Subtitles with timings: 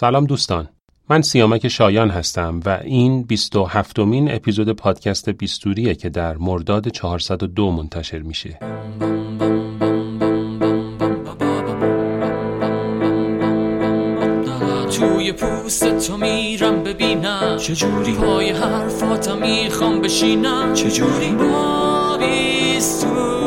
[0.00, 0.68] سلام دوستان.
[1.08, 7.70] من سیامک شایان هستم و این 27 مین اپیزود پادکست بیستوریه که در مرداد 402
[7.70, 8.58] منتشر میشه.
[14.98, 17.56] توی پوست تو میرم ببینم.
[17.56, 20.74] چجوری پای حرفاتم می‌خوام بشینم.
[20.74, 23.39] چجوری با بیستوری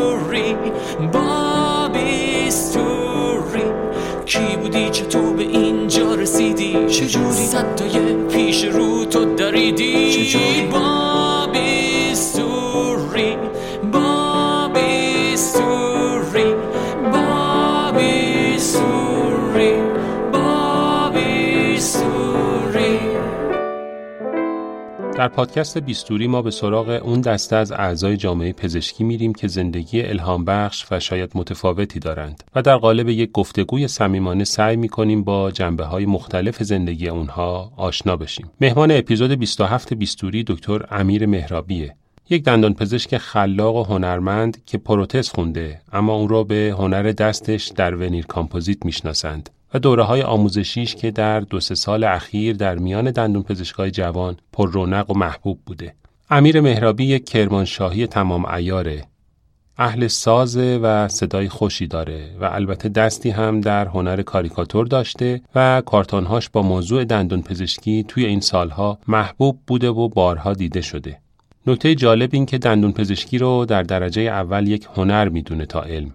[6.93, 10.92] چجوری صدای پیش رو تو دریدی؟ با
[25.23, 30.01] در پادکست بیستوری ما به سراغ اون دسته از اعضای جامعه پزشکی میریم که زندگی
[30.01, 35.51] الهام بخش و شاید متفاوتی دارند و در قالب یک گفتگوی صمیمانه سعی می‌کنیم با
[35.51, 38.51] جنبه های مختلف زندگی اونها آشنا بشیم.
[38.61, 41.95] مهمان اپیزود 27 بیستوری دکتر امیر مهرابیه.
[42.29, 47.67] یک دندان پزشک خلاق و هنرمند که پروتز خونده اما اون را به هنر دستش
[47.67, 52.75] در ونیر کامپوزیت می‌شناسند و دوره های آموزشیش که در دو سه سال اخیر در
[52.75, 55.93] میان دندون پزشکای جوان پر رونق و محبوب بوده.
[56.29, 59.05] امیر مهرابی یک کرمانشاهی تمام ایاره.
[59.77, 65.81] اهل سازه و صدای خوشی داره و البته دستی هم در هنر کاریکاتور داشته و
[65.85, 71.17] کارتانهاش با موضوع دندون پزشکی توی این سالها محبوب بوده و بارها دیده شده.
[71.67, 76.13] نکته جالب این که دندون پزشکی رو در درجه اول یک هنر می‌دونه تا علم.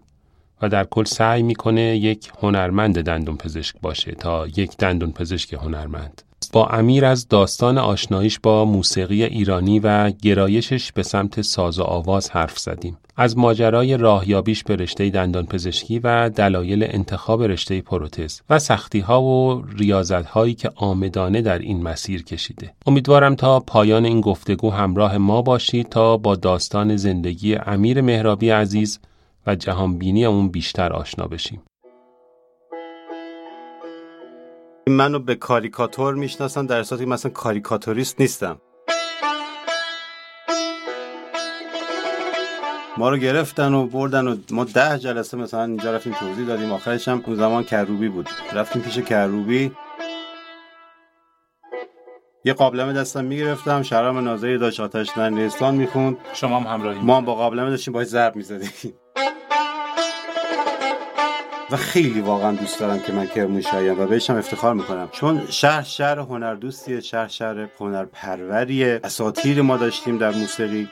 [0.62, 6.22] و در کل سعی می‌کنه یک هنرمند دندون پزشک باشه تا یک دندون پزشک هنرمند.
[6.52, 12.30] با امیر از داستان آشناییش با موسیقی ایرانی و گرایشش به سمت ساز و آواز
[12.30, 12.98] حرف زدیم.
[13.16, 19.22] از ماجرای راهیابیش به رشته دندان پزشکی و دلایل انتخاب رشته پروتز و سختی ها
[19.22, 22.72] و ریاضت هایی که آمدانه در این مسیر کشیده.
[22.86, 28.98] امیدوارم تا پایان این گفتگو همراه ما باشید تا با داستان زندگی امیر مهرابی عزیز
[29.48, 31.62] و جهانبینی اون بیشتر آشنا بشیم.
[34.88, 38.60] منو به کاریکاتور می‌شناسن در صورتی که مثلا کاریکاتوریست نیستم.
[42.98, 46.72] ما رو گرفتن و بردن و ما ده جلسه مثلا اینجا رفتیم توضیح دادیم.
[46.72, 48.28] آخرش هم اون زمان کروبی بود.
[48.52, 49.72] رفتیم پیش کروبی.
[52.44, 53.82] یه قابلمه دستم می‌گرفتم.
[53.82, 56.16] شرام ناظری داشت آتش اسلام می‌خوند.
[56.34, 57.00] شما هم همراهی.
[57.00, 58.94] ما هم با قابلمه داشتیم باید ضرب می‌زدیم.
[61.70, 65.08] و خیلی واقعا دوست دارم که من کرمانشاهیم و بهشم افتخار می‌کنم.
[65.12, 70.88] چون شهر شهر هنر دوستیه شهر شهر هنر پروریه اساتیر ما داشتیم در موسیقی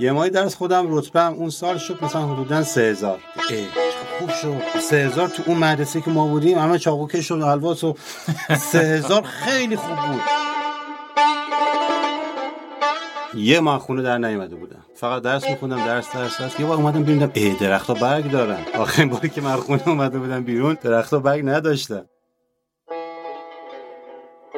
[0.00, 3.18] یه ماهی درس خودم رتبه هم اون سال شد مثلا حدودا سه هزار.
[4.18, 4.80] خوب شد.
[4.80, 7.94] سه هزار تو اون مدرسه که ما بودیم همه چاقوکش و الواس و
[8.58, 10.37] سه هزار خیلی خوب بود.
[13.34, 14.84] یه ماه خونه در نیومده بودم.
[14.94, 16.60] فقط درس میخوندم درس درس درس.
[16.60, 18.60] یه بار اومدم ببینم ای درختها برگ دارن.
[18.74, 22.04] آخرین باری که من خونه اومده بودم بیرون درختها برگ نداشتن.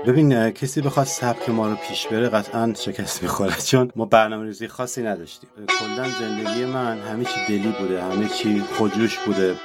[0.06, 3.56] ببین کسی بخواد سبک ما رو پیش بره قطعا شکست می‌خوره.
[3.56, 5.50] چون ما برنامه ریزی خاصی نداشتیم.
[5.80, 9.56] کلا زندگی من همه چی دلی بوده همه چی خودجوش بوده.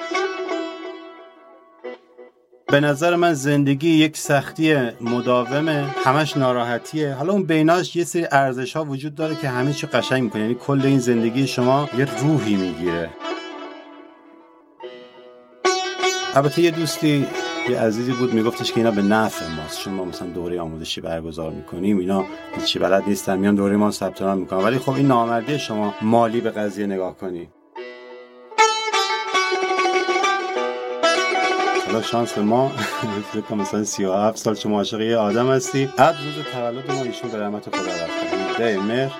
[2.76, 7.14] به نظر من زندگی یک سختی مداومه همش ناراحتیه.
[7.14, 10.42] حالا اون بیناش یه سری ارزش ها وجود داره که همه چی قشنگ می‌کنه.
[10.42, 13.10] یعنی کل این زندگی شما یه روحی می‌گیره.
[16.34, 17.28] البته یه دوستی
[17.70, 19.80] یه عزیزی بود میگفتش که اینا به نفع ماست.
[19.80, 22.26] چون ما مثلا دوره آموزشی برگزار می‌کنیم اینا
[22.56, 24.64] هیچی بلد نیستن میان دوره ما ثبت نام می‌کنن.
[24.64, 27.50] ولی خب این نامردی شما مالی به قضیه نگاه کنی.
[31.96, 32.70] حالا شانس ما.
[33.34, 35.90] فکر مثلا 37 سال شما عاشق یه آدم هستی.
[35.98, 38.58] بعد روز تولد ما ایشون به رحمت خدا رفت.
[38.58, 39.12] ده مهر.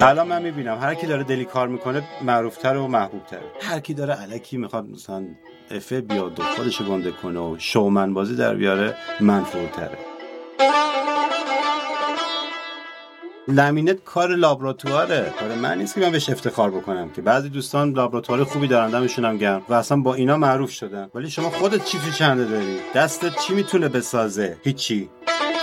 [0.00, 0.78] من می‌بینم.
[0.78, 5.26] هر کی داره دلی کار می‌کنه معروفتر و محبوبتره هر کی داره الکی می‌خواد مثلا
[5.70, 9.98] افه بیاد و خودشو گنده کنه و شومن بازی در بیاره منفورتره.
[13.48, 15.32] لامینت کار لابراتواره.
[15.40, 17.22] کار من نیست که من بهش افتخار بکنم که.
[17.22, 19.62] بعضی دوستان لابراتوار خوبی دارن دمشون هم گرم.
[19.68, 21.10] و اصلا با اینا معروف شدن.
[21.14, 25.08] ولی شما خودت چی تو چنده داری؟ دستت چی می‌تونه بسازه؟ هیچی.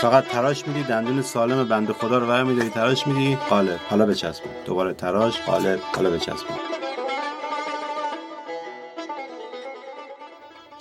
[0.02, 2.70] فقط تراش میدی دندون سالم بنده خدا رو ور میداری.
[2.70, 4.52] تراش میدی قالب حالا بچسبون.
[4.66, 6.73] دوباره تراش قالب حالا بچسبون.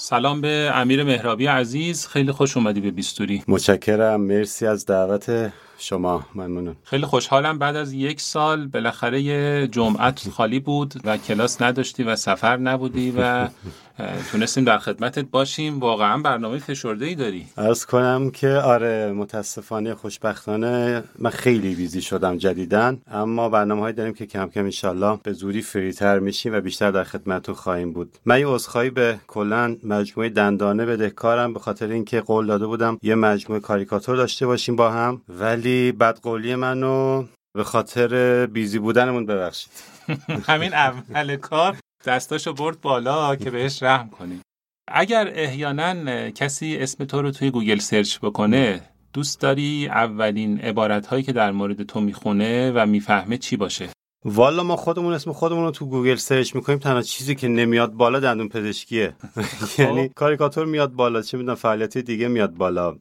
[0.04, 2.06] سلام به امیر مهرابی عزیز.
[2.06, 3.42] خیلی خوش اومدی به بیستوری.
[3.48, 4.20] متشکرم.
[4.20, 6.26] مرسی از دعوت شما.
[6.34, 7.58] ممنون خیلی خوشحالم.
[7.58, 13.14] بعد از یک سال بالاخره یه جمعت خالی بود و کلاس نداشتی و سفر نبودی
[13.18, 13.48] و
[14.32, 15.80] تونستیم در خدمتت باشیم.
[15.80, 17.46] واقعا برنامه فشرده ای داری.
[17.56, 24.14] ارز کنم که آره متاسفانه خوشبختانه من خیلی بیزی شدم جدیدن اما برنامه های داریم
[24.14, 28.18] که کم کم انشالله به زودی فریتر میشیم و بیشتر در خدمتتون خواهیم بود.
[28.24, 33.14] من یه عذرخواهی به کلا مجموعه دندانه بدهکارم به خاطر اینکه قول داده بودم یه
[33.14, 37.24] مجموعه کاریکاتور داشته باشیم با هم ولی بدقولی منو
[37.54, 39.72] به خاطر busy بودنمون ببخشید.
[40.48, 41.76] همین اول کار.
[42.04, 44.40] دستاشو برد بالا که بهش رحم کنی.
[44.88, 51.22] اگر احیانا کسی اسم تو رو توی گوگل search بکنه دوست داری اولین عبارت هایی
[51.22, 53.88] که در مورد تو می‌خونه و می‌فهمه چی باشه؟
[54.24, 58.20] والا ما خودمون اسم خودمون رو تو گوگل search می‌کنیم تنها چیزی که نمیاد بالا
[58.20, 59.16] دندون پزشکیه.
[59.78, 62.98] یعنی کاریکاتور میاد بالا چه می‌دونم فعالیتی دیگه میاد بالا.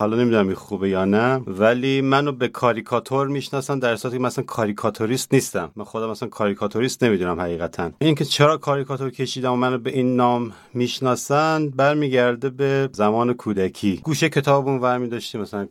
[0.00, 4.44] حالا نمی‌دونم این خوبه یا نه ولی منو به کاریکاتور می‌شناسن در صورتی که مثلا
[4.44, 5.72] کاریکاتوریست نیستم.
[5.76, 7.90] من خودم مثلا کاریکاتوریست نمی‌دونم حقیقتا.
[7.98, 13.96] اینکه چرا کاریکاتور کشیدم و منو به این نام می‌شناسن برمیگرده به زمان کودکی.
[13.96, 15.68] گوشه کتابمون ورمی داشتیم مثلا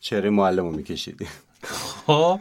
[0.00, 1.28] چهره معلمو میکشیدیم.
[2.06, 2.40] خب.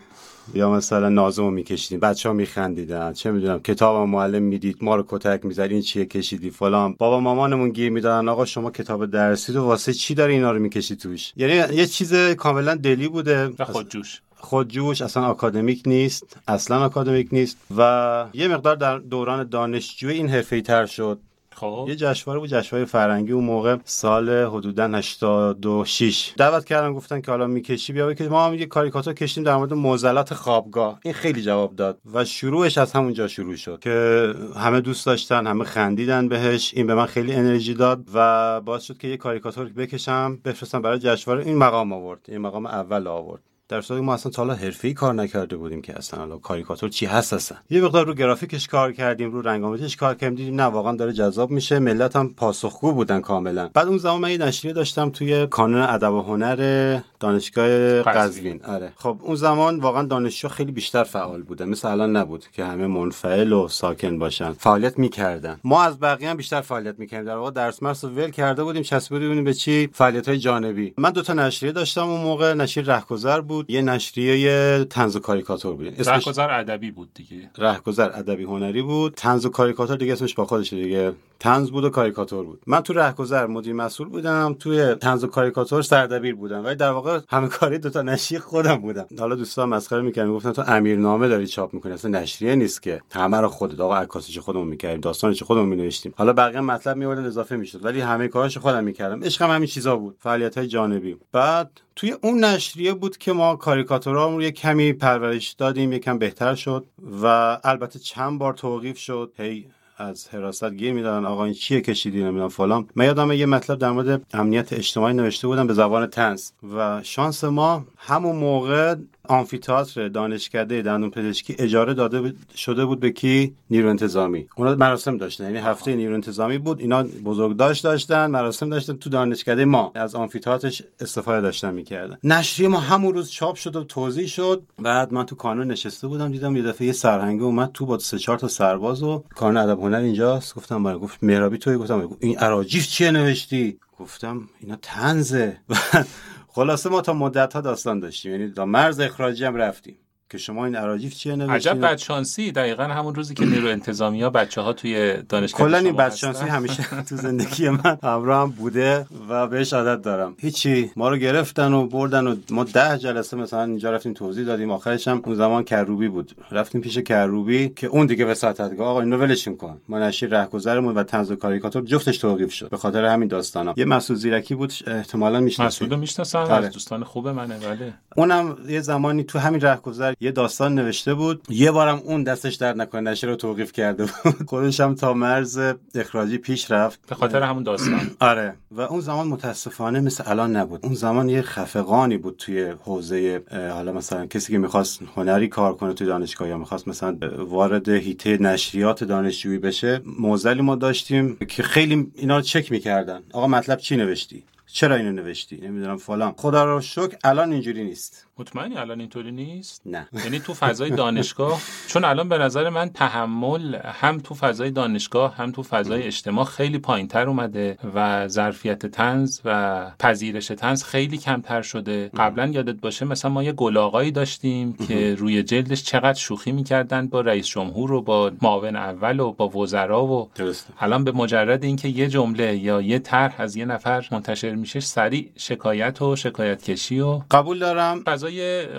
[0.54, 5.46] یا مثلا نازمو میکشیدیم بچه ها میخندیدن چه می‌دونم کتاب معلم می‌دید ما رو کتک
[5.46, 6.96] می‌زد این چیه کشیدی فلان.
[7.00, 10.96] بابا مامانمون گیر می‌دادن آقا شما کتاب درسی تو واسه چی داری اینا رو می‌کشی
[10.96, 13.48] توش؟ یعنی یه چیز کاملا دلی بوده.
[13.60, 14.22] و خودجوش.
[14.38, 17.58] خودجوش اصلا آکادمیک نیست اصلا آکادمیک نیست.
[17.78, 21.20] و یه مقدار در دوران دانشجوی این حرفه‌ای تر شد.
[21.56, 21.86] خب.
[21.90, 27.48] یه جشنواره بود جشنواره فرنگی اون موقع سال حدودا 86 دعوت کردن گفتن که حالا
[27.48, 31.00] می‌کشی بیا که ما هم یه کاریکاتور کشتیم در مورد معضلات خوابگاه.
[31.04, 35.64] این خیلی جواب داد و شروعش از همونجا شروع شد که همه دوست داشتن همه
[35.64, 36.74] خندیدن بهش.
[36.76, 41.00] این به من خیلی انرژی داد و باعث شد که یه کاریکاتور بکشم بفرستم برای
[41.00, 41.46] جشنواره.
[41.46, 43.51] این مقام آورد این مقام اول آورد.
[43.72, 47.06] در صورتی ما اصلا تا حالا حرفه‌ای کار نکرده بودیم که اصلا حالا کاریکاتور چی
[47.06, 47.58] هست اصلا.
[47.70, 51.52] یه مقدار رو گرافیکش کار کردیم رو رنگامیزش کار کردیم دیدیم نه واقعا داره جذاب
[51.52, 51.80] میشه.
[51.80, 53.70] ملت هم پاسخگو بودن کاملا.
[53.74, 58.62] بعد اون زمان من یه نشریه داشتم توی کانون ادب و هنر دانشگاه قزوین.
[58.66, 58.94] آره.
[58.96, 63.54] خب اون زمان واقعا دانشجو خیلی بیشتر فعال بودن مثل الان نبود که همه منفعل
[63.54, 64.52] و ساکن باشن.
[64.54, 65.60] فعالیت می‌کردن.
[65.64, 67.28] ما از بقیه هم بیشتر فعالیت می‌کردیم.
[67.28, 70.94] در واقع درس مرس ول کرده بودیم چسبیده بودیم به چی؟ فعالیت های جانبی.
[70.98, 72.08] من دو تا نشریه داشتم.
[72.08, 73.61] اون موقع نشریه رهگذر بود.
[73.70, 75.88] یه نشریه طنز و کاریکاتور بود.
[75.88, 77.50] اسمش رهگذر ادبی بود دیگه.
[77.58, 79.14] رهگذر ادبی هنری بود.
[79.16, 81.14] طنز و کاریکاتور دیگه اسمش با خودشه دیگه.
[81.40, 82.62] طنز بود و کاریکاتور بود.
[82.68, 84.56] من تو رهگذر مدیر مسئول بودم.
[84.60, 86.66] توی طنز و کاریکاتور سردبیر بودم.
[86.66, 89.06] ولی در واقع همه کاری دو تا نشریه خودم بودم.
[89.20, 91.94] حالا دوستان مسخره می‌کردن می‌گفتن تو امیرنامه داری چاپ می‌کنی.
[91.94, 93.02] اصلا نشریه نیست که.
[93.12, 93.80] همه رو خودت.
[93.80, 97.86] آقا عکاسیش خودمون می‌کردیم؟ داستانش خودمون مینوشتیم؟ حالا بقیه مطلب میوردن اضافه می‌شد.
[97.86, 99.24] ولی همه کارش خودم می‌کردم.
[99.24, 100.16] عشقم همین چیزا بود.
[100.20, 101.18] فعالیت های جانبی.
[101.32, 106.56] بعد توی اون نشریه بود که ما کاریکاتورها رو یه کمی پرورش دادیم یکم بهتر
[106.56, 106.86] شد
[107.24, 109.32] و البته چند بار توقیف شد.
[109.38, 109.68] هی
[109.98, 111.26] از حراست گیر می‌دادن.
[111.26, 112.88] آقا این چیه کشیدی؟ نمی‌دونم فلان.
[112.96, 117.44] من یادم یه مطلب در مورد امنیت اجتماعی نوشته بودم به زبان تنز و شانس
[117.44, 118.96] ما همون موقع
[119.32, 124.48] آمفیتئاتر دانشکده دندون پزشکی اجاره داده شده بود به کی؟ نیرو انتظامی.
[124.56, 126.80] اونا مراسم داشتن یعنی هفته نیرو انتظامی بود.
[126.80, 128.94] اینا بزرگداشت داشتن مراسم داشتن.
[128.94, 132.18] تو دانشکده ما از آمفیتئاترش استفاده داشتن می‌کردن.
[132.24, 134.64] نشریه ما همون روز چاپ شد و توضیح شد.
[134.80, 138.18] بعد من تو کانون نشسته بودم دیدم یه دفعه یه سرهنگه اومد تو با سه
[138.18, 140.56] چهار تا سرباز و کانون ادب هنر اینجاست.
[140.56, 145.58] گفتم برای گفت مهرابی توی گفتم این اراجیف چیه نوشتی؟ گفتم اینا تنزه
[146.54, 148.32] خلاصه ما تا مدت ها داستان داشتیم.
[148.32, 149.98] یعنی تا مرز اخراجی هم رفتیم.
[150.32, 152.52] که شما این اراجیف چیه نوشتین؟ عجب بدشانسی.
[152.52, 156.84] دقیقا همون روزی که نیرو انتظامی ها بچه ها توی دانشگاه کلا این بدشانسی همیشه
[157.10, 160.36] تو زندگی من همراه هم بوده و بهش عادت دارم.
[160.40, 160.92] هیچی.
[160.96, 164.72] ما رو گرفتن و بردن و ما ده جلسه مثلا اینجا رفتیم توضیح دادیم.
[164.72, 166.32] آخرش هم اون زمان کروبی بود.
[166.52, 169.82] رفتیم پیش کروبی که اون دیگه وساطت گفت آقا اینو ولش کن.
[169.90, 172.70] ما نشیر رهگذرمون و طنز و کاریکاتور جفتش توقیف شد.
[172.70, 173.74] به خاطر همین داستانا.
[173.78, 174.74] یه مسعود زیرکی بود.
[174.88, 175.88] احتمالاً می‌شناسید.
[175.88, 176.40] مسعود می‌شناسم.
[176.40, 177.58] از دوستان خوب منه.
[177.58, 177.94] بله.
[178.18, 181.46] اونم یه زمانی تو همین رهگذر یه داستان نوشته بود.
[181.50, 184.34] یه بارم اون دستش درد نکنه نشر رو توقیف کرده بود.
[184.50, 185.60] خودش هم تا مرز
[185.96, 187.00] اخراجی پیش رفت.
[187.10, 188.12] به خاطر همون داستان.
[188.20, 188.54] آره.
[188.72, 190.80] و اون زمان متاسفانه مثل الان نبود.
[190.86, 195.94] اون زمان یه خفقانی بود توی حوزه حالا مثلا کسی که می‌خواست هنری کار کنه
[195.94, 202.12] توی دانشگاه یا می‌خواست مثلا وارد هیته نشریات دانشجویی بشه موزلی ما داشتیم که خیلی
[202.16, 203.22] اینا رو چک می‌کردن.
[203.34, 206.34] آقا مطلب چی نوشتی؟ چرا اینو نوشتی؟ نمی‌دونم فلان.
[206.38, 208.28] خدا رو شکر الان اینجوری نیست.
[208.40, 210.08] مطمئنی الان اینطوری نیست؟ نه.
[210.14, 215.52] یعنی تو فضای دانشگاه چون الان به نظر من تحمل هم تو فضای دانشگاه هم
[215.52, 222.10] تو فضای اجتماع خیلی پایینتر اومده و ظرفیت تنز و پذیرش تنز خیلی کمتر شده.
[222.18, 227.22] قبلا یادت باشه مثلا ما یه گلاغایی داشتیم که روی جلدش چقدر شوخی می‌کردن با
[227.22, 230.74] رئیس جمهور و با معاون اول و با وزرا و درسته.
[230.80, 235.32] الان به مجرد اینکه یه جمله یا یه طرح از یه نفر منتشر میشه سریع
[235.38, 238.04] شکایت و شکایت کشی و قبول دارم.
[238.04, 238.31] فضای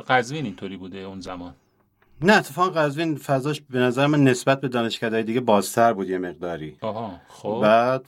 [0.09, 1.55] قزوین اینطوری بوده اون زمان؟
[2.23, 6.77] نه اتفاقا قزوین فضاش به نظر من نسبت به دانشکده‌های دیگه بازتر بود یه مقداری.
[6.81, 7.59] آها خب.
[7.63, 8.05] بعد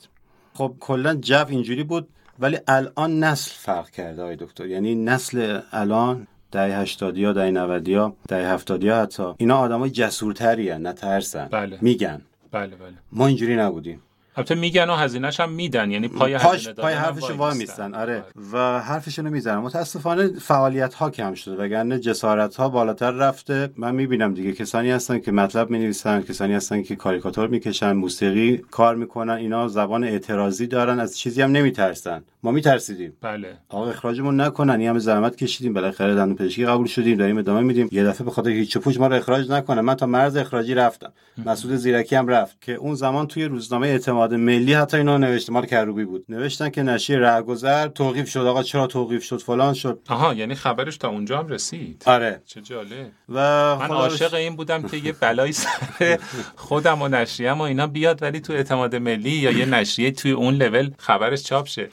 [0.54, 2.08] خب کلا جو اینجوری بود
[2.38, 4.66] ولی الان نسل فرق کرده آقای دکتر.
[4.66, 9.90] یعنی نسل الان دهه 80 یا دهه 90 یا دهه 70 یا حتی اینا آدمای
[9.90, 11.78] جسورتری ان نترسن بله.
[11.80, 12.22] میگن.
[12.52, 12.94] بله بله.
[13.12, 14.02] ما اینجوری نبودیم.
[14.36, 17.84] البته میگن و هزینه‌ش هم میدن یعنی پای پاش هزینه پای حرفش وای میستن.
[17.84, 18.24] میستن آره.
[18.52, 19.58] و حرفشونو می‌زنن.
[19.58, 23.70] متاسفانه فعالیت ها کم شده وگرنه جسارت ها بالاتر رفته.
[23.76, 28.96] من می‌بینم دیگه کسانی هستن که مطلب می‌نویسن کسانی هستن که کاریکاتور می‌کشن موسیقی کار
[28.96, 32.24] می‌کنن اینا زبان اعتراضی دارن از چیزی هم نمیترسن.
[32.42, 33.12] ما میترسیدیم.
[33.20, 33.48] بله.
[33.68, 34.80] آقا اخراجمون نکنن.
[34.80, 35.72] این همه زحمت کشیدیم.
[35.72, 37.88] بالاخره دندون پزشکی قبول شدیم داریم ادامه میدیم.
[37.92, 39.80] یه دفعه به خاطر هیچ پوچ ما رو اخراج نکنه.
[39.80, 41.12] من تا مرز اخراجی رفتم.
[41.46, 45.66] مسعود زیرکی هم رفت که اون زمان توی روزنامه اعتماد ملی حتی اینا نوشته مال
[45.66, 46.24] کروبی بود.
[46.28, 50.00] نوشتن که نشریه رهگذر توقیف شد آقا چرا توقیف شد؟ فلان شد.
[50.08, 52.02] آها یعنی خبرش تا اونجا هم رسید.
[52.06, 52.42] آره.
[52.46, 53.10] چه جالب.
[53.28, 56.18] و من عاشق این بودم که یه بلایی سر
[56.56, 60.54] خودم و نشریم و اینا بیاد ولی تو اعتماد ملی یا یه نشریه توی اون
[60.54, 61.88] لول خبرش چاپ شه.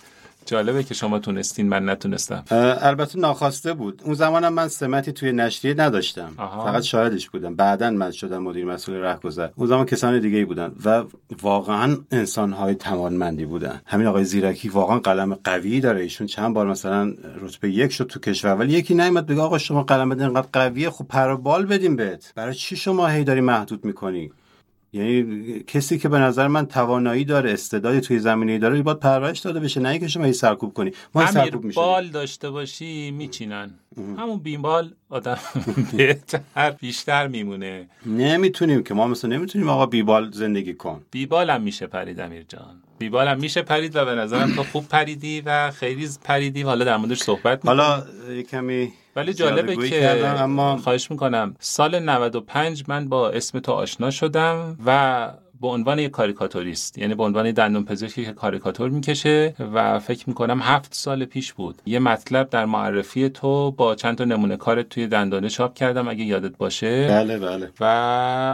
[0.46, 2.44] جالبه که شما تونستین من نتونستم.
[2.82, 4.02] البته ناخواسته بود.
[4.06, 6.34] اون زمانم من سمتی توی نشریه نداشتم.
[6.38, 6.66] آها.
[6.66, 7.56] فقط شاهدش بودم.
[7.56, 9.50] بعدا من شدم مدیر مسئول رهگذر.
[9.56, 11.04] اون زمان کسان دیگه ای بودن و
[11.42, 13.82] واقعا انسان های توانمندی بودن.
[13.86, 16.02] همین آقای زیرکی واقعا قلم قوی داره.
[16.02, 19.84] ایشون چند بار مثلا رتبه یک شد تو کشور ولی یکی نیومد بگه آقا شما
[19.84, 22.34] قلم اینقدر قویه خب پر و بال بدیم بهت.
[22.36, 24.32] برای چی شما هی داری محدود می‌کنی؟
[24.94, 29.60] یعنی کسی که به نظر من توانایی داره استعدادی توی زمینه داره باید پرورش داده
[29.60, 30.92] بشه نه اینکه شما سرکوب کنی.
[31.16, 31.84] ما سرکوب میشیم.
[31.84, 33.74] بال داشته باشی میچینن.
[34.18, 35.38] همون بیمال آدم
[35.98, 37.88] بهتر بیشتر میمونه.
[38.06, 41.02] نمی‌تونیم که ما مثلا نمی‌تونیم آقا بیبال زندگی کن.
[41.12, 42.82] بیبال هم میشه پرید امیر جان.
[43.02, 46.86] بیبال هم میشه پرید و به نظرم تو خوب پریدی و خیلی پریدی و حالا
[46.86, 47.82] در موردش صحبت می‌کنیم.
[47.82, 48.04] حالا
[48.52, 54.12] کمی ولی جالبه که کردم، اما خواهش می‌کنم سال 95 من با اسم تو آشنا
[54.12, 55.32] شدم و
[55.62, 56.98] به عنوان یک کاریکاتوریست.
[56.98, 61.82] یعنی به عنوان دندون پزشکی که کاریکاتور می‌کشه و فکر می‌کنم هفت سال پیش بود.
[61.86, 66.24] یه مطلب در معرفی تو با چند تا نمونه کارت توی دندانه چاپ کردم اگه
[66.24, 67.08] یادت باشه.
[67.08, 67.70] بله بله.
[67.80, 67.86] و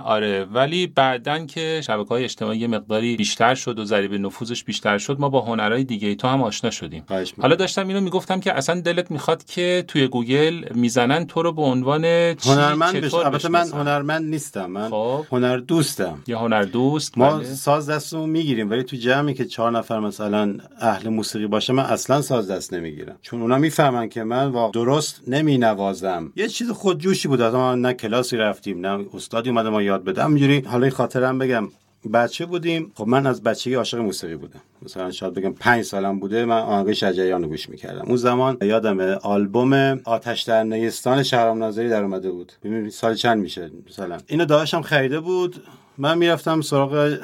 [0.06, 4.98] آره ولی بعدن که شبکه های اجتماعی یه مقداری بیشتر شد و ضریب نفوذش بیشتر
[4.98, 7.04] شد ما با هنرهای دیگه تو هم آشنا شدیم.
[7.42, 11.62] حالا داشتم اینو می‌گفتم که اصلا دلت می‌خواد که توی گوگل می‌زنن تو رو به
[11.62, 13.08] عنوان هنرمند بش...
[13.08, 14.66] چطور البته من؟ هنرمند نیستم.
[14.66, 15.26] من خب.
[15.32, 17.44] هنر دوستم یه هنر دوست ما بله.
[17.44, 22.22] ساز دستمون می‌گیریم ولی تو جمعی که چهار نفر مثلا اهل موسیقی باشه من اصلا
[22.22, 23.16] ساز دست نمی‌گیرم.
[23.22, 27.94] چون اونا می‌فهمن که من واقع درست نمی نوازم یه چیز خودجوشی بود ما نه
[27.94, 30.24] کلاسی رفتیم نه استادی اومده ما یاد بده.
[30.24, 31.70] همینجوری حالا این خاطرم بگم
[32.14, 32.92] بچه بودیم.
[32.96, 34.62] خب من از بچگی عاشق موسیقی بودم.
[34.82, 38.06] مثلا شاید بگم پنج سالم بوده من آهنگ شجریان رو گوش می‌کردم.
[38.08, 42.52] اون زمان یادمه آلبوم آتش در نیستان شهرام ناظری در اومده بود.
[42.64, 45.56] ببین سال چند میشه؟ مثلا اینو داشتم خریده بود.
[45.98, 47.18] من می‌رفتم سراغ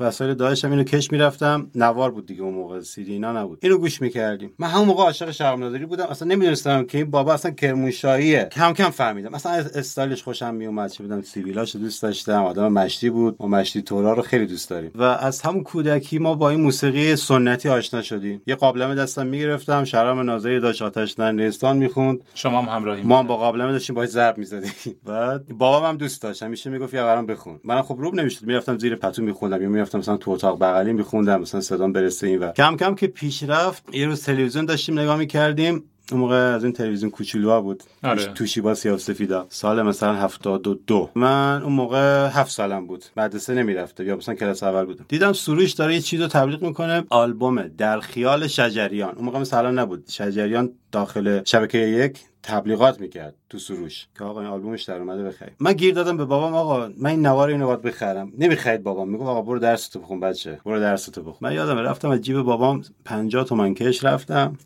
[0.00, 1.70] وسایل داشتم اینو کش می‌رفتم.
[1.74, 2.80] نوار بود دیگه اون موقع.
[2.80, 3.58] سیدی اینا نبود.
[3.62, 4.52] اینو گوش می‌کردیم.
[4.58, 6.06] من همون موقع عاشق شهرام ناظری بودم.
[6.06, 8.48] اصلا نمی‌دونستم که این بابا اصلا کرمانشاهیه.
[8.52, 9.34] کم کم فهمیدم.
[9.34, 12.44] اصلا استایلش خوشم میومد چه بودم سیبیلاشو دوست داشتم.
[12.44, 13.36] آدم مشتی بود.
[13.40, 14.90] ما مشتی تورا رو خیلی دوست داریم.
[14.94, 18.42] و از همون کودکی ما با این موسیقی سنتی آشنا شدیم.
[18.46, 19.84] یه قابلمه دستم می‌گرفتم.
[19.84, 20.82] شهرام ناظری داشت.
[20.82, 22.20] آتش در نیستان می‌خوند.
[22.34, 23.94] شما هم همراهی ما هم با قابلمه داشتیم.
[23.94, 24.72] باهاش ضرب می‌زدیم.
[25.04, 26.42] بعد بابام هم دوست داشت.
[26.42, 27.60] همیشه می‌گفت یا برام بخون.
[27.64, 28.46] منم خب روب نمی‌شد.
[28.46, 32.38] می‌رفتم زیر پتو میخوندم یا می‌رفتم مثلا تو اتاق بغلی میخوندم مثلا صدام برسه این
[32.38, 36.64] و کم کم که پیش رفت یه روز تلویزیون داشتیم نگاه می‌کردیم اون موقع از
[36.64, 37.82] این تلویزیون کوچولوها بود.
[38.04, 38.24] آره.
[38.24, 43.04] توشیبا سیاه سفیدا سال مثلا 72 من اون موقع هفت سالم بود.
[43.16, 45.04] مدرسه نمی‌رفته یا مثلا کلاس اول بودم.
[45.08, 47.04] دیدم سروش داره یه چیز رو تبلیغ می‌کنه.
[47.08, 49.14] آلبوم در خیال شجریان.
[49.14, 50.04] اون موقع مثلا نبود.
[50.08, 52.20] شجریان داخل شبکه یک.
[52.46, 56.24] تبلیغات می‌کرد تو سروش که آقا این آلبومش در اومده بخرید من گیر دادم به
[56.24, 58.32] بابام آقا من این نوار اینو باید بخرم.
[58.38, 59.08] نمی‌خرید بابام.
[59.08, 60.60] میگه آقا برو درس تو بخون بچه.
[60.64, 61.36] برو درس تو بخون.
[61.40, 64.56] من یادم رفتم از جیب بابام 50 تومن کش رفتم.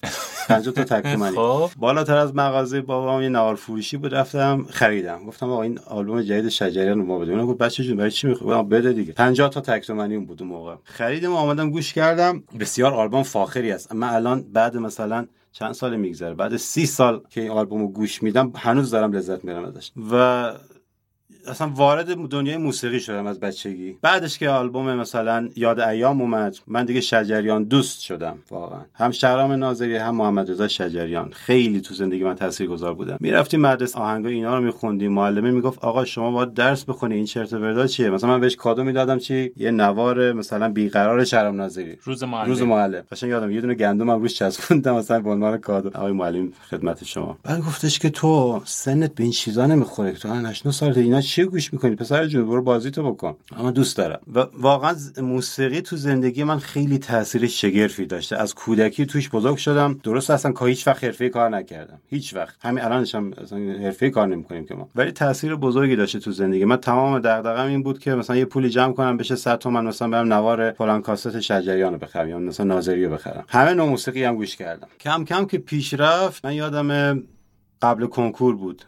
[0.49, 1.37] 50 تا تک تومانی.
[1.41, 1.71] خب.
[1.77, 5.25] بالاتر از مغازه بابام یه نهار فروشی بود رفتم خریدم.
[5.27, 8.27] گفتم آقا این آلبوم جدید شجریان رو ما بده اونم گفت بچه جون برای چی
[8.27, 9.13] می‌خوای بده دیگه.
[9.13, 10.75] 50 تا تک تومانی اون بود اون موقع.
[10.85, 12.43] خریدم و آمدم گوش کردم.
[12.61, 13.95] بسیار آلبوم فاخری است.
[13.95, 16.35] من الان بعد مثلا چند سال میگذره.
[16.35, 19.93] بعد سی سال که این آلبوم رو گوش میدم هنوز دارم لذت می‌برم ازش.
[20.13, 20.53] و
[21.49, 23.97] اصلا وارد دنیای موسیقی شدم از بچگی.
[24.03, 28.81] بعدش که آلبوم مثلا یاد ایام اومد من دیگه شجریان دوست شدم واقعا.
[28.95, 31.31] هم شهرام ناظری هم محمد رضا شجریان.
[31.33, 33.17] خیلی تو زندگی من تاثیرگذار بودن.
[33.21, 35.13] می‌رفتیم مدرسه آهنگای اینا رو میخوندیم.
[35.13, 38.85] معلمه می‌گفت آقا شما باید درس بخونی این چرت و چیه؟ مثلا من بهش کادو
[38.85, 41.97] می‌دادم چی؟ یه نوار مثلا بیقرار شهرام ناظری.
[42.05, 42.49] روز معلم.
[42.49, 43.03] روز معلم.
[43.13, 45.89] قشنگ یادم یه دونه گندم روش چسبوندم مثلا به عنوان کادو.
[45.89, 47.39] آقای معلم خدمت شما.
[47.43, 51.73] بعد گفتش که تو سنت به این چیزا نمی‌خوره تو 8 سال اینا چی گوش
[51.73, 53.37] می‌کنی؟ پسر جون برو بازی تو بکن.
[53.57, 54.21] اما دوست دارم.
[54.35, 58.37] و واقعا موسیقی تو زندگی من خیلی تاثیر شگرفی داشته.
[58.37, 60.01] از کودکی توش بزرگ شدم.
[60.03, 62.01] درست اصلا که هیچ وقت حرفه کار نکردم.
[62.07, 62.57] هیچ وقت.
[62.63, 64.89] همین الانش هم اصلا حرفه کار نمی‌کنیم که ما.
[64.95, 66.65] ولی تاثیر بزرگی داشته تو زندگی.
[66.65, 70.09] من تمام دغدغه‌م این بود که مثلا یه پولی جمع کنم بشه 100 تومن مثلا
[70.09, 73.45] برم نوار فلان کاست شجریان بخرم یا مثلا ناظری رو بخرم.
[73.49, 74.89] همه نوع موسیقی هم گوش کردم.
[75.01, 77.23] کم کم که پیش رفت من یادم
[77.83, 78.85] قبل کنکور بود.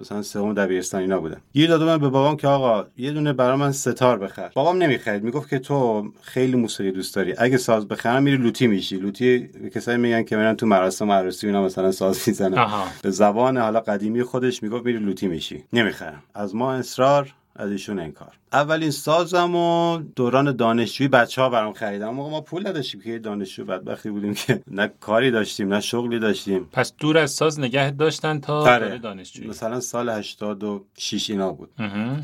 [0.00, 3.56] مثلا سوم دبیرستان اینا بودم گیر دادم من به بابام که آقا یه دونه برای
[3.56, 4.50] من ستار بخر.
[4.54, 5.22] بابام نمی‌خرید.
[5.22, 7.34] می‌گفت که تو خیلی موسیقی دوست داری.
[7.38, 8.96] اگه ساز بخرم میری لوتی میشی.
[8.96, 12.66] لوتی کسایی میگن که میرن تو مراسم عروسی اینا مثلا ساز می‌زنن.
[13.02, 15.64] به زبان حالا قدیمی خودش می‌گفت میری لوتی میشی.
[15.72, 18.32] نمی‌خرم از ما اصرار از ایشون انکار.
[18.52, 22.08] اولین سازم و دوران دانشجویی بچه ها برام خریدم.
[22.08, 26.68] موقع ما پول نداشتیم که دانشجو بدبختی بودیم که نه کاری داشتیم نه شغلی داشتیم.
[26.72, 28.98] پس دور از ساز نگه داشتن تا آره.
[28.98, 29.48] دانشجویی.
[29.48, 31.70] مثلا سال 86 اینا بود.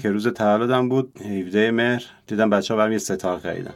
[0.02, 3.74] که روز تولدم بود 17 مهر دیدم بچه ها برام یه ستار خریدن.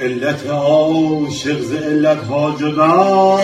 [0.00, 3.38] علت عاشق ز علت ها جدا.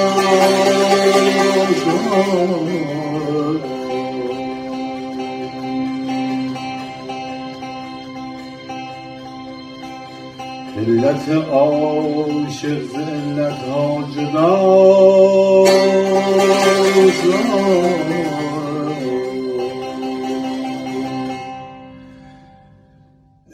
[10.83, 14.03] علت عاشق ز علت ها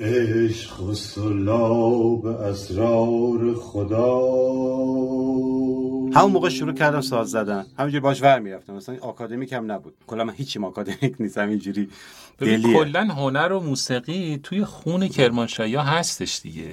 [0.01, 4.19] عشق و سلاب اسرار خدا.
[6.15, 7.67] همون موقع شروع کردم ساز زدن.
[7.79, 8.75] همینجوری باش ور می‌رفتم.
[8.75, 9.95] مثلا آکادمیک هم نبود.
[10.07, 11.89] کلا من هیچی آکادمیک نیستم اینجوری
[12.75, 16.69] کلا هنر و موسیقی توی خون کرمانشاهی هستش دیگه.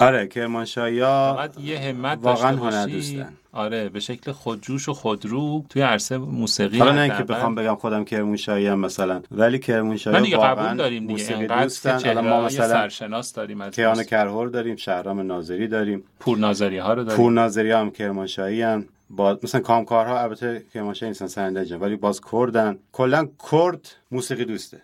[0.00, 6.18] آره کرمانشاهیا یه همت واقعا هنر دوستن آره به شکل خودجوش و خودرو توی عرصه
[6.18, 11.06] موسیقی حالا نه اینکه بخوام بگم خودم کرمانشاهی هم مثلا ولی کرمانشاهی واقعا قبول داریم
[11.06, 16.04] دیگه موسیقی دوستن الان ما مثلا سرشناس داریم از کیان کرهور داریم شهرام ناظری داریم.
[16.20, 17.16] پور ناظری ها رو داریم.
[17.16, 18.86] پور ناظری هم کرمانشاهی هم.
[19.10, 22.78] با مثلا کامکارها البته کرمانشاهی نیستن سرندجن ولی باز کردن.
[22.92, 24.82] کلا کرد موسیقی دوسته.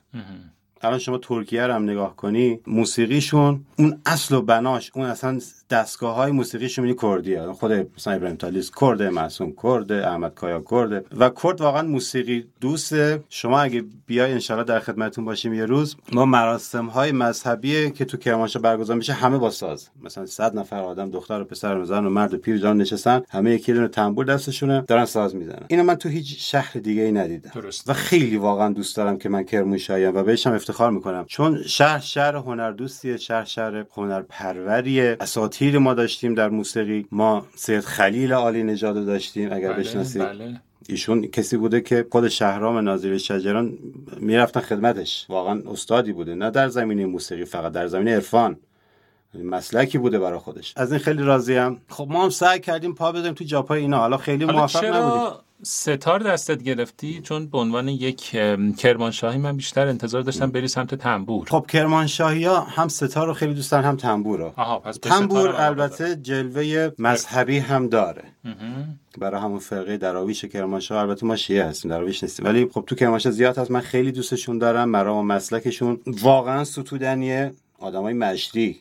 [0.83, 6.14] الان شما ترکیه رو هم نگاه کنی موسیقیشون اون اصل و بناش اون اصلا دستگاه
[6.14, 11.05] های موسیقیشون می کردیه خود مثلا ابراهیم تالیس کرد معصوم کرد احمد کایا کرد.
[11.18, 16.24] و کرد واقعا موسیقی دوسته شما اگه بیای انشالله در خدمتتون باشیم یه روز ما
[16.24, 19.88] مراسم های مذهبی که تو کرمانشاه برگزار میشه همه با ساز.
[20.02, 23.22] مثلا 100 نفر آدم دختر و پسر و زن و مرد و پیر جان نشستن
[23.29, 25.64] همه یکی دونه تنبور دستشونه دارن ساز می‌زنن.
[25.68, 27.50] اینو من تو هیچ شهر دیگه ای ندیدم.
[27.55, 27.90] درست.
[27.90, 31.24] و خیلی واقعا دوست دارم که من کرمانشاهیم و بهشم افتخار می‌کنم.
[31.29, 35.16] چون شهر شهر هنر دوستیه شهر شهر هنر پروریه
[35.57, 37.07] اساطیر ما داشتیم در موسیقی.
[37.12, 40.23] ما سید خلیل عالی نژاد داشتیم اگر بله، بشناسید.
[40.23, 40.61] بله.
[40.88, 43.79] ایشون کسی بوده که خود شهرام ناظری شجران
[44.16, 45.27] می‌رفتن خدمتش.
[45.29, 48.57] واقعا استادی بوده نه در زمینه موسیقی فقط در زمینه عرفان.
[49.35, 50.73] مسلکی بوده برای خودش.
[50.77, 51.81] از این خیلی راضیم.
[51.88, 52.07] خب.
[52.11, 53.99] ما هم سعی کردیم پا بزنیم تو جاپای اینا.
[53.99, 55.38] حالا خیلی موفق نبودیم.
[55.62, 58.21] ستار دستت گرفتی چون به عنوان یک
[58.79, 61.47] کرمانشاهی من بیشتر انتظار داشتم بری سمت تنبور.
[61.49, 64.53] خب کرمانشاهی ها هم ستار رو خیلی دوستن هم تنبور رو.
[64.57, 68.25] آها پس تنبور البته جلوه مذهبی هم داره.
[69.19, 72.47] برای همون فرقه دراویش کرمانشاه البته ما شیعه هستیم دراویش نیستیم.
[72.47, 77.53] ولی خب تو کرمانشاه زیاد هست من خیلی دوستشون دارم مرام و مسلکشون واقعا ستودنیه
[77.79, 78.79] آدمای مشری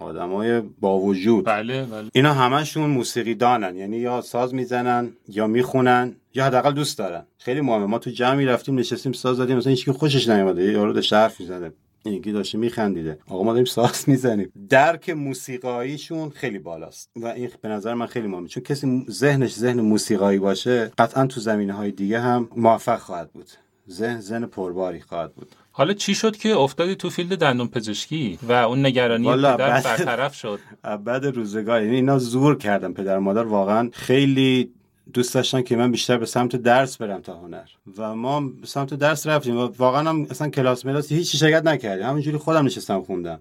[0.00, 2.08] آدمای با وجود بله بله.
[2.12, 3.76] اینا همشون موسیقی دانن.
[3.76, 7.26] یعنی یا ساز می‌زنن یا می‌خونن یا حداقل دوست دارن.
[7.38, 7.86] خیلی مهمه.
[7.86, 10.72] ما تو جمعی رفتیم نشستیم ساز زدیم مثلا هیچکی خوشش نیومده.
[10.72, 11.72] یارو داشت حرف می‌زنه
[12.04, 13.18] یکی داشته میخندیده.
[13.28, 14.52] آقا ما داریم ساز می‌زنیم.
[14.68, 17.10] درک موسیقاییشون خیلی بالاست.
[17.16, 18.48] و این به نظر من خیلی مهمه.
[18.48, 23.50] چون کسی ذهنش ذهن موسیقایی باشه قطعا تو زمینه های دیگه هم موفق خواهد بود.
[23.90, 25.54] ذهن ذهن پرباری خواهد بود.
[25.78, 30.34] حالا چی شد که افتادی تو فیلد دندون پزشکی و اون نگرانی پدر بعد- برطرف
[30.34, 30.58] شد؟
[31.04, 31.82] بعد روزگار.
[31.82, 33.42] یعنی اینا زور کردم پدر مادر.
[33.44, 34.70] واقعا خیلی
[35.12, 37.64] دوست داشتن که من بیشتر به سمت درس برم تا هنر.
[37.98, 39.56] و ما به سمت درس رفتیم.
[39.56, 42.06] و واقعا هم اصلا کلاس ملاس هیچ شرکت نکردیم.
[42.06, 43.40] همینجوری خودم نشستم خوندم.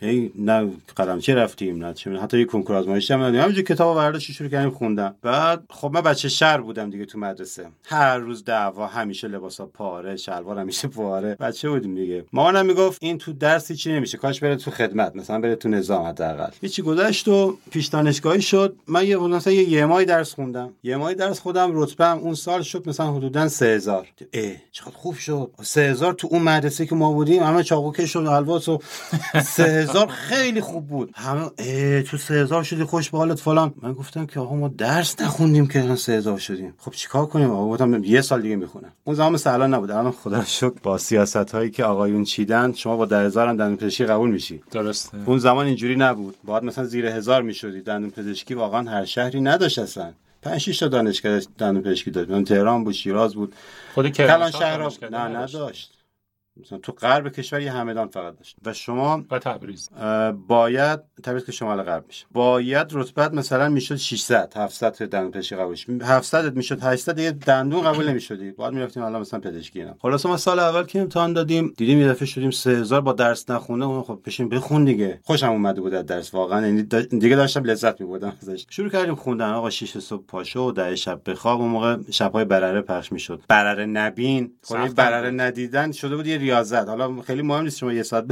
[0.00, 3.40] هی نه قلمچه رفتیم نه چه حتی یه کنکور آزمایشی هم ندادیم.
[3.40, 7.66] همینجوری کتاب برداشت شروع کردیم خوندم بعد خب من بچه شهر بودم دیگه تو مدرسه.
[7.84, 11.36] هر روز دعوا همیشه لباسا پاره شلوار همیشه پاره.
[11.40, 12.24] بچه بودیم دیگه.
[12.32, 16.06] مامانم می‌گفت این تو درس چی نمیشه کاش بره تو خدمت مثلا بره تو نظام
[16.06, 16.50] حداقل.
[16.60, 18.76] هیچی گذشت و پیش دانشگاهی شد.
[18.88, 20.70] من یه مثلا یه ماه درس خوندم.
[20.84, 25.50] ماه درس خودم رتبه اون سال شد مثلا حدودا 3000 اه چقدر خوب شد.
[25.62, 28.80] 3000 تو اون مدرسه که ما بودیم همه چاقو کش و الواس و
[29.42, 31.10] 3000 خیلی خوب بود.
[31.14, 33.74] همه تو 3000 شدی خوش به حالت فلان.
[33.82, 36.74] من گفتم که آقا ما درس نخوندیم که الان 3000 شدیم.
[36.78, 38.92] خب چیکار کنیم؟ آقا گفتم یه سال دیگه می‌خونم.
[39.04, 39.90] اون زمان مثل الان نبود.
[39.90, 43.76] الان خدا رو شکر با سیاست هایی که آقایون چیدن شما با 10000 هم دندون
[43.76, 44.62] پزشکی قبول میشی.
[44.70, 45.18] درسته.
[45.26, 46.36] اون زمان اینجوری نبود.
[46.44, 47.80] باید مثلا زیر هزار می‌شدی.
[47.80, 50.12] دندون پزشکی واقعا هر شهری نداشت اصلا.
[50.42, 52.30] 5 6 تا دانشگاه دندون پزشکی داشت.
[52.30, 53.54] مثلا تهران بود شیراز بود.
[53.94, 55.99] خود کلان شهر نه نداشت.
[56.60, 58.56] مثلا تو غرب کشور یه همدان فقط داشت.
[58.64, 59.90] و شما و تبریز.
[60.48, 65.56] باید تبریز که شمال غرب میشه باید رتبت مثلا می‌شد 600 700 تا دندون پزشکی
[65.56, 68.50] قبول شد 700 می‌شد 800 دیگه دندون قبول نمی‌شدی.
[68.50, 69.94] باید می‌رفتیم حالا مثلا پزشکی اینا.
[70.02, 73.84] خلاص ما سال اول که امتحان دادیم دیدیم یه دفعه شدیم 3000 با درس نخونده
[73.84, 75.20] اون خب بشین بخون دیگه.
[75.22, 76.34] خوشم اومده بود از درس.
[76.34, 78.66] واقعا یعنی دیگه داشتم لذت میبردم ازش.
[78.70, 79.50] شروع کردیم خوندن.
[79.50, 83.42] آقا 6 صبح پاشو و 10 شب بخواب اون موقع شبهای برره پخش می‌شد.
[83.48, 84.52] برره نبین.
[84.62, 85.30] خب برره.
[85.30, 85.92] ندیدن.
[85.92, 86.88] شده بود یه ریاضت.
[86.88, 88.24] حالا خیلی مهم نیست شما یه ساعت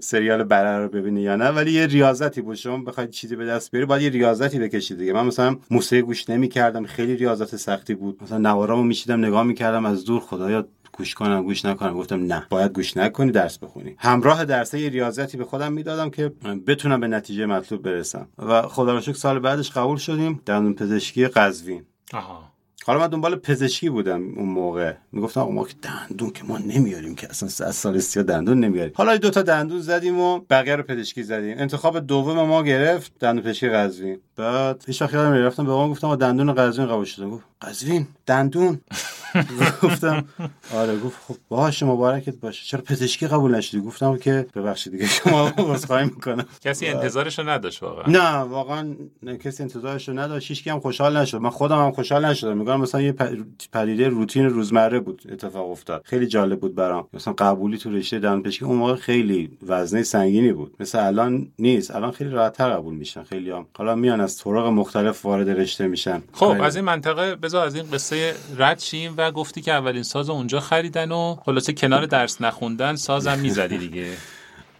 [0.00, 2.54] سریال برره رو ببینی یا نه ولی یه ریاضتی بود.
[2.54, 5.12] شما بخواید چیزی به دست بیاری باید یه ریاضتی بکشید دیگه.
[5.12, 8.22] من مثلا موسیقی گوش نمی‌کردم خیلی ریاضت سختی بود.
[8.22, 11.94] مثلا نوارامو میشیدم نگاه می‌کردم از دور خدایا گوش کنم گوش نکنم.
[11.94, 13.94] گفتم نه باید گوش نکنی درس بخونی.
[13.98, 16.32] همراه درسه یه ریاضتی به خودم می‌دادم که
[16.66, 18.28] بتونم به نتیجه مطلوب برسم.
[18.38, 20.40] و خدا سال بعدش قبول شدیم.
[20.46, 21.84] دندون پزشکی قزوین.
[22.12, 22.57] آها.
[22.88, 24.92] حالا من دنبال پزشکی بودم اون موقع.
[25.12, 28.92] می‌گفتم آقا ما که دندون که ما نمیاریم که اصلا از سال سیا دندون نمیاریم.
[28.96, 31.58] حالا دو تا دندون زدیم و بقیه رو پزشکی زدیم.
[31.58, 34.18] انتخاب دوم ما گرفت دندون پزشکی قزوین.
[34.36, 38.80] بعد هیچ وقت یادم به ما گفتم دندون قزوین قبول شدم گفت قزوین دندون.
[39.82, 40.24] گفتم
[40.74, 42.64] آره گفت خب باشه مبارکت باشه.
[42.64, 46.44] چرا پزشکی قبول نشدی؟ گفتم که ببخشید دیگه شما عذرخواهی می‌کنم.
[46.60, 48.04] کسی انتظارش رو نداشت واقعا.
[48.08, 48.94] نه واقعا
[49.44, 50.48] کسی انتظارش رو نداشت.
[50.48, 51.38] هیچ هم خوشحال نشد.
[51.38, 52.58] من خودم هم خوشحال نشدم.
[52.58, 53.14] میگم مثلا یه
[53.72, 56.02] پدیده روتین روزمره بود اتفاق افتاد.
[56.04, 57.08] خیلی جالب بود برام.
[57.12, 60.74] مثلا قبولی تو رشته دندونپزشکی اون موقع خیلی وزنه سنگینی بود.
[60.80, 61.94] مثل الان نیست.
[61.94, 63.22] الان خیلی راحت‌تر قبول میشن.
[63.22, 63.66] خیلی هم.
[63.76, 66.22] حالا میان از طرق مختلف وارد رشته میشن.
[66.32, 66.56] خب.
[66.62, 70.60] از این منطقه بذار از این قصه رد شیم و گفتی که اولین ساز اونجا
[70.60, 74.12] خریدن و خلاصه کنار درس نخوندن سازم می‌زدی دیگه.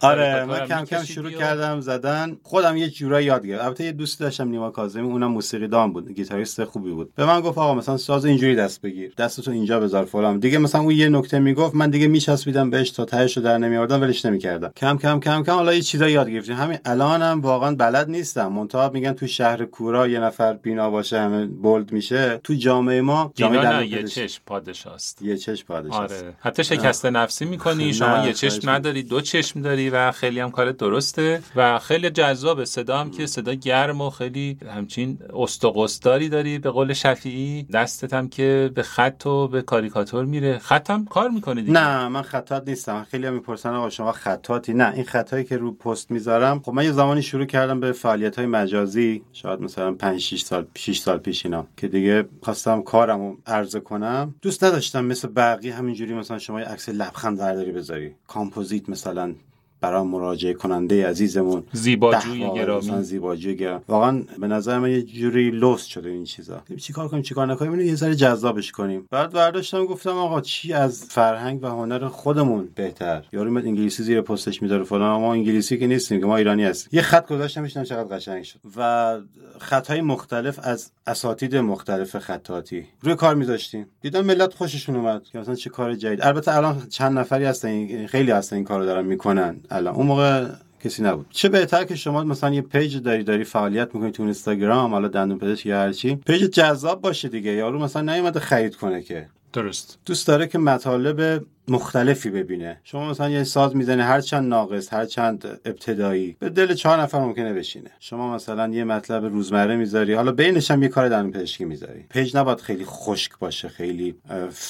[0.01, 2.37] آره من کم کم شروع و- کردم زدن.
[2.43, 3.65] خودم یه جورایی یاد گرفتم.
[3.65, 7.15] البته یه دوست داشتم نیما کاظمی اونم موسیقی دان بود گیتاریست خوبی بود.
[7.15, 9.13] به من گفت آقا مثلا ساز اینجوری دست بگیر.
[9.17, 10.39] دستتو اینجا بذار فلان.
[10.39, 14.01] دیگه مثلا اون یه نکته می‌گفت من دیگه میچسبیدم بهش تا تهش رو در نمیآوردم
[14.01, 14.71] ولش نمی‌کردم.
[14.75, 16.55] کم کم کم کم حالا یه چیزا یاد گرفتیم.
[16.55, 18.47] همین الانم واقعا بلد نیستم.
[18.47, 22.39] منتها میگن تو شهر کورا یه نفر بینا باشه همه بولد میشه.
[22.43, 25.21] تو جامعه ما جامعه یه چشم پادشاست.
[25.21, 26.33] یه چش پادشاه آره.
[26.39, 28.69] حتی شکست نفسی می‌کنی شما یه چشم.
[28.69, 29.88] نداری دو چشم داری.
[29.89, 34.57] و خیلی هم کارت درسته و خیلی جذابه صدا هم که صدا گرم و خیلی
[34.75, 37.63] همچین استقستاری داری به قول شفیعی.
[37.63, 40.57] دستت هم که به خط و به کاریکاتور میره.
[40.57, 43.07] خط هم کار می‌کنه دیگه؟ نه من خطات نیستم.
[43.11, 46.83] خیلی هم می‌پرسن آقا شما خطاتی نه این خطایی که رو پست می‌ذارم خب من
[46.83, 51.17] یه زمانی شروع کردم به فعالیت های مجازی شاید مثلا 5 6 سال 6 سال
[51.17, 54.35] پیش اینا که دیگه خواستم کارم رو عرضه کنم.
[54.41, 58.15] دوست نداشتم مثل بقیه همینجوری مثلا شما یه عکس لبخند برداری بذاری.
[58.27, 59.33] کامپوزیت مثلا
[59.81, 61.63] برای مراجعه کننده عزیزمون.
[61.73, 63.03] زیباجوی گرامی.
[63.03, 66.61] زیباجوی گرام واقعا به نظر من یه جوری لوس شده این چیزا.
[66.77, 69.07] چیکار کنیم چیکار نکنیم؟ اینو یه ذره جذابش کنیم.
[69.11, 74.21] بعد برداشتم گفتم آقا چی از فرهنگ و هنر خودمون بهتر؟ یارو میاد انگلیسی زیر
[74.21, 75.21] پستش می‌ذاره فلان.
[75.21, 76.89] ما انگلیسی که نیستیم که ما ایرانی هستیم.
[76.93, 78.59] یه خط گذاشتم میشنم چقدر قشنگ شد.
[78.77, 79.17] و
[79.59, 83.85] خطهای مختلف از اساتید مختلف خطاتی روی کار میذاشتیم.
[84.01, 85.23] دیدم ملت خوششون اومد.
[85.23, 86.21] که مثلا چه کار جدید.
[86.21, 89.59] البته الان چند نفری هستن خیلی هستن این کارو دارن می‌کنن.
[89.71, 89.95] الان.
[89.95, 90.47] اون موقع
[90.83, 91.25] کسی نبود.
[91.29, 95.39] چه بهتر که شما مثلا یه page داری داری فعالیت می‌کنی تو اینستاگرام حالا دندون
[95.39, 96.15] پزشک یا هر چی.
[96.15, 97.51] page جذاب باشه دیگه.
[97.51, 99.27] یارو مثلا نیومده خرید کنه که.
[99.53, 99.99] درست.
[100.05, 102.81] دوست داره که مطالب مختلفی ببینه.
[102.83, 107.19] شما مثلا یه ساز می‌زنی هر چند ناقص هر چند ابتدایی به دل چهار نفر
[107.19, 107.91] ممکنه بشینه.
[107.99, 112.05] شما مثلا یه مطلب روزمره می‌ذاری حالا بینش هم یه کار دندون پزشکی می‌ذاری.
[112.09, 114.15] page نباید خیلی خشک باشه خیلی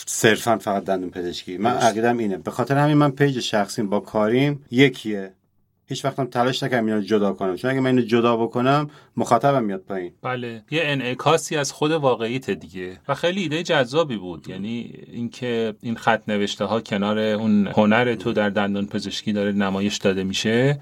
[0.06, 2.38] صرفا فقط دندون پزشکی من عقیدم اینه.
[2.38, 5.34] به خاطر همین من page شخصیم با کاریم یکیه.
[5.90, 7.56] هیچ وقتم تلاش نکردم اینو جدا کنم.
[7.56, 10.12] چون اگه من اینو جدا بکنم مخاطبم میاد پایین.
[10.22, 10.64] بله.
[10.72, 13.00] یه انعکاسی از خود واقعیت دیگه.
[13.08, 14.50] و خیلی ایده جذابی بود.
[14.50, 19.98] یعنی اینکه این خط نوشته ها کنار اون هنر تو در دندان پزشکی داره نمایش
[19.98, 20.80] داده میشه.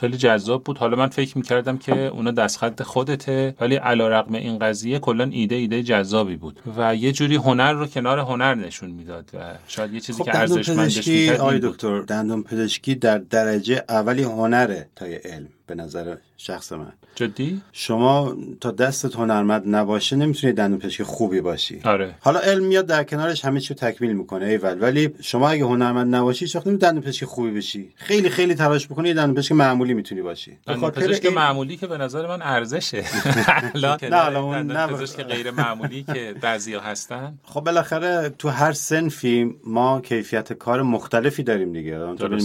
[0.00, 0.78] خیلی جذاب بود.
[0.78, 5.54] حالا من فکر می‌کردم که اونا دستخط خودته ولی علا رقم این قضیه کلا ایده
[5.54, 6.60] ایده جذابی بود.
[6.76, 10.38] و یه جوری هنر رو کنار هنر نشون می‌داد و شاید یه چیزی خب که
[10.38, 15.48] ارزشمندش آی دکتر دندون پزشکی در درجه اولی هنره تا علم.
[15.70, 16.92] به نظر شخص من.
[17.14, 21.80] جدی؟ شما تا دستت هنرمند نباشه نمی‌تونی دندون پزشک خوبی باشی.
[21.84, 22.14] آره.
[22.20, 24.82] حالا علم میاد در کنارش همه چی تکمیل می‌کنه ایول.
[24.82, 29.08] ولی شما اگه هنرمند نباشی هیچ وقت دندون پزشک خوبی بشی؟ خیلی خیلی تلاش بکنی
[29.08, 30.58] یه دندون پزشک معمولی می‌تونی باشی.
[30.66, 31.34] دندون پزشک این...
[31.34, 33.04] معمولی که به نظر من ارزشه.
[34.10, 37.38] نه حالا نه پزشک غیر معمولی که بعضیا هستن.
[37.44, 41.98] خب بالاخره تو هر سنفی ما کیفیت کار مختلفی داریم دیگه.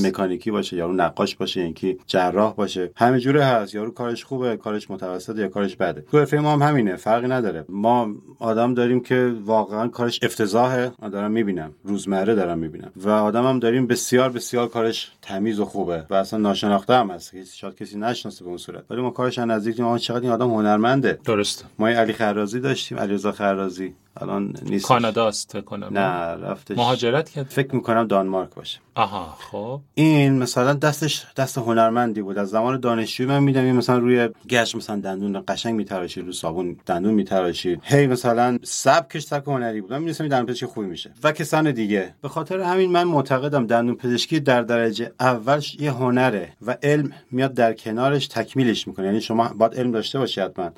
[0.03, 2.91] مکانیکی باشه یا نقاش باشه اینکه جراح باشه.
[3.15, 6.01] همه جوره هست یارو کارش خوبه کارش متوسط یا کارش بده.
[6.01, 7.65] تو حرفه ما هم همینه فرقی نداره.
[7.69, 10.91] ما آدم داریم که واقعا کارش افتضاحه.
[11.01, 11.71] من دارم می‌بینم.
[11.83, 12.91] روزمره دارم می‌بینم.
[12.95, 16.05] و آدم هم داریم بسیار بسیار کارش تمیز و خوبه.
[16.09, 17.33] و اصلا ناشناخته هم هست.
[17.53, 18.83] شاید کسی نشناسه به اون صورت.
[18.89, 21.19] ولی ما کارش نزدیک ما چقدر این آدم هنرمنده.
[21.25, 23.93] درست ما علی خرازی داشتیم علیرضا خرازی.
[24.21, 25.89] الان نیست کاناداست کنم.
[25.91, 26.01] نه
[26.47, 26.77] رفتش.
[26.77, 28.79] مهاجرت کرد؟ فکر می‌کنم دانمارک باشه.
[28.95, 29.81] آها خب.
[29.93, 32.37] این مثلا دستش دست هنرمندی بود.
[32.37, 36.77] از زمان دانشجویی من میدم این مثلا روی گشت مثلا دندون قشنگ میتراشید رو صابون
[36.85, 39.91] دندون میتراشید هی مثلا سبکش سبک هنری بود.
[39.91, 41.11] من می‌دونستم دندون پزشکی خوبی میشه.
[41.23, 42.13] و کسان دیگه.
[42.21, 47.53] به خاطر همین من معتقدم دندون پزشکی در درجه اولش یه هنره و علم میاد
[47.53, 49.05] در کنارش تکمیلش می‌کنه.
[49.05, 50.69] یعنی شما باید علم داشته باشی حتما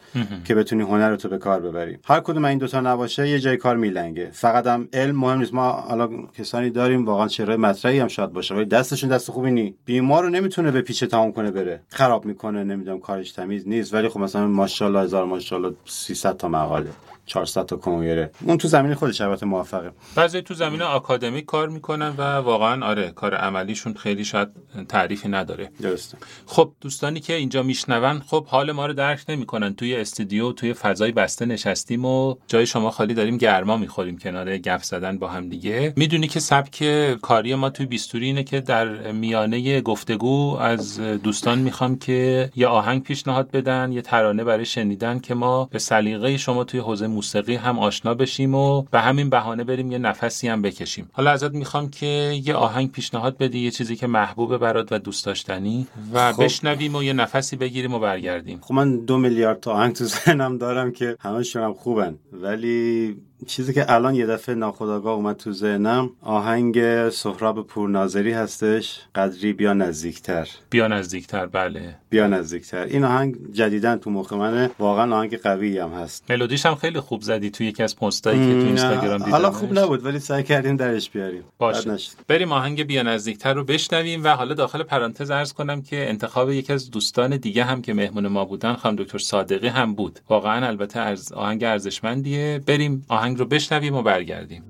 [0.46, 1.98] که بتونی هنر تو به کار ببری.
[2.06, 4.30] هر کدوم این دوتا نباشه یه جای کار میلنگه.
[4.34, 5.54] فقط هم علم مهم نیست.
[5.54, 9.76] ما حالا کسانی داریم واقعا چهره مطرحی هم شاید باشه ولی دستشون دست خوبی نی
[9.86, 11.82] بیمار رو نمی‌تونه به پیچ تمام کنه بره.
[11.90, 16.90] خراب می‌کنه نمی‌دونم کارش تمیز نیست ولی خب مثلا ماشاءالله هزار ماشاءالله 300 تا مقاله.
[17.28, 19.92] 400 تا کنگره اون تو زمین خودش البته موفقه.
[20.16, 24.48] بعضی تو زمین آکادمیک کار می‌کنن و واقعا آره کار عملیشون خیلی شاید
[24.90, 25.70] تعریفی نداره.
[25.82, 26.18] درسته.
[26.46, 29.74] خب دوستانی که اینجا میشنون خب حال ما رو درک نمی‌کنن.
[29.76, 34.84] توی استودیو توی فضای بسته نشستیم و جای شما خالی داریم گرما می‌خوریم کنار گپ
[34.84, 35.94] زدن با هم دیگه.
[35.96, 36.84] می‌دونی که سبک
[37.22, 43.04] کاری ما توی بیستوری اینه که در میانه گفتگو از دوستان می‌خوام که یه آهنگ
[43.04, 47.80] پیشنهاد بدن یه ترانه برای شنیدن که ما به سلیقه شما توی حوزه موسیقی هم
[47.80, 52.40] آشنا بشیم و به همین بهانه بریم یه نفسی هم بکشیم حالا ازت می‌خوام که
[52.46, 56.44] یه آهنگ پیشنهاد بدی یه چیزی که محبوب برات و دوست داشتنی و خب.
[56.44, 60.58] بشنویم و یه نفسی بگیریم و برگردیم خب من دو میلیارد تا آهنگ تو ذهنم
[60.58, 66.10] دارم که همشون هم خوبن ولی چیزی که الان یه دفعه ناخداگاه اومد تو ذهنم
[66.22, 70.48] آهنگ سهراب پورناظری هستش قدری بیا نزدیکتر.
[70.70, 71.96] بیا نزدیکتر بله.
[72.10, 72.84] بیا نزدیکتر.
[72.84, 76.32] این آهنگ جدیدن تو مخ منه واقعا آهنگ قوی هم هست.
[76.32, 79.80] ملودیش هم خیلی خوب زدی توی یکی از پستایی که تو اینستاگرام دیدم حالا خوب
[79.80, 81.44] نبود ولی سعی کردیم درش بیاریم.
[81.58, 81.98] باشه.
[82.28, 86.74] بریم آهنگ بیا نزدیکتر رو بشنویم و حالا داخل پرانتز عرض کنم که انتخاب یکی
[86.74, 90.20] از دوستان دیگه هم که مهمون ما بودن خانم دکتر صادقی هم بود.
[90.30, 92.62] واقعا البته از آهنگ ارزشمندیه.
[92.66, 94.64] بریم آهنگ آهنگ رو بشنویم و برگردیم.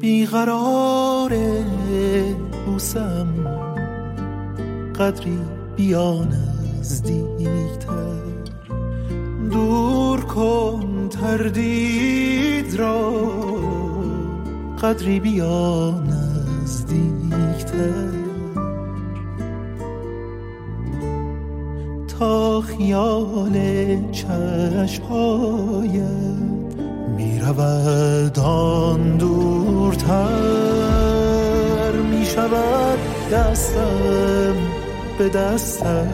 [0.00, 1.34] بیقرار
[2.66, 3.28] بوسم
[4.98, 5.38] قدری
[5.76, 8.22] بیا نزدیکتر
[9.50, 13.10] دور کن تردید را
[14.82, 15.90] قدری بیا
[16.62, 18.23] نزدیکتر
[22.60, 23.56] خیال
[24.12, 26.04] چشمهایت
[27.16, 30.32] می رود آن دورتر
[32.10, 32.98] می شود
[33.32, 34.54] دستم
[35.18, 36.08] به دستم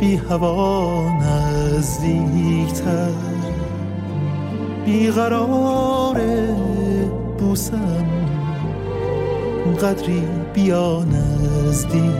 [0.00, 3.10] بی هوا نزدیکتر.
[4.86, 6.20] بیقرار
[7.38, 8.06] بوسم
[9.82, 10.22] قدری
[10.54, 12.18] بیا نزدیکتر.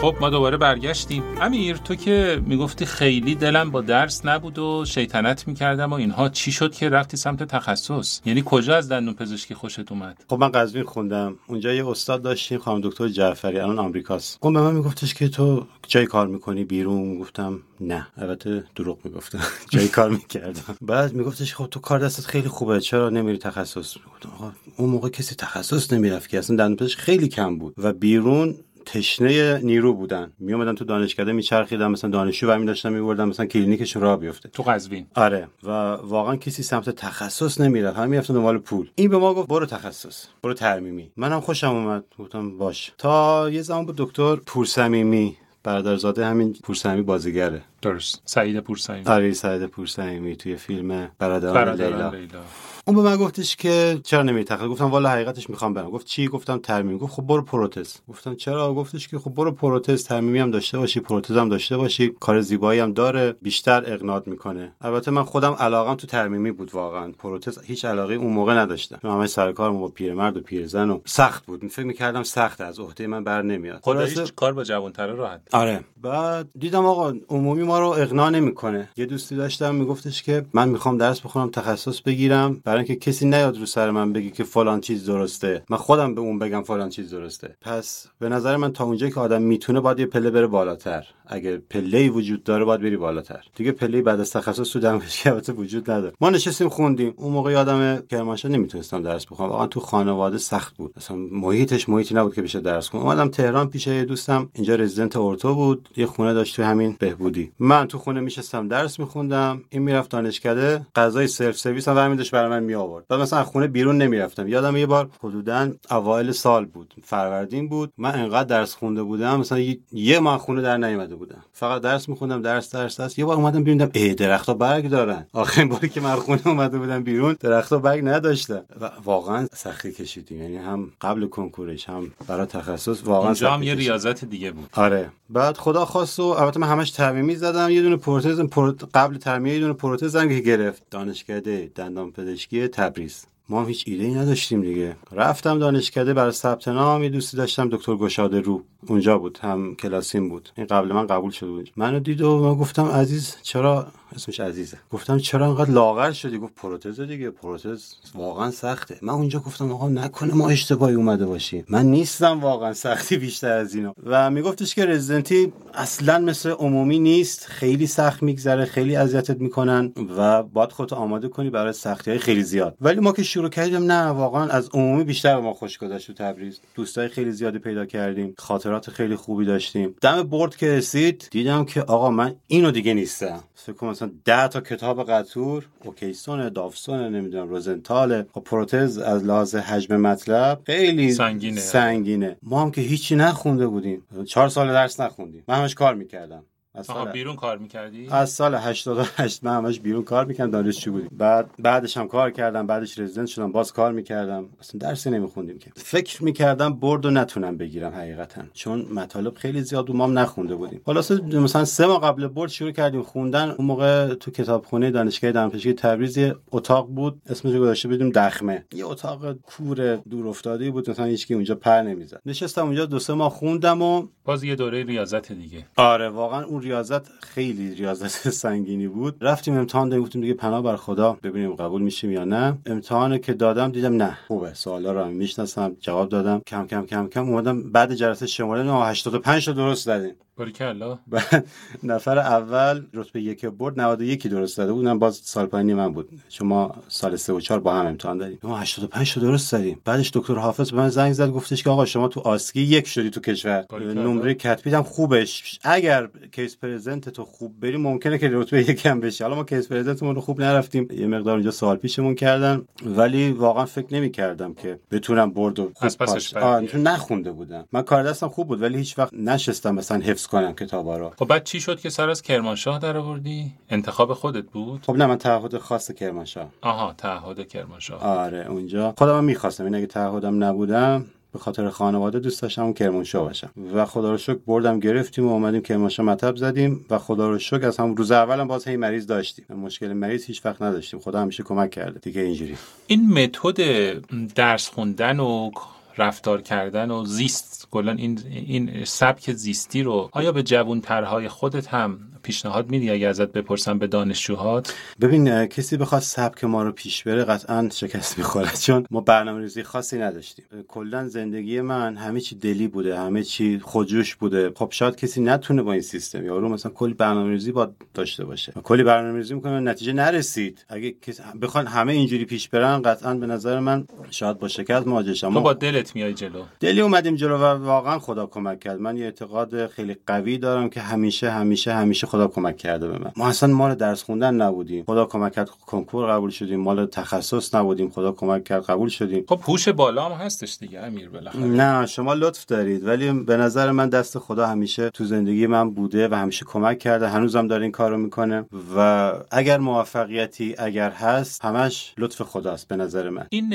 [0.00, 1.22] خب ما دوباره برگشتیم.
[1.40, 6.52] امیر تو که می‌گفتی خیلی دلم با درس نبود و شیطنت می‌کردم و اینها چی
[6.52, 10.84] شد که رفتی سمت تخصص؟ یعنی کجا از دندون پزشکی خوشت اومد؟ خب من قزوین
[10.84, 11.36] خوندم.
[11.46, 14.38] اونجا یه استاد داشتیم خانم دکتر جعفری الان آمریکاست.
[14.42, 18.06] اون به من میگفتش که تو جای کار می‌کنی بیرون؟ گفتم نه.
[18.16, 19.40] البته دروغ می‌گفتم.
[19.70, 20.76] جای کار می‌کردم.
[20.80, 25.08] بعد میگفتش خب تو کار دستت خیلی خوبه چرا نمیری تخصص؟ گفتم آقا اون موقع
[25.08, 27.74] کسی تخصص نمی‌رفت که اصلا دندون خیلی کم بود.
[27.78, 28.54] و بیرون
[28.86, 30.32] تشنه نیرو بودن.
[30.38, 34.48] می اومدن تو دانشکده میچرخیدن مثلا دانشجو برمی داشتن میبردن مثلا کلینیکشون راه بیفته.
[34.48, 35.06] تو قزوین.
[35.14, 35.48] آره.
[35.62, 35.68] و
[36.02, 38.90] واقعا کسی سمت تخصص نمیره همه می‌رفتن دنبال پول.
[38.94, 40.24] این به ما گفت برو تخصص.
[40.42, 41.10] برو ترمیمی.
[41.16, 42.04] منم خوشم اومد.
[42.18, 42.92] گفتم باش.
[42.98, 47.62] تا یه زمان بود دکتر پورسمیمی برادرزاده همین پورسمیمی بازیگره.
[47.82, 48.22] درست.
[48.24, 52.10] سعید پورسعید آره سعید پورسمیمی توی فیلم برادران برادران لیلا.
[52.10, 52.40] لیلا.
[52.86, 55.90] اون به من گفتش که چرا نمیری تخصص گفتم والا حقیقتش می‌خوام برم.
[55.90, 56.98] گفت چی؟ گفتم ترمیم.
[56.98, 57.96] گفت خب برو پروتز.
[58.08, 62.12] گفتم چرا؟ گفتش که خب برو پروتز ترمیمی هم داشته باشی پروتز هم داشته باشی.
[62.20, 64.72] کار زیبایی هم داره بیشتر اقناع می‌کنه.
[64.80, 67.12] البته من خودم علاقم تو ترمیمی بود واقعا.
[67.18, 68.98] پروتز هیچ علاقه اون موقع نداشتم.
[69.02, 71.68] همه سر کارم با پیرمرد و پیرزن و سخت بود.
[71.68, 73.80] فکر می‌کردم سخت از عهده من بر نمیاد.
[73.82, 75.40] خداییش کار با جوانتره راحت.
[75.52, 75.84] آره.
[76.02, 78.88] بعد دیدم آقا عمومی ما رو اقناع نمی‌کنه.
[78.96, 82.60] یه دوستی داشتم میگفتش که من می‌خوام درس بخونم تخصص بگیرم.
[82.70, 85.62] برای اینکه کسی نیاد رو سر من بگی که فلان چیز درسته.
[85.70, 87.56] من خودم به اون بگم فلان چیز درسته.
[87.60, 91.04] پس به نظر من تا اونجایی که آدم می‌تونه باید یه پله بره بالاتر.
[91.26, 93.44] اگر پله وجود داره باید بری بالاتر.
[93.54, 96.12] دیگه پله بعد از تخصص تو دانشگاه وجود نداره.
[96.20, 97.14] ما نشستیم خوندیم.
[97.16, 99.50] اون موقع یادم کرمانشاه نمی‌تونستم درس بخونم.
[99.50, 100.92] واقعا تو خانواده سخت بود.
[100.96, 104.48] اصلا محیطش محیطی نبود که بشه درس کنم اومدم تهران پیش یه دوستم.
[104.54, 105.88] اینجا رزیدنت اورتو بود.
[105.96, 107.52] یه خونه داشت تو همین بهبودی.
[107.58, 109.62] من تو خونه میشستم درس میخوندم.
[109.70, 110.86] این می‌رفت دانشکده.
[110.94, 114.48] غذای سلف سرویس هم همین داشت برام می آورد بعد مثلا خونه بیرون نمی‌رفتم.
[114.48, 116.94] یادم یه بار حدودا اوایل سال بود.
[117.04, 117.92] فروردین بود.
[117.98, 119.40] من انقدر درس خونده بودم.
[119.40, 119.58] مثلا
[119.92, 121.44] یه- ماه خونه در نیومده بودم.
[121.52, 123.18] فقط درس میخوندم درس درس درس.
[123.18, 125.26] یه بار اومدم بیرون ای درختها برگ دارن.
[125.32, 128.62] آخرین باری که من خونه اومده بودم بیرون درختها برگ نداشتن.
[128.80, 130.42] و واقعا سختی کشیدیم.
[130.42, 133.74] یعنی هم قبل کنکورش هم برای تخصص واقعا اونجا هم یه.
[133.74, 134.68] ریاضت دیگه بود.
[134.72, 135.10] آره.
[135.30, 137.70] بعد خدا خواست و البته من همش ترمیمی زدم.
[137.70, 138.84] یه دونه پروتز پروت...
[138.94, 140.82] قبل ترمیمی یه دونه پروتز هم که گرفت.
[140.90, 143.26] دانشکده دندان پزشکی تبریز.
[143.48, 144.96] ما هم هیچ ایده ای نداشتیم دیگه.
[145.12, 148.62] رفتم دانشکده برای ثبت نام یه دوستی داشتم دکتر گشاده رو.
[148.86, 150.48] اونجا بود هم کلاسیم بود.
[150.56, 151.70] این قبل من قبول شده بود.
[151.76, 154.76] منو دید و من گفتم عزیز چرا اسمش عزیزه.
[154.90, 158.98] گفتم چرا انقدر لاغر شدی؟ گفت پروتز دیگه پروتز واقعا سخته.
[159.02, 163.74] من اونجا گفتم آقا نکنه ما اشتباهی اومده باشیم من نیستم واقعا سختی بیشتر از
[163.74, 163.94] اینا.
[164.06, 167.46] و میگفتش که رزیدنتی اصلا مثل عمومی نیست.
[167.46, 172.42] خیلی سخت میگذره خیلی اذیتت می‌کنن و باید خودت آماده کنی برای سختی های خیلی
[172.42, 172.76] زیاد.
[172.80, 176.60] ولی ما که شروع کردیم نه واقعا از عمومی بیشتر ما خوش گذشت تو تبریز.
[176.74, 179.94] دوستای خیلی زیادی پیدا کردیم خاطرات خیلی خوبی داشتیم.
[180.00, 181.28] دم board که رسید.
[181.30, 183.40] دیدم که آقا من اینو دیگه نیستم.
[183.54, 189.96] فکر مثلا 10 تا کتاب قطور اوکیسون داوسون نمی‌دونم روزنتال خب پروتز از لحاظ حجم
[189.96, 191.60] مطلب خیلی سنگینه.
[191.60, 192.36] سنگینه.
[192.42, 194.02] ما هم که هیچی نخونده بودیم.
[194.26, 195.44] چهار سال درس نخوندیم.
[195.48, 196.42] من همش کار می‌کردم.
[196.74, 200.50] از سال بیرون کار می‌کردی؟ از سال 88 من همش بیرون کار می‌کردم.
[200.50, 204.48] دانشجو بودیم بعد بعدش هم کار کردم بعدش رزیدنت شدم باز کار می‌کردم.
[204.60, 205.70] اصلا درسی نمیخوندیم که.
[205.76, 208.42] فکر می‌کردم برد و نتونم بگیرم حقیقتا.
[208.52, 210.80] چون مطالب خیلی زیاد بود ما هم نخونده بودیم.
[210.86, 213.50] خلاصه مثلا سه ماه قبل برد شروع کردیم خوندن.
[213.50, 217.22] اون موقع تو کتابخونه دانشگاه دندانپزشکی تبریز یه اتاق بود.
[217.26, 218.64] اسمش رو گذاشته بودیم دخمه.
[218.72, 220.90] یه اتاق کور دور افتاده بود.
[220.90, 222.20] مثلا هیچکی اونجا پر نمی‌زد.
[222.26, 225.66] نشستم اونجا دو سه ماه خوندم و باز یه دوره ریاضت دیگه.
[225.76, 229.16] آره واقعا اون ریاضت خیلی ریاضت سنگینی بود.
[229.20, 232.58] رفتیم امتحان دادیم گفتیم دیگه پناه بر خدا ببینیم قبول میشیم یا نه.
[232.66, 234.18] امتحان که دادم دیدم نه.
[234.28, 236.42] خوبه سوالا رو هم می‌شناسم جواب دادم.
[236.46, 241.46] کم کم کم کم اومدم بعد جلسه شماره 85 تا درست دادیم باریکلا بعد
[241.82, 244.84] نفر اول رتبه یک برد 91 درست داده بود.
[244.84, 246.08] اونم باز سال پایینی من بود.
[246.28, 248.38] چون ما سال 3 و 4 با هم امتحان دادیم.
[248.42, 251.84] ما 85 تا درست دادیم بعدش دکتر حافظ به من زنگ زد گفتش که آقا
[251.84, 253.66] شما تو آسکی یک شدی تو کشور.
[253.94, 256.08] نمره کتبی هم خوبش اگر
[256.50, 260.14] case present تو خوب بری ممکنه که رتبه یکم بشه حالا ما case present مون
[260.14, 260.88] رو خوب نرفتیم.
[260.90, 262.64] یه مقدار اونجا سوال پیچمون کردن.
[262.86, 267.64] ولی واقعا فکر نمی کردم که بتونم board و خوب از پسش پاس نخونده بودم.
[267.72, 271.12] من کار دستم خوب بود ولی هیچ وقت نشستم مثلا حفظ کنم کتابا رو.
[271.18, 275.06] خب بعد چی شد که سر از کرمانشاه در آوردی؟ انتخاب خودت بود؟ خب نه
[275.06, 276.48] من تعهد خاص کرمانشاه.
[276.60, 278.02] آها تعهد کرمانشاه.
[278.02, 278.94] آره اونجا.
[278.98, 283.50] خودم می‌خواستم این اگه تعهدم نبودم به خاطر خانواده دوست داشتم اون کرمانشاه باشم.
[283.74, 287.38] و خدا رو شکر board م گرفتیم و اومدیم کرمانشاه مطب زدیم و خدا رو
[287.38, 289.44] شکر از هم روز اولم باز هی مریض داشتیم.
[289.56, 291.00] مشکل مریض هیچ وقت نداشتیم.
[291.00, 291.98] خدا همیشه کمک کرده.
[291.98, 292.56] دیگه اینجوری.
[292.86, 293.92] این متد
[294.34, 295.50] درس خوندن و
[295.98, 301.98] رفتار کردن و زیست کلا این این سبک زیستی رو آیا به جوانترهای خودت هم
[302.22, 307.24] پیشنهاد میدی اگه ازت بپرسم به دانشجوهات؟ ببین کسی بخواد سبک ما رو پیش بره
[307.24, 310.44] قطعا شکست می‌خوره چون ما برنامه ریزی خاصی نداشتیم.
[310.68, 314.52] کلا زندگی من همه چی دلی بوده همه چی خودجوش بوده.
[314.56, 318.52] خب شاید کسی نتونه با این سیستم یارو مثلا کلی برنامه ریزی با داشته باشه.
[318.62, 320.64] کلی برنامه ریزی می‌کنه نتیجه نرسید.
[320.68, 325.14] اگه کسی بخوان همه اینجوری پیش برن قطعا به نظر من شاید با شکست مواجه
[325.14, 325.34] شم.
[325.34, 328.80] تو با دلت میای جلو؟ دلی اومدیم جلو و واقعا خدا کمک کرد.
[328.80, 333.12] من یه اعتقاد خیلی قوی دارم که همیشه همیشه همیشه خدا کمک کرده به من.
[333.16, 334.84] ما اصلا مال درس خوندن نبودیم.
[334.84, 336.60] خدا کمک کرد کنکور قبول شدیم.
[336.60, 337.90] مال تخصص نبودیم.
[337.90, 339.24] خدا کمک کرد قبول شدیم.
[339.28, 341.44] خب هوش بالا هم هستش دیگه امیر بالاخره.
[341.44, 342.86] نه شما لطف دارید.
[342.86, 347.08] ولی به نظر من دست خدا همیشه تو زندگی من بوده و همیشه کمک کرده.
[347.08, 348.44] هنوزم داره این کارو می‌کنه.
[348.76, 353.26] و اگر موفقیتی اگر هست همش لطف خداست به نظر من.
[353.30, 353.54] این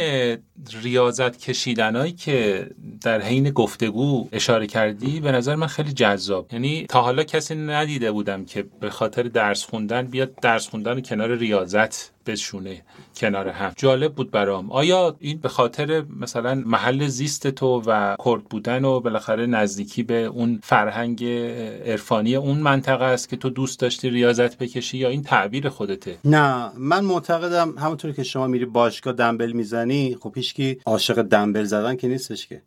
[0.84, 2.70] ریاضت کشیدنایی که
[3.01, 3.95] در حین گفتگو
[4.32, 6.48] اشاره کردی به نظر من خیلی جذاب.
[6.54, 11.36] یعنی تا حالا کسی ندیده بودم که به خاطر درس خوندن بیاد درس خوندن کنار
[11.36, 12.82] ریاضت بشونه
[13.16, 13.74] کنار هم.
[13.76, 14.72] جالب بود برام.
[14.72, 20.24] آیا این به خاطر مثلا محل زیست تو و کرد بودن و بالاخره نزدیکی به
[20.24, 21.26] اون فرهنگ
[21.86, 26.72] عرفانی اون منطقه است که تو دوست داشتی ریاضت بکشی یا این تعبیر خودته؟ نه
[26.78, 32.08] من معتقدم همونطور که شما میری باشگاه دنبل می‌زنی خب هیچکی عاشق دنبل زدن که
[32.08, 32.62] نیستش که.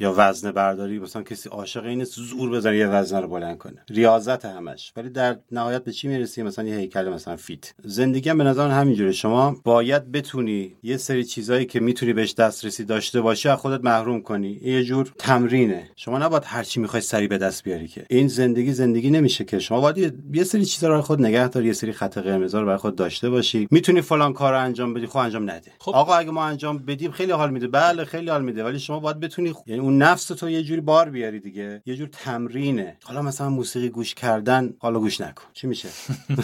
[0.00, 3.82] یا وزنه برداری مثلا کسی عاشق اینه زور بزنه یه وزنه رو بلند کنه.
[3.88, 4.92] ریاضت همش.
[4.96, 7.74] ولی در نهایت به چی می‌رسی؟ مثلا یه هیکل مثلا فیت.
[7.84, 12.34] زندگی هم به نظر من همینجوره شما باید بتونی یه سری چیزایی که می‌تونی بهش
[12.34, 14.60] دسترسی داشته باشی از خودت محروم کنی.
[14.62, 15.90] یه جور تمرینه.
[15.96, 18.06] شما نباید هر چی می‌خوای سری به دست بیاری که.
[18.10, 19.58] این زندگی زندگی نمیشه که.
[19.58, 22.76] شما باید یه, سری چیزا رو خود نگه داری یه سری خط قرمز رو برای
[22.76, 23.68] خود داشته باشی.
[23.70, 25.72] می‌تونی فلان کار رو انجام بدی خب انجام نده.
[25.78, 25.92] خب.
[25.94, 27.68] آقا اگه ما انجام بدیم خیلی حال میده.
[27.68, 28.64] بله خیلی حال میده.
[28.64, 31.82] ولی شما باید بتونی یعنی اون نفس تو یه جوری بار بیاری دیگه.
[31.86, 32.96] یه جور تمرینه.
[33.04, 35.44] حالا مثلا موسیقی گوش کردن حالا گوش نکن.
[35.52, 35.88] چی میشه؟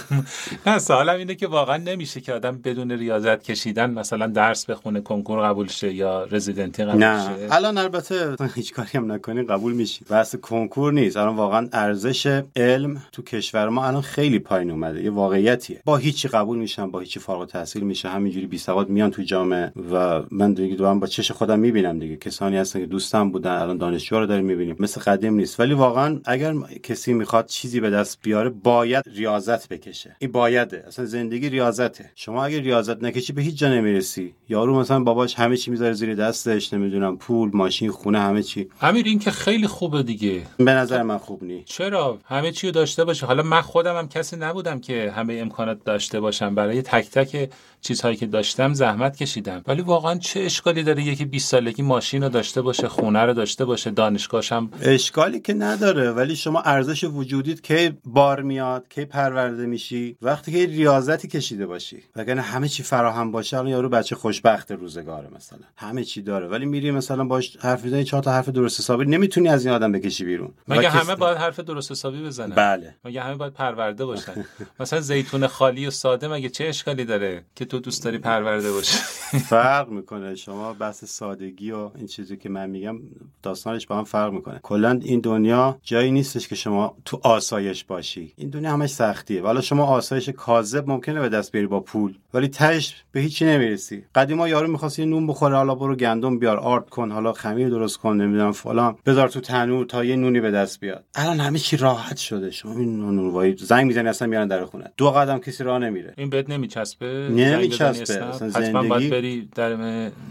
[0.66, 5.48] نه سوالم اینه که واقعا نمیشه که آدم بدون ریاضت کشیدن مثلا درس بخونه کنکور
[5.48, 7.24] قبول شه یا رزیدنتی قبول نه.
[7.24, 10.04] شه؟ الان البته هیچ کاری هم نکنی قبول میشی.
[10.10, 11.16] بحث کنکور نیست.
[11.16, 15.02] الان واقعا ارزش علم تو کشور ما الان خیلی پایین اومده.
[15.02, 15.82] یه واقعیتیه.
[15.84, 19.72] با هیچی قبول میشن با هیچی فارغ التحصیل میشه همینجوری بی سواد میان تو جامعه
[19.92, 22.16] و من دیگه دارم با چش خودم می‌بینم دیگه.
[22.16, 24.76] کسانی هستن که دوستم بودن الان دانشجو رو داریم می‌بینیم.
[24.78, 25.60] مثل قدیم نیست.
[25.60, 30.16] ولی واقعا اگر کسی می‌خواد چیزی به دست بیاره باید ریاضت بکشه.
[30.18, 32.10] این بایده اصلا زندگی ریاضته.
[32.26, 34.34] شما اگه ریاضت نکشی به هیچ جا نمی‌رسی.
[34.48, 38.68] یارو مثلا باباش همه چی می‌ذاره زیر دستش نمی‌دونم پول ماشین خونه همه چی.
[38.80, 40.42] امیر این که خیلی خوبه دیگه.
[40.56, 41.68] به نظر من خوب نیست.
[41.68, 43.26] چرا؟ همه چی رو داشته باشه.
[43.26, 46.54] حالا من خودم هم کسی نبودم که همه امکانات داشته باشم.
[46.54, 47.50] برای تک تک
[47.80, 49.62] چیزهایی که داشتم زحمت کشیدم.
[49.66, 53.64] ولی واقعا چه اشکالی داره یکی 20 سالگی ماشین رو داشته باشه خونه رو داشته
[53.64, 56.10] باشه دانشگاهش هم؟ اشکالی که نداره.
[56.10, 62.02] ولی شما ارزش وجودیت کی بار میاد کی پرورده میشی؟ وقتی که ریاضتی کشیده باشی.
[62.16, 65.58] وگرنه همه چی فراهم باشه الان یارو بچه خوشبخت روزگاره مثلا.
[65.76, 66.46] همه چی داره.
[66.48, 69.92] ولی میری مثلا باش حرف می‌زنی چهار تا حرف درست حسابی نمی‌تونی از این آدم
[69.92, 70.52] بکشی بیرون.
[70.68, 72.94] مگه کس- همه باید حرف درست حسابی بزنن؟ بله.
[73.04, 74.44] مگه همه باید پرورده باشن؟
[74.80, 78.98] مثلا زیتون خالی و ساده مگه چه اشکالی داره که تو دوست داری پرورده باشی؟
[79.50, 80.34] فرق می‌کنه.
[80.34, 82.98] شما بحث سادگی و این چیزی که من میگم
[83.42, 84.60] داستانش با هم فرق می‌کنه.
[84.62, 88.32] کلا این دنیا جایی نیستش که شما تو آسایش باشی.
[88.36, 89.42] این دنیا همش سختیه.
[89.42, 92.05] حالا شما آسایش کاذب ممکنه به دست بیاری با پول.
[92.34, 94.04] ولی تهش به هیچی نمی‌رسی.
[94.14, 97.96] قدیما یارو می‌خواست یه نون بخوره حالا برو گندم بیار آرد کن حالا خمیر درست
[97.96, 98.96] کن نمی‌دونم فلان.
[99.06, 101.04] بذار تو تنور تا یه نونی به دست بیاد.
[101.14, 102.72] الان همه چی راحت شده شما.
[102.72, 104.92] این نونوایی زنگ می‌زنی اصلا میارن در خونه.
[104.96, 106.14] دو قدم کسی راه نمیره.
[106.16, 108.24] این بهت نمیچسبه؟ نمیچسبه.
[108.24, 109.76] اصلا اسنپ؟ حتما زندگی- باید بری در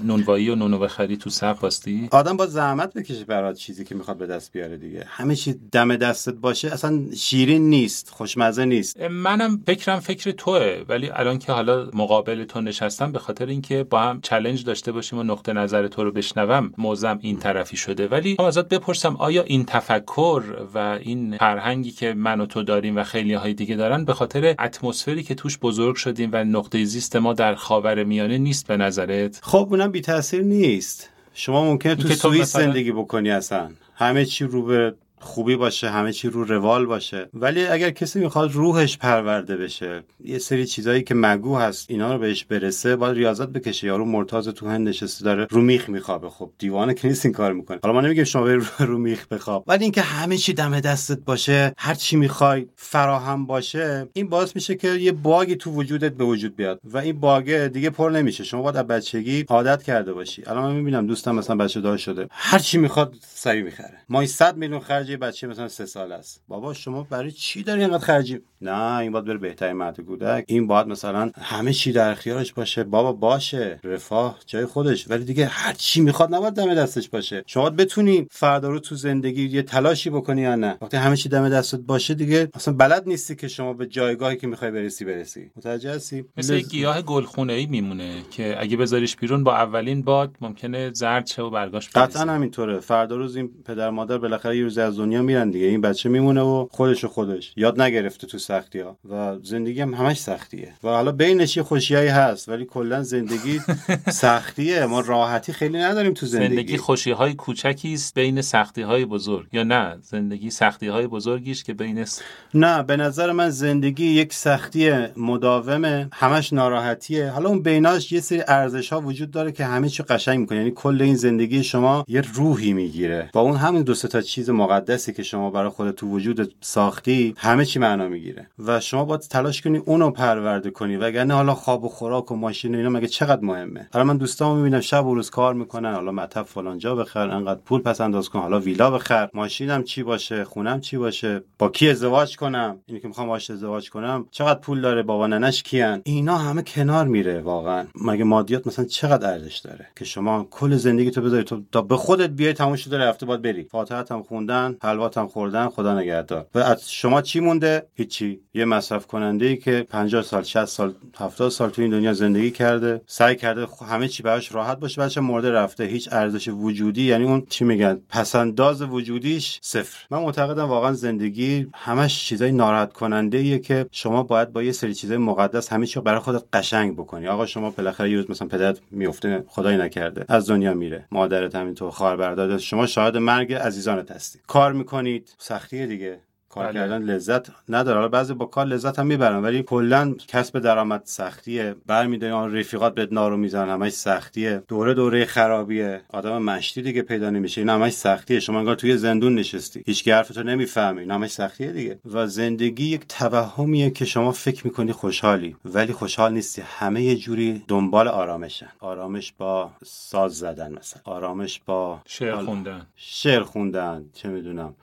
[0.03, 2.07] نونوایی و نونو بخری تو صف واستی.
[2.11, 5.03] آدم با زحمت بکشه برات چیزی که می‌خواد به دست بیاره دیگه.
[5.07, 9.01] همه چی دم دستت باشه اصلا شیرین نیست خوشمزه نیست.
[9.01, 13.99] منم فکرم فکر توه ولی الان که حالا مقابل تو نشستم به خاطر اینکه با
[13.99, 18.07] هم چلنج داشته باشیم و نقطه نظر تو رو بشنوم موزم این طرفی شده.
[18.07, 20.43] ولی هم ازت بپرسم آیا این تفکر
[20.73, 24.55] و این فرهنگی که من و تو داریم و خیلی های دیگه دارن به خاطر
[24.59, 29.39] اتمسفری که توش بزرگ شدیم و نقطه زیست ما در خاور میانه نیست به نظرت؟
[29.43, 31.09] خب اونم بی تاثیر نیست.
[31.33, 33.69] شما ممکنه تو سوئیس مثلا- زندگی بکنی اصلا.
[33.95, 37.29] همه چی رو به خوبی باشه همه چی رو روال باشه.
[37.33, 42.19] ولی اگر کسی می‌خواد روحش پرورده بشه یه سری چیزایی که مگو هست اینا رو
[42.19, 43.87] بهش برسه باید ریاضت بکشه.
[43.87, 46.29] یارو مرتاز تو هند نشسته داره رو میخ میخوابه.
[46.29, 47.79] خب دیوانه که نیست این کار می‌کنه.
[47.83, 49.63] حالا ما نمیگیم شما بری رو میخ بخواب.
[49.67, 54.75] ولی اینکه همه چی دم دستت باشه هر چی می‌خوای فراهم باشه این باعث میشه
[54.75, 56.79] که یه باگی تو وجودت به وجود بیاد.
[56.83, 58.43] و این باگ دیگه پر نمیشه.
[58.43, 60.43] شما باید از بچگی عادت کرده باشی.
[60.47, 63.97] الان من می‌بینم دوستم مثلا بچه دار شده هر چی می‌خواد سری می‌خره.
[64.09, 64.79] ما 100 میلیون
[65.11, 66.41] بچه مثلا سه سال است.
[66.47, 70.45] بابا شما برای چی داری اینقدر خرجی نه این باید بره بهترین مرد کودک.
[70.47, 72.83] این باید مثلا همه چی در اختیارش باشه.
[72.83, 73.79] بابا باشه.
[73.83, 75.09] رفاه جای خودش.
[75.09, 77.43] ولی دیگه هر چی می‌خواد نباید دم دستش باشه.
[77.47, 80.77] شما بتونی فردا رو تو زندگی یه تلاشی بکنی یا نه.
[80.81, 84.47] وقتی همه چی دم دستت باشه دیگه اصلا بلد نیستی که شما به جایگاهی که
[84.47, 85.51] می‌خوای برسی برسی.
[85.55, 90.91] متوجه هستی؟ مثل گیاه گلخونه ای میمونه که اگه بذاریش بیرون با اولین باد ممکنه
[90.93, 92.79] زرد شه و برگاش قطعا همینطوره.
[92.79, 95.65] فردا روز این پدر مادر بالاخره یه روز از دنیا میرن دیگه.
[95.65, 97.53] این بچه میمونه و خودش و خودش.
[97.55, 100.73] یاد نگرفته تو سختی ها و زندگی هم همش سختیه.
[100.83, 103.61] و حالا بینش یه خوشیایی هست ولی کلا زندگی
[104.21, 104.85] سختیه.
[104.85, 106.47] ما راحتی خیلی نداریم تو زندگی.
[106.49, 109.47] زندگی خوشی های کوچکی است بین سختی های بزرگ.
[109.51, 112.05] یا نه زندگی سختی های بزرگیش که بین
[112.53, 116.07] نه به نظر من زندگی یک سختی مداومه.
[116.13, 117.29] همش ناراحتیه.
[117.29, 120.57] حالا اون بیناش یه سری ارزش ها وجود داره که همه چی قشنگ می‌کنه.
[120.57, 123.29] یعنی کل این زندگی شما یه روحی می‌گیره.
[123.33, 124.49] با اون همین دو تا چیز
[124.85, 128.47] مقدسی که شما برای خودت تو وجود ساختی همه چی معنا می‌گیره.
[128.65, 130.97] و شما باید تلاش کنی اونو پرورده کنی.
[130.97, 134.55] وگرنه حالا خواب و خوراک و ماشین و اینا مگه چقدر مهمه؟ حالا من دوستامو
[134.55, 135.93] می‌بینم شب و روز کار می‌کنن.
[135.93, 138.39] حالا مطب فلان جا بخر انقدر پول پس انداز کن.
[138.39, 139.29] حالا ویلا بخر.
[139.33, 143.89] ماشینم چی باشه؟ خونم چی باشه؟ با کی ازدواج کنم؟ اینی که می‌خوام باهاش ازدواج
[143.89, 144.25] کنم.
[144.31, 147.85] چقدر پول داره؟ بابا ننش کیان؟ اینا همه کنار میره واقعا.
[148.05, 151.43] مگه مادیات مثلا چقدر ارزش داره؟ که شما کل زندگی تو بذاری.
[151.43, 153.63] تو تا به خودت بیای تموم شده رفته باید بری.
[153.63, 154.74] فاتحت هم خوندن.
[154.81, 156.47] حلوات هم خوردن خدا نگهدار.
[156.55, 158.39] و از شما چی مونده؟ هیچی.
[158.53, 162.51] یه مصرف کننده ای که 50 سال 60 سال 70 سال تو این دنیا زندگی
[162.51, 165.83] کرده سعی کرده همه چی براش راحت باشه بچه مرده رفته.
[165.83, 170.05] هیچ ارزش وجودی یعنی اون چی میگن پسنداز وجودیش صفر.
[170.11, 174.93] من معتقدم واقعا زندگی همش چیزای ناراحت کننده ایه که شما باید با یه سری
[174.93, 177.27] چیزای مقدس همه چی برای خودت قشنگ بکنی.
[177.27, 181.05] آقا شما بالاخره یه روز مثلا پدرت میفته خدای نکرده از دنیا میره.
[181.11, 184.39] مادرت همینطور خواهر برادرت شما شاهد مرگ عزیزانت هستی.
[184.65, 186.24] کار می‌کنید؟ سختیه دیگه.
[186.55, 186.73] کار بله.
[186.73, 187.97] کردن لذت نداره.
[187.97, 191.75] حالا بعضی با کار لذت هم می‌برن ولی کلا کسب درآمد سختیه.
[191.85, 194.63] برمیداری آن رفیقات بهت نارو می‌زنن همش سختیه.
[194.67, 196.01] دوره دوره خرابیه.
[196.09, 197.61] آدم مشتی دیگه پیدا نمیشه.
[197.61, 198.39] این همش سختیه.
[198.39, 199.83] شما انگار توی زندون نشستی.
[199.85, 201.99] هیچ حرفتو نمی‌فهمی این همش سختیه دیگه.
[202.13, 205.55] و زندگی یک توهمیه که شما فکر می‌کنی خوشحالی.
[205.65, 206.61] ولی خوشحال نیستی.
[206.65, 208.69] همه یه جوری دنبال آرامشن.
[208.79, 211.01] آرامش با ساز زدن مثلا.
[211.05, 212.87] آرامش با شعر خوندن.
[212.95, 214.05] شعر خوندن.
[214.13, 214.73] چه می‌دونم.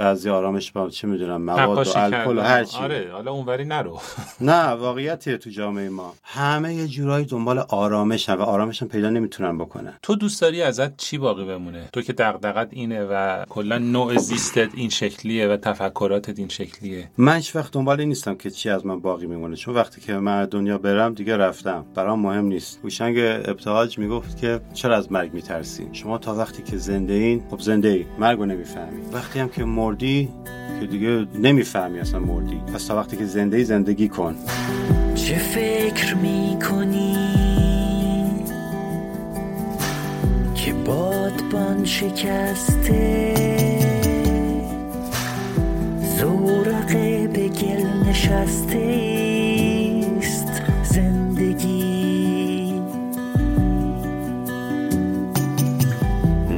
[0.00, 2.40] بعضی آرامش با چه می‌دونم مواد و الکل و.
[2.40, 4.00] هر چی آره حالا اونوری نرو.
[4.40, 6.14] نه واقعیتیه تو جامعه ما.
[6.22, 9.94] همه یه جورایی دنبال آرامشن و آرامشن پیدا نمی‌تونن بکنن.
[10.02, 14.68] تو دوست داری ازت چی باقی بمونه؟ تو که دغدغت اینه و کلا نوع زیستت
[14.74, 17.10] این شکلیه و تفکراتت این شکلیه.
[17.18, 19.56] من هیچ وقت دنبال این نیستم که چی از من باقی میمونه.
[19.56, 21.84] چون وقتی که من دنیا برم دیگه رفتم.
[21.94, 22.80] برام مهم نیست.
[22.84, 27.60] هوشنگ ابتهاج می‌گفت که چرا از مرگ میترسی؟ شما تا وقتی که زنده این خب
[27.60, 28.06] زنده ای.
[28.18, 29.00] مرگو نمی‌فهمی.
[29.12, 30.28] وقتی هم که مردی
[30.80, 32.60] که دیگه نمی‌فهمی اصلا مردی.
[32.74, 34.36] پس تا وقتی که زنده زندگی کن.
[35.14, 37.16] چه فکر می کنی
[40.54, 43.34] که بادبان شکسته؟
[46.18, 49.10] زورقه به گل نشسته
[50.18, 52.74] است زندگی.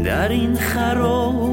[0.04, 1.51] در این خرابه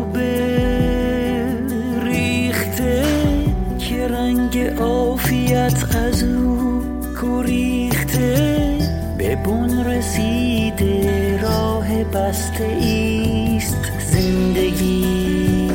[4.79, 6.83] عافیت از او
[7.21, 8.77] گریخته
[9.17, 15.69] به بن رسیده راه بسته ایست زندگی.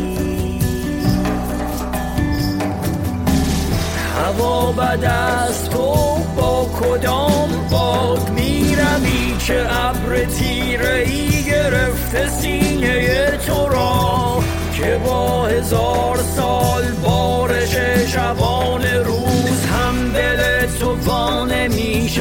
[4.16, 5.94] هوا بد است تو
[6.36, 14.42] با کدام باد می‌روی که ابر تیره ای گرفته سینه تو را
[14.76, 17.76] که با هزار سال بارش
[18.06, 18.83] شبان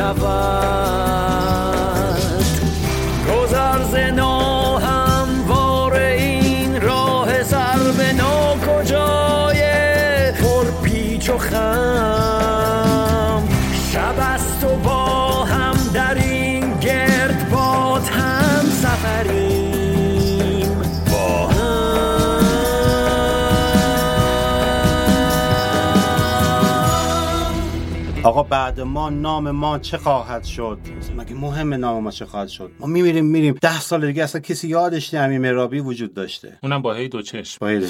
[0.03, 1.92] می
[28.23, 30.79] آقا بعد ما نام ما چه خواهد شد؟
[31.17, 33.57] مگه مهم نام ما چه خواهد شد؟ ما میمیریم میریم.
[33.61, 36.57] ده سال دیگه اصلا کسی یادش نمی مرابی وجود داشته.
[36.63, 37.57] اونم با هی دو چشم.
[37.61, 37.67] با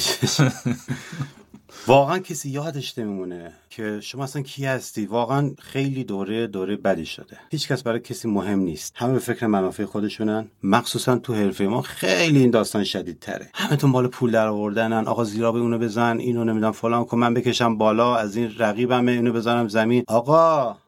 [1.87, 5.05] واقعا کسی یادش نمیمونه که شما اصلا کی هستی.
[5.05, 7.37] واقعا خیلی دوره دوره بدی شده.
[7.51, 8.93] هیچ کس برای کسی مهم نیست.
[8.95, 10.47] همه به فکر منافع خودشونن.
[10.63, 15.23] مخصوصا تو حرفه ما خیلی این داستان شدید تره همه مال پول در آوردنن آقا
[15.23, 16.17] زیرا به اونو بزن.
[16.17, 17.17] اینو نمی‌دونم فلان کن.
[17.17, 18.15] من بکشم بالا.
[18.15, 20.03] از این رقیبم اینو بزنم زمین.
[20.07, 20.82] آقا!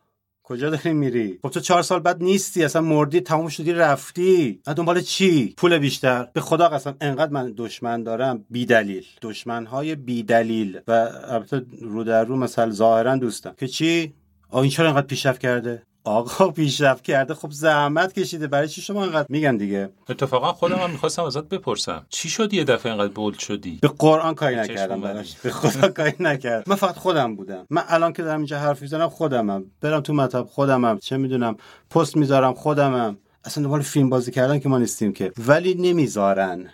[0.48, 4.62] کجا داری میری؟ خب تو چهار سال بعد نیستی اصلا مردی تموم شدی رفتی.
[4.76, 6.28] دنبال چی؟ پول بیشتر.
[6.34, 11.66] به خدا قسم انقدر من دشمن دارم بی دلیل دشمن های بی دلیل و البته
[11.82, 13.54] رو در رو مثلا ظاهرا دوستم.
[13.58, 14.14] که چی؟
[14.50, 18.48] آ این چرا انقدر پیشرفت کرده؟ آقا پیشرفت کرده خب زحمت کشیده.
[18.48, 22.06] برای چی شما انقدر میگن دیگه؟ اتفاقا خودم هم می‌خواستم ازت بپرسم.
[22.10, 25.36] چی شد یه دفعه انقدر بولد شدی؟ به قرآن کاری نکردم براش.
[25.36, 27.66] به خدا کاری نکردم من فقط خودم بودم.
[27.70, 29.64] من الان که دارم اینجا حرف می‌زنم خودمم.
[29.82, 31.00] برم تو مطب خودمم.
[31.00, 31.58] چه می‌دونم
[31.90, 33.18] پست می‌ذارم خودمم.
[33.46, 35.32] اصلا دنبال فیلم بازی کردن که ما نیستیم که.
[35.48, 36.70] ولی نمی‌ذارن.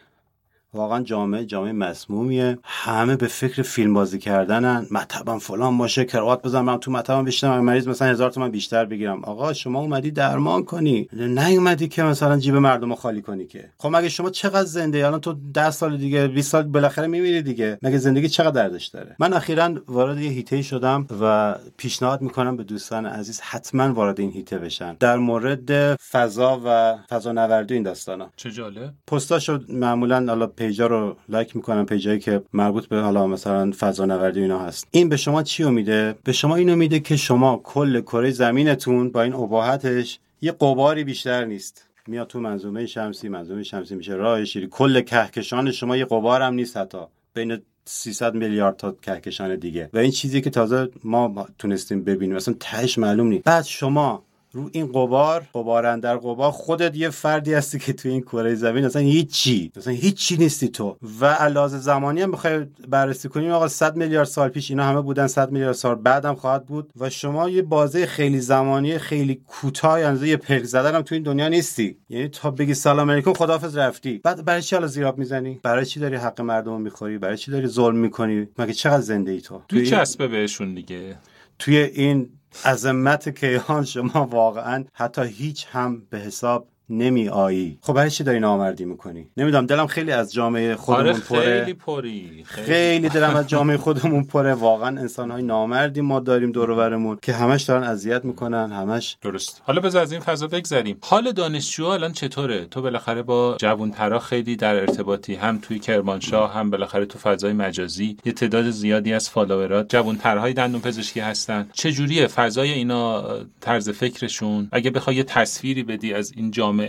[0.73, 2.57] واقعا جامعه جامعه مسمومیه.
[2.63, 4.87] همه به فکر فیلم بازی کردنن.
[4.91, 9.23] مطبم فلان باشه کراوات بزنم من تو مطبم بیشتر مریض مثلا هزار تومن بیشتر بگیرم.
[9.23, 11.07] آقا شما اومدی درمان کنی.
[11.13, 13.69] نه اومدی که مثلا جیب مردم خالی کنی که.
[13.77, 17.77] خب مگه شما چقدر زنده الان تو 10 سال دیگه 20 سال بالاخره میمیری دیگه.
[17.81, 22.63] مگه زندگی چقدر دردش داره؟ من اخیرا وارد یه هیته شدم و پیشنهاد می‌کنم به
[22.63, 24.95] دوستان عزیز حتما وارد این هیته بشن.
[24.99, 28.29] در مورد فضا و فضا نوردی این داستانا.
[28.35, 28.93] چه جالب.
[29.07, 34.41] پستاشو معمولا حالا پیجا رو لایک می‌کنم پیجایی که مربوط به حالا مثلا فضا نوردی
[34.41, 34.87] اینا هست.
[34.91, 39.21] این به شما چی میده؟ به شما اینو میده که شما کل کره زمینتون با
[39.21, 41.87] این اباحتش یه قباری بیشتر نیست.
[42.07, 44.67] میاد تو منظومه شمسی منظومه شمسی میشه راه شیری.
[44.71, 46.97] کل کهکشان شما یه قبار هم نیست حتی.
[47.33, 49.89] بین 300 میلیارد تا کهکشان دیگه.
[49.93, 52.35] و این چیزی که تازه ما تونستیم ببینیم.
[52.35, 53.43] مثلا تهش معلوم نیست.
[53.43, 54.23] بعد شما
[54.53, 58.85] رو این قبار قبار در قبار خودت یه فردی هستی که تو این کره زمین
[58.85, 60.97] اصلا هیچی اصلا هیچی نیستی تو.
[61.21, 65.27] و علاوه زمانی هم بخوای بررسی کنیم آقا 100 میلیارد سال پیش اینا همه بودن
[65.27, 66.91] 100 میلیارد سال بعدم خواهد بود.
[66.99, 71.23] و شما یه بازه خیلی زمانی خیلی کوتاه اندازه یه پلک زدن هم تو این
[71.23, 71.97] دنیا نیستی.
[72.09, 74.17] یعنی تا بگی سلام علیکم خداحافظ رفتی.
[74.23, 77.67] بعد برای چی حالا زیراب می‌زنی؟ برای چی داری حق مردم می‌خوری؟ برای چی داری
[77.67, 81.17] ظلم می‌کنی؟ مگه چقدر زنده ای تو؟ توی چسبه بهشون دیگه.
[81.59, 82.29] توی این
[82.65, 88.39] عظمت کیهان شما واقعا حتی هیچ هم به حساب نمی آیی خب برای چی داری
[88.39, 91.63] نامردی می‌کنی؟ نمی‌دونم دلم خیلی از جامعه خودمون آره پره.
[91.63, 92.43] خیلی پری.
[92.45, 94.53] خیلی دلم از جامعه خودمون پره.
[94.53, 99.61] واقعا انسان های نامردی ما داریم دور برمون که همش دارن اذیت می‌کنن همش درست.
[99.65, 100.97] حالا بذار از این فضا بگذریم.
[101.01, 106.69] حال دانشجو الان چطوره؟ تو بالاخره با جوانترا خیلی در ارتباطی هم توی کرمانشاه هم
[106.69, 108.17] بالاخره تو فضای مجازی.
[108.25, 111.67] یه تعداد زیادی از فالوورات جوانترهای دندون پزشکی هستن.
[111.73, 113.23] چه جوریه فضای اینا
[113.59, 116.80] طرز فکرشون؟ اگه بخوای یه تصویری بدی از این جامعه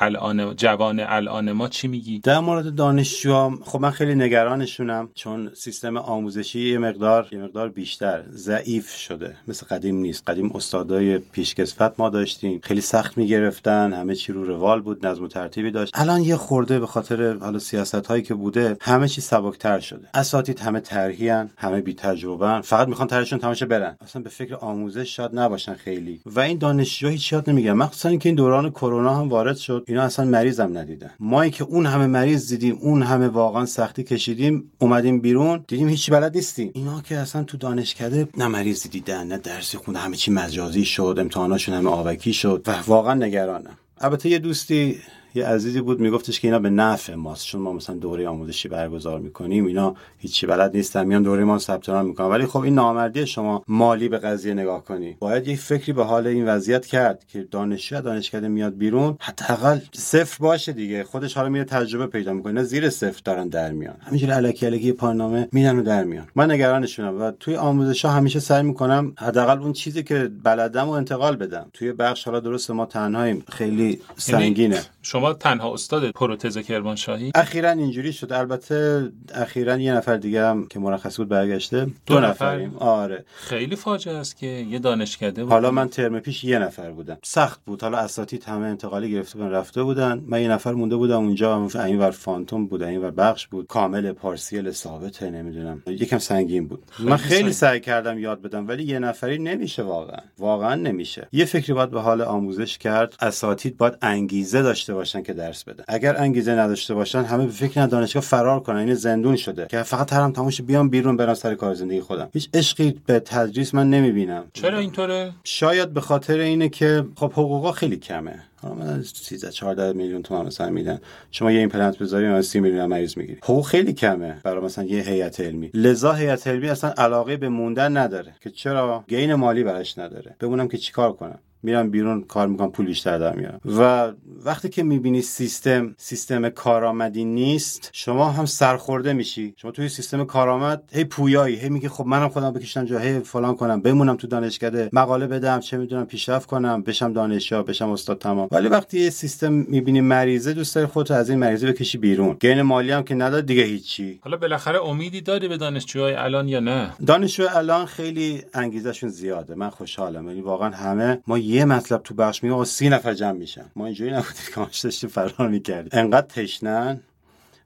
[0.00, 5.96] الان جوان الان ما چی میگی؟ در مورد دانشجو خب من خیلی نگرانشونم چون سیستم
[5.96, 9.36] آموزشی یه مقدار یه مقدار بیشتر ضعیف شده.
[9.48, 10.30] مثل قدیم نیست.
[10.30, 12.60] قدیم استادای پیشکسوت ما داشتیم.
[12.62, 13.92] خیلی سخت می‌گرفتن.
[13.92, 15.92] همه چی رو روال بود نظم و ترتیبی داشت.
[15.94, 20.08] الان یه خورده به خاطر حالا سیاست هایی که بوده همه چی سبکتر شده.
[20.14, 23.96] اساتید همه ترهیان همه بی تجربه فقط می‌خوان ترشون تماشا برن.
[24.00, 26.20] اصلا به فکر آموزش شاد نباشن خیلی.
[26.26, 29.84] و این دانشجو هیچ یاد نمیگن مخصوصا اینکه این دوران کرونا هم وارد شد.
[29.88, 31.10] اینا اصلا مریضم ندیدن.
[31.20, 36.10] ما که اون همه مریض دیدیم اون همه واقعا سختی کشیدیم اومدیم بیرون دیدیم هیچی
[36.10, 36.70] بلد نیستیم.
[36.74, 41.16] اینا که اصلا تو دانشکده نه مریض دیدن نه درسی خونده همه چی مجازی شد
[41.18, 42.62] امتحاناشون همه آبکی شد.
[42.66, 43.78] و واقعا نگرانم.
[43.98, 44.96] البته یه دوستی
[45.34, 49.20] یه عزیزی بود میگفتش که اینا به نفع ماست چون ما مثلا دوره آموزشی برگزار
[49.20, 52.26] می‌کنیم اینا هیچی بلد نیستن میان دوره ما ثبت نام می‌کنن.
[52.26, 55.16] ولی خب این نامردی شما مالی به قضیه نگاه کنی.
[55.18, 60.38] باید یک فکری به حال این وضعیت کرد که دانشجو دانشکده میاد بیرون حداقل صفر
[60.40, 61.04] باشه دیگه.
[61.04, 63.96] خودش حالا میره تجربه پیدا می‌کنه زیر صفر دارن در میان.
[64.00, 66.26] همینجوری الکی الکی پایانامه میدن و در میان.
[66.34, 70.90] من نگرانشونم و توی آموزش ها همیشه سعی می‌کنم حداقل اون چیزی که بلدم و
[70.90, 71.66] انتقال بدم.
[71.72, 73.44] توی بخش حالا درست ما تنهاییم.
[73.48, 74.80] خیلی سنگینه.
[75.02, 77.32] شما تنها استاد پروتز کرمانشاهی.
[77.34, 78.32] اخیرا اینجوری شد.
[78.32, 81.84] البته اخیرا یه نفر دیگه هم که مرخصی بود برگشته.
[81.84, 82.76] دو, دو نفریم.
[82.76, 83.24] آره.
[83.34, 85.52] خیلی فاجعه است که یه دانشکده بود.
[85.52, 87.18] حالا من ترم پیش یه نفر بودم.
[87.22, 87.82] سخت بود.
[87.82, 90.24] حالا اساتید همه انتقالی گرفته بودن رفته بودن.
[90.26, 91.68] من یه نفر مونده بودم اونجا.
[91.74, 93.66] این ور فانتوم بود این ور بخش بود.
[93.66, 95.82] کامل پارسیل ثابته نمی‌دونم.
[95.86, 96.84] یکم سنگین بود.
[96.98, 97.52] من خیلی.
[97.52, 100.20] سعی کردم یاد بدم ولی یه نفری نمیشه واقعا.
[100.38, 101.28] واقعا نمیشه.
[101.32, 103.14] یه فکری باید به حال آموزش کرد.
[103.20, 105.13] اساتید باید انگیزه داشته باشن.
[105.14, 105.84] باشن که درس بدن.
[105.88, 108.76] اگر انگیزه نداشته باشن همه به فکر دانشگاه فرار کنن.
[108.76, 109.66] این زندون شده.
[109.66, 112.28] که فقط ترم تماش بیام بیرون برم سر کار زندگی خودم.
[112.32, 114.44] هیچ عشقی به تدریس من نمی‌بینم.
[114.52, 118.42] چرا اینطوره؟ شاید به خاطر اینه که خب حقوقا خیلی کمه.
[118.62, 121.00] حالا من 13 14 میلیون تومان مثلا میدن
[121.30, 125.02] شما یه ایمپلنت بذاری مثلا 30 میلیون مریض می‌گیری حقوق خیلی کمه برای مثلا یه
[125.02, 125.70] هیئت علمی.
[125.74, 128.34] لذا هیئت علمی اصلا علاقه به موندن نداره.
[128.40, 130.36] که چرا؟ gain مالی براش نداره.
[130.40, 131.38] بمونم که چیکار کنم.
[131.64, 133.60] میرم بیرون کار می‌کنم پول بیشتر در میارم.
[133.64, 134.12] و
[134.44, 139.54] وقتی که می‌بینی سیستم سیستم کارآمدی نیست شما هم سرخورده میشی.
[139.56, 143.54] شما توی سیستم کارآمد هی پویایی هی میگی خب منم خودم بکشم جا هی فلان
[143.54, 148.48] کنم بمونم تو دانشکده مقاله بدم چه می‌دونم پیشرفت کنم بشم دانشجو بشم استاد تمام.
[148.52, 152.36] ولی وقتی یه سیستم می‌بینی مریضه دوست داری خودت از این مریضه بکشی بیرون.
[152.40, 154.18] gain مالی هم که نداد دیگه هیچی.
[154.22, 159.54] حالا بالاخره امیدی داری به دانشجوهای الان یا نه؟ دانشجو الان خیلی انگیزشون زیاده.
[159.54, 160.28] من خوشحالم.
[160.28, 163.64] یعنی واقعا همه ما یه مطلب تو بخش میگه آقا سی نفر جمع میشن.
[163.76, 165.88] ما اینجوری نبودیم که ما داشتیم فرار می‌کردیم.
[165.92, 167.00] انقدر تشنن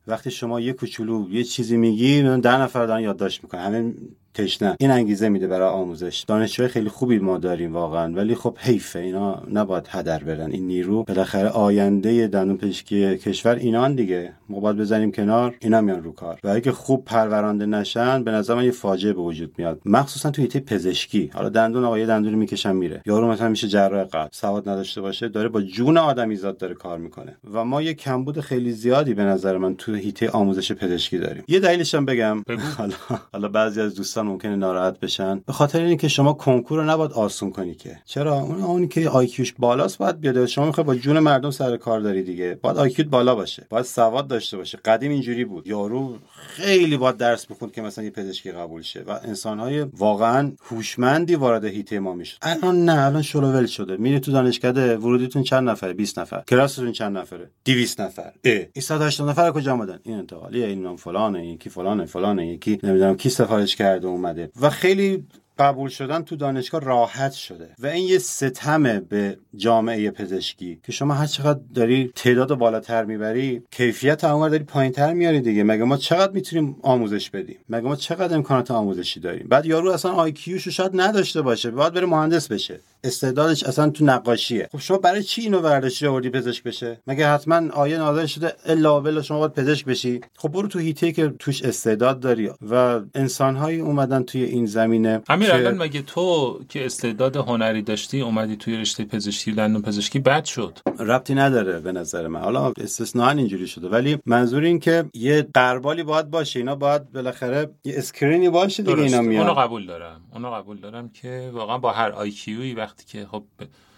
[0.07, 3.61] وقتی شما یه کوچولو یه چیزی میگی ده نفر دارن یادداشت می‌کنن.
[3.61, 3.95] همه
[4.39, 6.24] تشنه این انگیزه میده برای آموزش.
[6.28, 8.99] دانشجوی خیلی خوبی ما داریم واقعا ولی خب حیفه.
[8.99, 10.51] اینا نباید هدر برن.
[10.51, 14.32] این نیرو بالاخره آینده دندون پزشکی کشور اینان دیگه.
[14.49, 16.39] ما باید بزنیم کنار اینا میان رو کار.
[16.45, 19.80] و اگه خوب پرورانده نشن به نظر من یه فاجعه به وجود میاد.
[19.84, 21.30] مخصوصا تو حیطه پزشکی.
[21.34, 23.03] حالا دندون آقا یه دندون می‌کشن میره.
[23.07, 24.28] یارو مثلا میشه جراح قلب.
[24.32, 27.36] سواد نداشته باشه داره با جون آدمیزاد داره کار می‌کنه.
[27.53, 31.45] و ما یه کمبود خیلی زیادی به نظر من تو حیطه آموزش پزشکی داریم.
[31.49, 32.43] یه دلیلش هم بگم.
[32.78, 32.95] حالا
[33.32, 35.41] حالا بعضی از دوستان ممکنه ناراحت بشن.
[35.47, 37.99] به خاطر اینکه شما کنکور رو نباید آسون کنی که.
[38.05, 40.47] چرا؟ اون اونی که آیکیوش بالاست باید بیاد.
[40.47, 42.59] شما می‌خوای با جون مردم سر کار داری دیگه.
[42.62, 43.66] باید آیکیوت بالا باشه.
[43.70, 44.79] باید سواد داشته باشه.
[44.85, 45.66] قدیم اینجوری بود.
[45.66, 51.35] یارو خیلی باید درس بخوند که مثلا یه پزشکی قبول شه و انسانهای واقعا هوشمندی
[51.35, 53.97] وارد هیته ما میشه الان نه الان شلوول شده.
[53.97, 56.43] میری تو دانشکده ورودیتون چند نفره؟ 20 نفر.
[56.49, 58.33] کلاستون چند نفره؟ 200 نفر.
[58.43, 63.31] این 180 نفر کجا اومدن این انتقالیه این فلانه یکی فلانه فلانه یکی نمی‌دونم کی
[63.31, 64.51] سفارش کرده اومده.
[64.61, 65.27] و خیلی
[65.59, 71.15] قبول شدن تو دانشگاه راحت شده و این یه ستمه به جامعه پزشکی که شما
[71.15, 75.63] هر چقدر داری تعداد بالاتر می‌بری کیفیت اونور داری پایینتر میاری دیگه.
[75.63, 80.13] مگه ما چقدر می‌تونیم آموزش بدیم؟ مگه ما چقدر امکانات آموزشی داریم؟ بعد یارو اصلا
[80.13, 82.81] آی کیوشو شاید نداشته باشه باید بره مهندس بشه.
[83.05, 84.69] استعدادش اصلا تو نقاشیه.
[84.73, 89.01] خب شما برای چی اینو ورداشتی آوردی پزشک بشه؟ مگه حتما آیه نازل شده الا
[89.01, 93.81] بلا شما باید پزشک بشی؟ خب برو تو هیته که توش استعداد داری و انسانهایی
[93.81, 95.21] اومدن توی این زمینه.
[95.51, 100.45] امیر الان مگه تو که استعداد هنری داشتی اومدی توی رشته پزشکی دندون پزشکی بد
[100.45, 102.41] شد؟ ربطی نداره به نظر من.
[102.41, 103.89] حالا استثنا اینجوری شده.
[103.89, 106.59] ولی منظور این که یه قربالی باید باشه.
[106.59, 109.49] اینا باید بالاخره یه اسکرینی باشه دیگه اینا میاد.
[109.49, 110.21] اونو قبول دارم.
[110.35, 113.45] اونو قبول دارم که واقعا با هرای وقتی که خب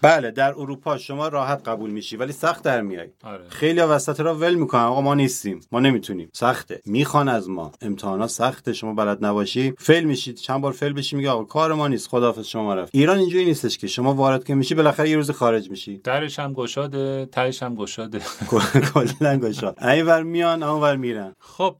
[0.01, 3.43] بله در اروپا شما راحت قبول میشی ولی سخت در میای آره.
[3.49, 4.81] خیلی وسط را ول می‌کنن.
[4.81, 5.59] آقا ما نیستیم.
[5.71, 6.29] ما نمی‌تونیم.
[6.33, 6.81] سخته.
[6.85, 7.71] می‌خوان از ما.
[7.81, 8.73] امتحانات سخته.
[8.73, 9.73] شما بلد نباشی.
[9.77, 10.35] fail میشید.
[10.35, 12.07] چند بار fail بشی میگه آقا کار ما نیست.
[12.09, 12.95] خداحافظ شما رفت.
[12.95, 15.97] ایران اینجوری نیستش که شما وارد که میشی بالاخره یه روز خارج میشی.
[15.97, 18.21] درش هم گشاده تهش هم گشاده.
[18.93, 19.83] کلا گشاد.
[19.83, 21.35] اینور میان اونور میرن.
[21.39, 21.75] خب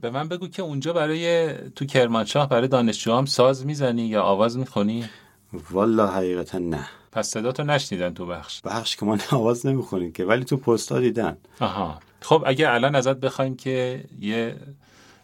[0.00, 5.04] به من بگو که اونجا برای تو کرمانشاه برای دانشجوام ساز می‌زنی یا آواز می‌خونی؟
[5.70, 6.88] والا حقیقتا نه.
[7.14, 8.60] پس صدا تو نشنیدن تو بخش.
[8.64, 11.36] بخش که ما آواز نمی‌خونیم که ولی تو پستا دیدن.
[11.60, 11.98] آها.
[12.20, 14.56] خب اگه الان ازت بخوایم که یه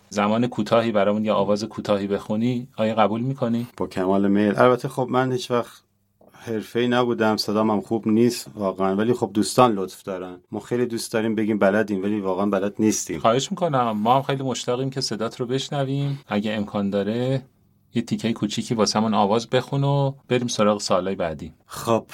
[0.09, 4.59] زمان کوتاهی برامون یا آواز کوتاهی بخونی آیا قبول می‌کنی؟ با کمال میل.
[4.59, 5.83] البته خب من هیچ وقت
[6.33, 10.41] حرفه‌ای نبودم صدام هم خوب نیست واقعا ولی خب دوستان لطف دارن.
[10.53, 13.21] ما خیلی دوست داریم بگیم بلدیم ولی واقعا بلد نیستیم.
[13.21, 13.91] خواهش می‌کنم.
[13.91, 16.21] ما هم خیلی مشتاقیم که صدات رو بشنویم.
[16.29, 17.43] اگه امکان داره
[17.95, 21.53] یه تیکه کوچیکی واسه همون آواز بخون و بریم سراغ سالهای بعدی.
[21.67, 22.05] خب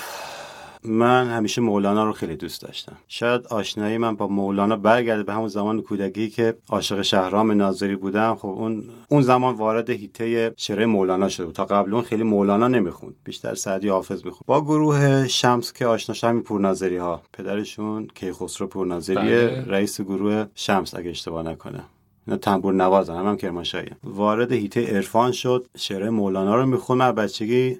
[0.84, 2.96] من همیشه مولانا رو خیلی دوست داشتم.
[3.08, 8.34] شاید آشنایی من با مولانا برگرده به همون زمان کودکی که عاشق شهرام ناظری بودم.
[8.34, 11.54] خب اون اون زمان وارد هیته شعر مولانا شده بود.
[11.54, 13.14] تا قبل اون خیلی مولانا نمی‌خوند.
[13.24, 14.44] بیشتر سعدی حافظ می‌خوند.
[14.46, 19.64] با گروه شمس که آشنا شدم پورناظری ها پدرشون کیخسرو پورناظری بله.
[19.66, 21.84] رئیس گروه شمس اگه اشتباه نکنه
[22.26, 23.16] اینا تنبور نوازن.
[23.16, 25.66] هم, هم کرمانشاهی وارد هیته عرفان شد.
[25.76, 27.78] شعر مولانا رو میخون من بچگی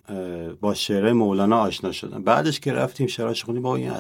[0.61, 2.23] با شعر مولانا آشنا شدم.
[2.23, 3.63] بعدش که رفتیم شعراش خوندیم.
[3.63, 3.93] با این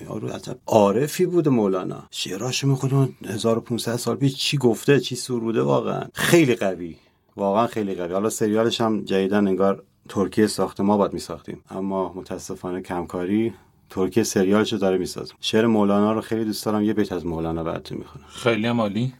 [0.00, 0.28] یارو
[0.66, 2.02] عارفی بود مولانا.
[2.10, 6.96] شعراش می‌خونیم 1500 سال پیش چی گفته چی سروده واقعا خیلی قوی.
[7.36, 8.12] واقعا خیلی قوی.
[8.12, 10.82] حالا سریالش هم جدیدن انگار ترکیه ساخته.
[10.82, 11.64] ما باید میساختیم.
[11.70, 13.54] اما متاسفانه کمکاری
[13.90, 15.34] ترکیه سریالشو داره می‌سازه.
[15.40, 16.82] شعر مولانا رو خیلی دوست دارم.
[16.82, 18.24] یه بیت از مولانا براتون می‌خونم.
[18.28, 19.14] خیلی عالی.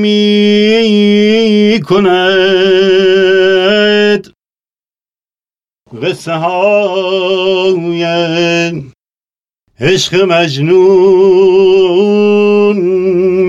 [0.00, 2.26] می کند
[6.02, 8.04] قصه های
[9.80, 10.76] عشق مجنون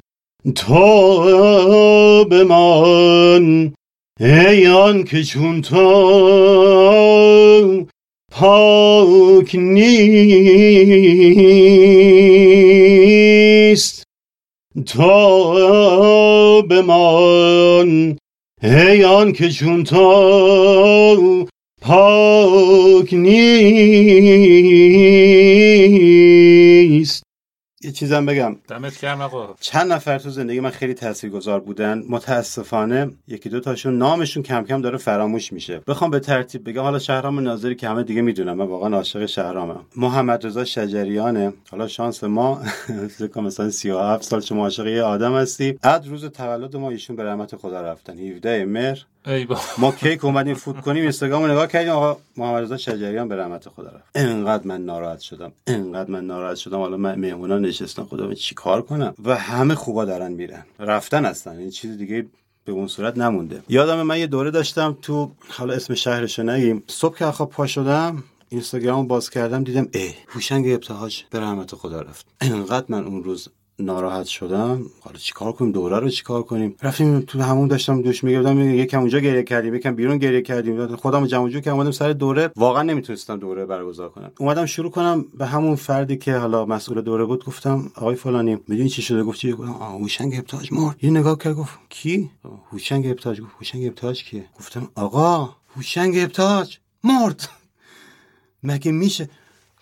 [0.56, 3.74] تو بمان
[4.20, 5.84] ای آن که چون تو
[8.36, 9.94] پاک نیست.
[14.86, 18.18] تو بمان
[18.64, 21.46] ای آن که چون تو
[21.82, 23.64] پاک نیست.
[27.84, 28.56] یه چیزم بگم.
[28.68, 29.56] دمت گرم آقا.
[29.60, 32.04] چند نفر تو زندگی من خیلی تاثیرگذار بودن.
[32.10, 35.82] متاسفانه یکی دو تاشون نامشون کم کم داره فراموش میشه.
[35.88, 39.86] بخوام به ترتیب بگم حالا شهرام ناظری که همه دیگه می‌دونم من واقعا عاشق شهرامم.
[39.98, 41.54] محمد رضا شجریانه.
[41.72, 42.62] حالا شانس ما
[43.36, 45.72] مثلا 37 سال شما عاشق یه آدم هستی.
[45.72, 48.20] بعد روز تولد ما ایشون به رحمت خدا رفتن.
[48.20, 49.06] 17 مهر.
[49.26, 51.92] ای با ما کیک اومدیم فوت کنیم اینستاگرام رو نگاه کردیم.
[51.92, 54.04] آقا محمد رضا شجریان به رحمت خدا رفت.
[54.16, 55.52] انقدر من ناراحت شدم.
[55.68, 56.78] انقدر من ناراحت شدم.
[56.78, 60.66] حالا من مهمونا نشستم خدا من چیکار کنم؟ و همه خوبا دارن میرن.
[60.80, 61.58] رفتن هستن.
[61.58, 62.26] این چیز دیگه
[62.66, 63.64] به اون صورت نمونده.
[63.70, 66.84] یادم من یه دوره داشتم تو حالا اسم شهرشو نگیم.
[66.88, 71.24] صبح که خواب پا شدم اینستاگرام باز کردم دیدم اه هوشنگ ابتهاج.
[71.30, 72.26] به رحمت خدا رفت.
[72.42, 73.50] انقدر من اون روز
[73.80, 74.86] ناراحت شدم.
[75.02, 79.20] حالا چیکار کنیم؟ دوره رو چیکار کنیم؟ رفتیم تو همون داشتم دوش میگردم یکم اونجا
[79.20, 80.96] گریه کردیم یکم بیرون گریه کردیم.
[80.96, 82.52] خودم جمع جور کردم اومدم سر دوره.
[82.56, 84.32] واقعا نمی‌تونستم دوره برگزار کنم.
[84.40, 87.46] اومدم شروع کنم به همون فردی که حالا مسئول دوره بود.
[87.46, 91.04] گفتم آقای فلانی می‌دونی چی شده؟ گفت چی گفتم هوشنگ ابتاج مرد.
[91.04, 92.30] یه نگاه کرد گفت کی؟
[92.72, 97.50] هوشنگ ابتاج گفت هوشنگ ابتاج کیه؟ گفتم آقا هوشنگ ابتاج مرد.
[98.64, 99.30] مگه میشه؟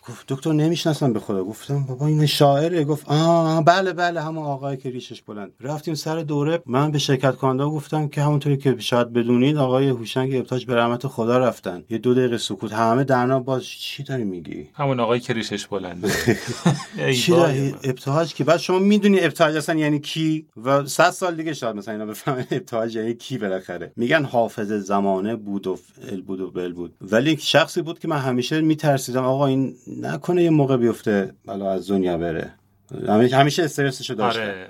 [0.10, 1.44] گفت دکتر نمی‌شناسم به خدا.
[1.44, 2.84] گفتم بابا این شاعره.
[2.84, 5.52] گفت آه بله بله همون آقایی که ریشش بلند.
[5.60, 6.60] رفتیم سر دوره.
[6.66, 11.08] من به شرکت کننده گفتم که همونطوری که شاید بدونید آقای هوشنگ ابتاج به رحمت
[11.08, 11.84] خدا رفتن.
[11.90, 12.74] یه دو دقیقه سکوت.
[12.74, 16.12] همه درنا باز چی داری میگی؟ همون آقای که ریشش بلنده
[16.98, 21.36] ای چی داری؟ ابتهاج که بعد شما می‌دونی ابتهاج اصلا یعنی کی؟ و صد سال
[21.36, 23.92] دیگه شاید مثلا اینا بفهمن ابتهاج یعنی کی بالاخره.
[23.96, 26.94] میگن حافظ زمانه بود و فعل بود و بل بود.
[27.02, 31.90] ولی شخصی بود که من همیشه میترسیدم آقا این نکنه یه موقع بیفته بالا از
[31.90, 32.54] دنیا بره.
[33.10, 34.66] همیشه استرسشو داشتم آره آره.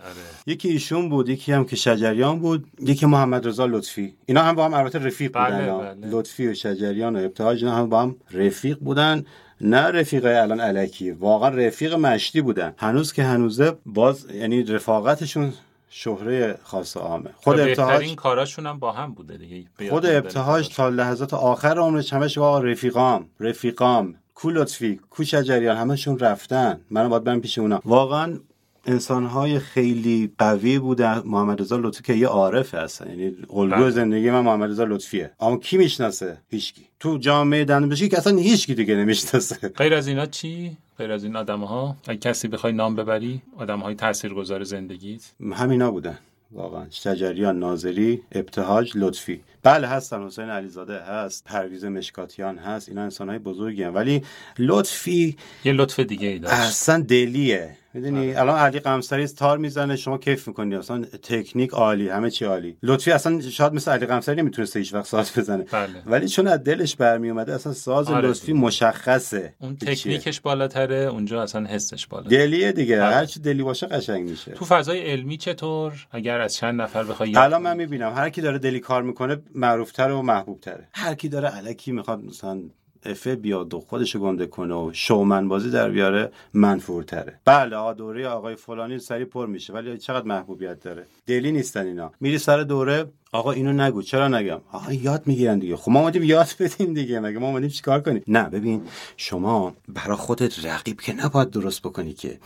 [0.48, 4.14] یکی ایشون بود یکی هم که شجریان بود یکی محمد رضا لطفی.
[4.26, 6.02] اینا هم با هم البته رفیق بله، بودن.
[6.02, 6.12] بله.
[6.12, 9.26] لطفی و شجریان و ابتهاج اینا هم با هم رفیق بودن.
[9.62, 12.74] نه رفیق الان علکی واقعا رفیق مشتی بودن.
[12.78, 15.54] هنوز که هنوزه باز یعنی رفاقتشون
[15.90, 17.30] شهره خاص عامه.
[17.36, 19.66] خود و ابتهاج بهترین کاراشون هم با هم بوده دیگه.
[19.90, 23.26] خود ابتهاج تا لحظات آخر عمرش همش آقا رفیقام.
[23.40, 24.16] رفیقام.
[24.42, 26.82] کو لطفی کو شجریان همشون رفتن.
[26.90, 27.82] من باید برم پیش اونا.
[27.86, 28.40] واقعا
[28.86, 33.90] انسانهای خیلی قوی بودن محمد رضا لطفی که یه عارف هستن یعنی الگوی بله.
[33.90, 35.32] زندگی من محمد رضا لطفیه.
[35.40, 36.82] اما کی می‌شناسه؟ هیچکی.
[37.00, 39.68] تو جامعه دندونپزشکی که اصلا هیچکی دیگه نمی‌شناسه.
[39.68, 43.80] غیر از اینا چی؟ غیر از این آدم ها اگه کسی بخوای نام ببری آدم
[43.80, 46.18] های تاثیرگذار زندگیت؟ همینا بودن.
[46.52, 46.86] واقعا.
[46.90, 49.42] شجریان ناظری ابتهاج لطفی.
[49.64, 50.24] بله هستن.
[50.24, 51.44] حسین علیزاده هست.
[51.44, 52.90] پرویز مشکاتیان هست.
[52.90, 53.96] اینا انسانهای بزرگی هم.
[53.96, 54.24] ولی
[54.60, 56.54] لطفی یه لطف دیگه ای داشت.
[56.54, 57.78] اصلا دلیه.
[57.94, 60.76] می‌دونی؟ الان علی قمصری تار می‌زنه شما کیف می‌کنی.
[60.76, 62.78] اصلا تکنیک عالی همه چی عالی.
[62.84, 65.64] لطفی اصلا شاید مثل علی قمصری نمی‌تونسته هیچ وقت ساز بزنه.
[65.72, 66.04] بله.
[66.06, 68.60] ولی چون از دلش برمی اومده اصلا ساز آره لطفی دیگه.
[68.60, 69.54] مشخصه.
[69.60, 69.76] اون.
[69.78, 72.30] تکنیکش بالاتره اونجا اصلا حسش بالا.
[72.30, 73.04] دلیه دیگه.
[73.04, 73.16] آره.
[73.16, 74.52] هر چی دلی باشه قشنگ میشه.
[74.52, 78.58] تو فضای علمی چطور؟ اگر از چند نفر بخوای الان من؟ می‌بینم هر کی داره
[78.58, 80.88] دلی کار می‌کنه معروفتر و محبوبتره.
[80.94, 82.62] هر کی داره الکی می‌خواد مثلا
[83.06, 87.40] افه بیاد و خودشو گنده کنه و شومن بازی در بیاره منفورتره.
[87.46, 92.12] بله آقا دوره آقای فلانی سری پر میشه ولی چقدر محبوبیت داره؟ دلی نیستن اینا.
[92.20, 94.02] میری سر دوره آقا اینو نگو.
[94.02, 95.76] چرا نگم؟ آقا یاد می‌گیرن دیگه.
[95.76, 97.20] خب ما اومدیم یاد بدیم دیگه.
[97.20, 98.82] مگه ما اومدیم چیکار کنیم؟ نه ببین
[99.18, 102.40] شما برا خودت رقیب که نباید درست بکنی که.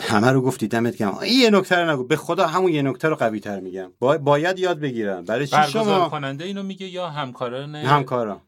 [0.00, 1.18] همه رو گفتی دمت گرم.
[1.18, 2.04] این یه نکته رو نگو.
[2.04, 3.90] به خدا همون یه نکته رو قوی تر میگم.
[3.98, 4.18] با...
[4.18, 5.24] باید یاد بگیرم.
[5.24, 8.40] برای چی شما کننده اینو میگه یا همکاران همکارا.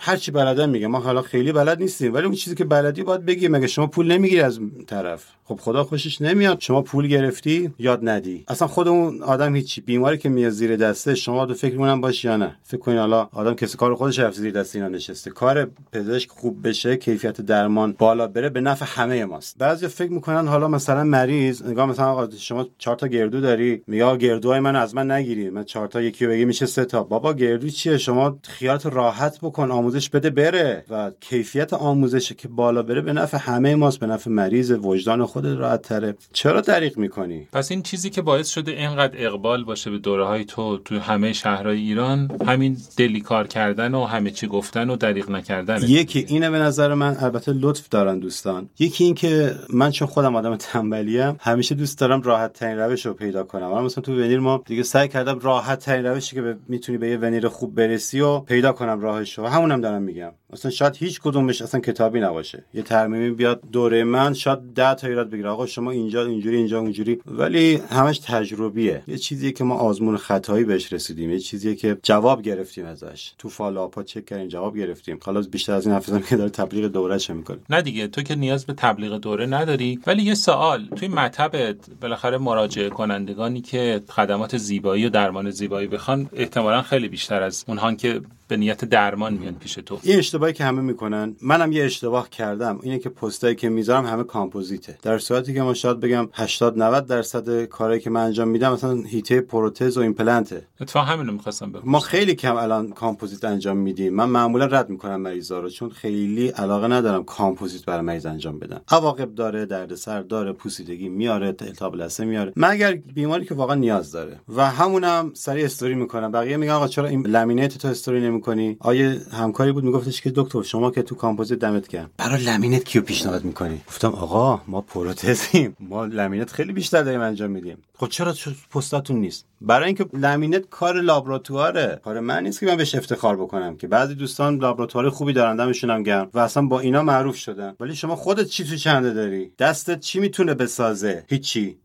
[0.00, 2.14] هر چی بلدن میگه ما حالا خیلی بلد نیستیم.
[2.14, 3.48] ولی اون چیزی که بلدی باید بگی.
[3.48, 6.60] مگه شما پول نمی‌گیری از طرف؟ خب خدا خوشش نمیاد.
[6.60, 8.44] شما پول گرفتی یاد ندی.
[8.48, 12.24] اصلا خود اون آدم هیچی بیماری که میاد زیر دسته شما دو فکر مونم باش
[12.24, 15.30] یا نه؟ فکر کنین حالا آدم کسی کار خودش رفت زیر دست اینا نشسته.
[15.30, 19.58] کار پزشک خوب بشه کیفیت درمان بالا بره به نفع همه ماست.
[19.58, 24.16] بعضی فکر می‌کنن حالا مثلا مریض نگاه مثلا آقا شما چهار تا گردو داری؟ میگه
[24.16, 25.50] گردوهای من از من نگیری.
[25.50, 27.02] من چهار تا یکی بگی میشه سه تا.
[27.02, 30.84] بابا گردو چیه؟ شما خیالت راحت بکن آموزش بده بره.
[30.90, 35.58] و کیفیت آموزش که بالا بره به نفع همه ماست به نفع مریض وجدان خودت
[35.58, 36.14] راحت تره.
[36.32, 40.44] چرا دریغ می‌کنی؟ پس این چیزی که باعث شده اینقدر اقبال باشه به دوره های
[40.44, 45.30] تو تو همه شهرهای ایران همین دلی کار کردن و همه چی گفتن و دریغ
[45.30, 45.82] نکردن.
[45.82, 48.68] یکی اینه به نظر من البته لطف دارن دوستان.
[48.78, 53.14] یکی این که من چون خودم آدم تنبلیم همیشه دوست دارم راحت ترین روش رو
[53.14, 53.62] پیدا کنم.
[53.66, 57.08] اما مثلا تو ونیر ما دیگه سعی کردم راحت ترین روشی که به- می‌تونی به
[57.08, 59.46] یه ونیر خوب برسی و پیدا کنم راهش رو.
[59.46, 60.32] همونم دارم میگم.
[60.52, 62.64] اصلا شاید هیچ کدومش اصلا کتابی نباشه.
[62.74, 65.48] یه ترمیمی بیاد دوره من شاید 10 تا ایراد بگیره.
[65.48, 67.20] آقا شما اینجا اینجوری اینجا اونجوری.
[67.26, 69.02] ولی همش تجربیه.
[69.06, 71.30] یه چیزیه که ما آزمون خطایی بهش رسیدیم.
[71.30, 73.32] یه چیزیه که جواب گرفتیم ازش.
[73.38, 75.18] تو فالوآپا چک کردیم جواب گرفتیم.
[75.22, 77.58] خلاص بیشتر از این حرف که داره تبلیغ دورهش می‌کنه.
[77.70, 79.98] نه دیگه تو که نیاز به تبلیغ دوره نداری.
[80.06, 80.86] ولی یه سوال.
[80.96, 87.42] توی مطبت بالاخره مراجعه کنندگانی که خدمات زیبایی و درمان زیبایی بخوان احتمالا خیلی بیشتر
[87.42, 89.98] از اونهان که به نیت درمان میان پیش تو.
[90.02, 91.36] این اشتباهی که همه می‌کنن.
[91.42, 92.78] منم یه اشتباه کردم.
[92.82, 94.98] اینه که پستایی که می‌ذارم همه کامپوزیته.
[95.02, 99.02] در صورتی که ما شاید بگم 80 90 درصد کارهایی که من انجام میدم مثلا
[99.02, 100.66] حیطه پروتز و ایمپلنته.
[100.80, 104.14] اتفاقا همینو می‌خواستم بگم ما خیلی کم الان کامپوزیت انجام میدیم.
[104.14, 108.80] من معمولا رد می‌کنم مریضا رو چون خیلی علاقه ندارم کامپوزیت برای مریض انجام بدم
[108.88, 112.52] عواقب داره دردسر داره پوسیدگی میاره التهاب لثه میاره.
[112.56, 116.32] مگر بیماری که واقعا نیاز داره و همونم سریع استوری می‌کنم.
[116.32, 120.62] بقیه میگن آقا چرا این لامینیت تو استوری نمی‌کنی یه همکاری بود؟ میگفتش که دکتر
[120.62, 122.10] شما که تو کامپوزیت دمت گرم.
[122.16, 125.76] برای لامینیت کیو پیشنهاد می‌کنی؟ گفتم آقا ما پروتزیم.
[125.80, 127.78] ما لامینیت خیلی بیشتر داریم انجام میدیم.
[127.94, 132.00] خب چرا تو پستاتون نیست؟ برای اینکه لامینیت کار لابراتواره.
[132.04, 135.90] کار من نیست که من بهش افتخار بکنم که بعضی دوستان لابراتوار خوبی دارن دمشون
[135.90, 137.74] هم گرم و اصلا با اینا معروف شدن.
[137.80, 141.78] ولی شما خودت چی تو چنته داری؟ دستت چی می‌تونه بسازه؟ هیچی.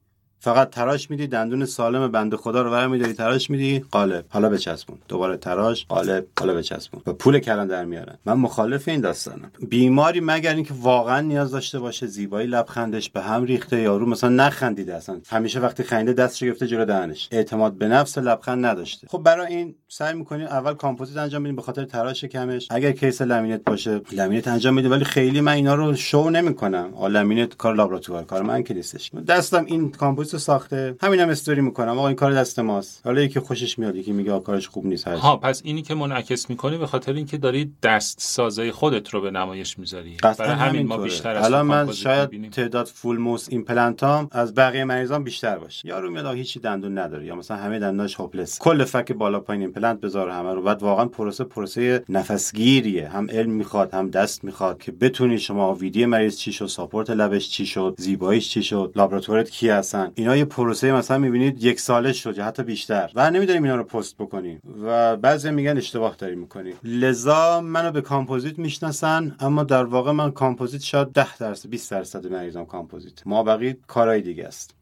[0.44, 4.98] فقط تراش میدی دندون سالم بنده خدا رو ور میداری تراش میدی قالب حالا بچسبون.
[5.08, 7.02] دوباره تراش قالب حالا بچسبون.
[7.08, 8.18] و پول کلان در میارن.
[8.26, 9.52] من مخالف این داستانم.
[9.70, 14.96] بیماری مگر اینکه واقعا نیاز داشته باشه زیبایی لبخندش به هم ریخته یارو مثلا نخندیده
[14.96, 15.22] اصلا.
[15.28, 17.30] همیشه وقتی خنده دستش گرفته جلو دهنش.
[17.32, 19.08] اعتماد به نفس لبخند نداشته.
[19.08, 22.68] خب برای این سعی می‌کنیم اول کامپوزیت انجام بدیم به خاطر تراش کمش.
[22.72, 26.94] اگر case لامینت باشه لامینت انجام میدیم ولی خیلی من اینا رو شو نمی‌کنم.
[27.10, 28.24] لامینت کار لابراتوار.
[28.24, 29.12] کار من که نیستش.
[29.28, 30.96] دستم این کامپوزیت رو ساخته.
[31.02, 31.98] همینم استوری می‌کنم.
[31.98, 33.02] آقا این کار دست ماست.
[33.06, 35.20] حالا یکی خوشش میاد یکی میگه کارش خوب نیست چی.
[35.20, 39.32] ها پس اینی که منعکس می‌کنی به خاطر اینکه داری دست سازای خودت رو به
[39.32, 40.18] نمایش می‌ذاری.
[40.24, 41.04] برای همین ما همینطوره.
[41.04, 42.52] بیشتر از الان من شاید می‌بینیم.
[42.52, 45.88] تعداد full mouth ایمپلنتام از بقیه مریضان بیشتر باشه.
[45.88, 47.26] یارو میاد هیچی دندون نداره.
[47.26, 50.62] یا مثلا همه دندوناش hopeless کل فک بالا پایین ایمپلنت بذار همه رو.
[50.62, 53.10] بعد واقعا پروسه پروسه نفسگیریه.
[53.10, 57.50] هم علم می‌خواد هم دست می‌خواد که بتونی شما آویدی مریض چی شد support لبش
[57.50, 60.12] چی شد زیباییش چی شد لابراتوارت کی هستن.
[60.24, 63.12] اینا یه پروسه مثلا می‌بینید یک ساله شد یا حتی بیشتر.
[63.16, 64.62] و نمی‌تونیم اینا رو پست بکنیم.
[64.84, 70.32] و بعضی میگن اشتباه داری می‌کنی لذا منو به کامپوزیت می‌شناسن اما در واقع من
[70.32, 73.28] کامپوزیت شاید 10 درصد 20 درصد مریضام کامپوزیت.
[73.28, 74.76] ما بقیه کارهای دیگه است.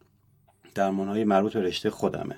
[0.75, 2.35] درمانهای مربوط به رشته خودمه.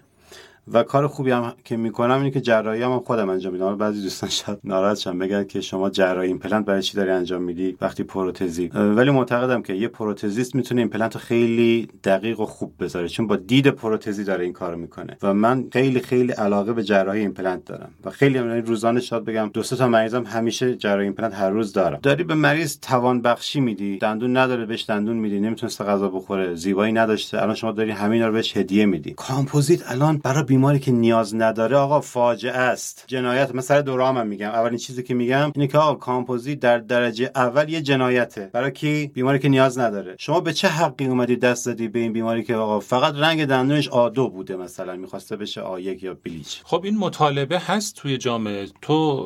[0.71, 3.65] و کار خوبی هم که می‌کنم اینه که جراحی هم, خودم انجام میدم.
[3.65, 7.41] حالا بعضی دوستان شاید ناراحت شن بگن که شما جراحی ایمپلنت برای چی داری انجام
[7.41, 12.73] میدی وقتی پروتزی؟ ولی معتقدم که یه پروتزیست می‌تونه ایمپلنت رو خیلی دقیق و خوب
[12.79, 13.07] بذاره.
[13.07, 15.17] چون با دید پروتزی داره این کارو می‌کنه.
[15.23, 17.89] و من خیلی خیلی علاقه به جراحی ایمپلنت دارم.
[18.05, 21.99] و خیلی یعنی روزانه شاید بگم دو تا مریضم همیشه جراحی ایمپلنت هر روز دارم.
[22.03, 26.93] داری به مریض توان بخشی میدی دندون نداره بهش دندون میدی نمی‌تونسته غذا بخوره زیبایی
[26.93, 29.13] نداشته الان شما داری همین رو بهش هدیه میدی.
[29.13, 33.03] کامپوزیت الان برای بیماری که نیاز نداره آقا فاجعه است.
[33.07, 34.49] جنایت مثلا دورام هم میگم.
[34.49, 38.49] اولین چیزی که میگم اینه که آقا کامپوزیت در درجه اول یه جنایته.
[38.53, 40.15] برای کی؟ بیماری که نیاز نداره.
[40.19, 43.89] شما به چه حقی اومدی دست زدی به این بیماری که آقا فقط رنگ دندونش
[43.89, 48.67] آ2 بوده مثلا می‌خواسته بشه آ1 یا بلیچ؟ خب این مطالبه هست توی جامعه.
[48.81, 49.23] تو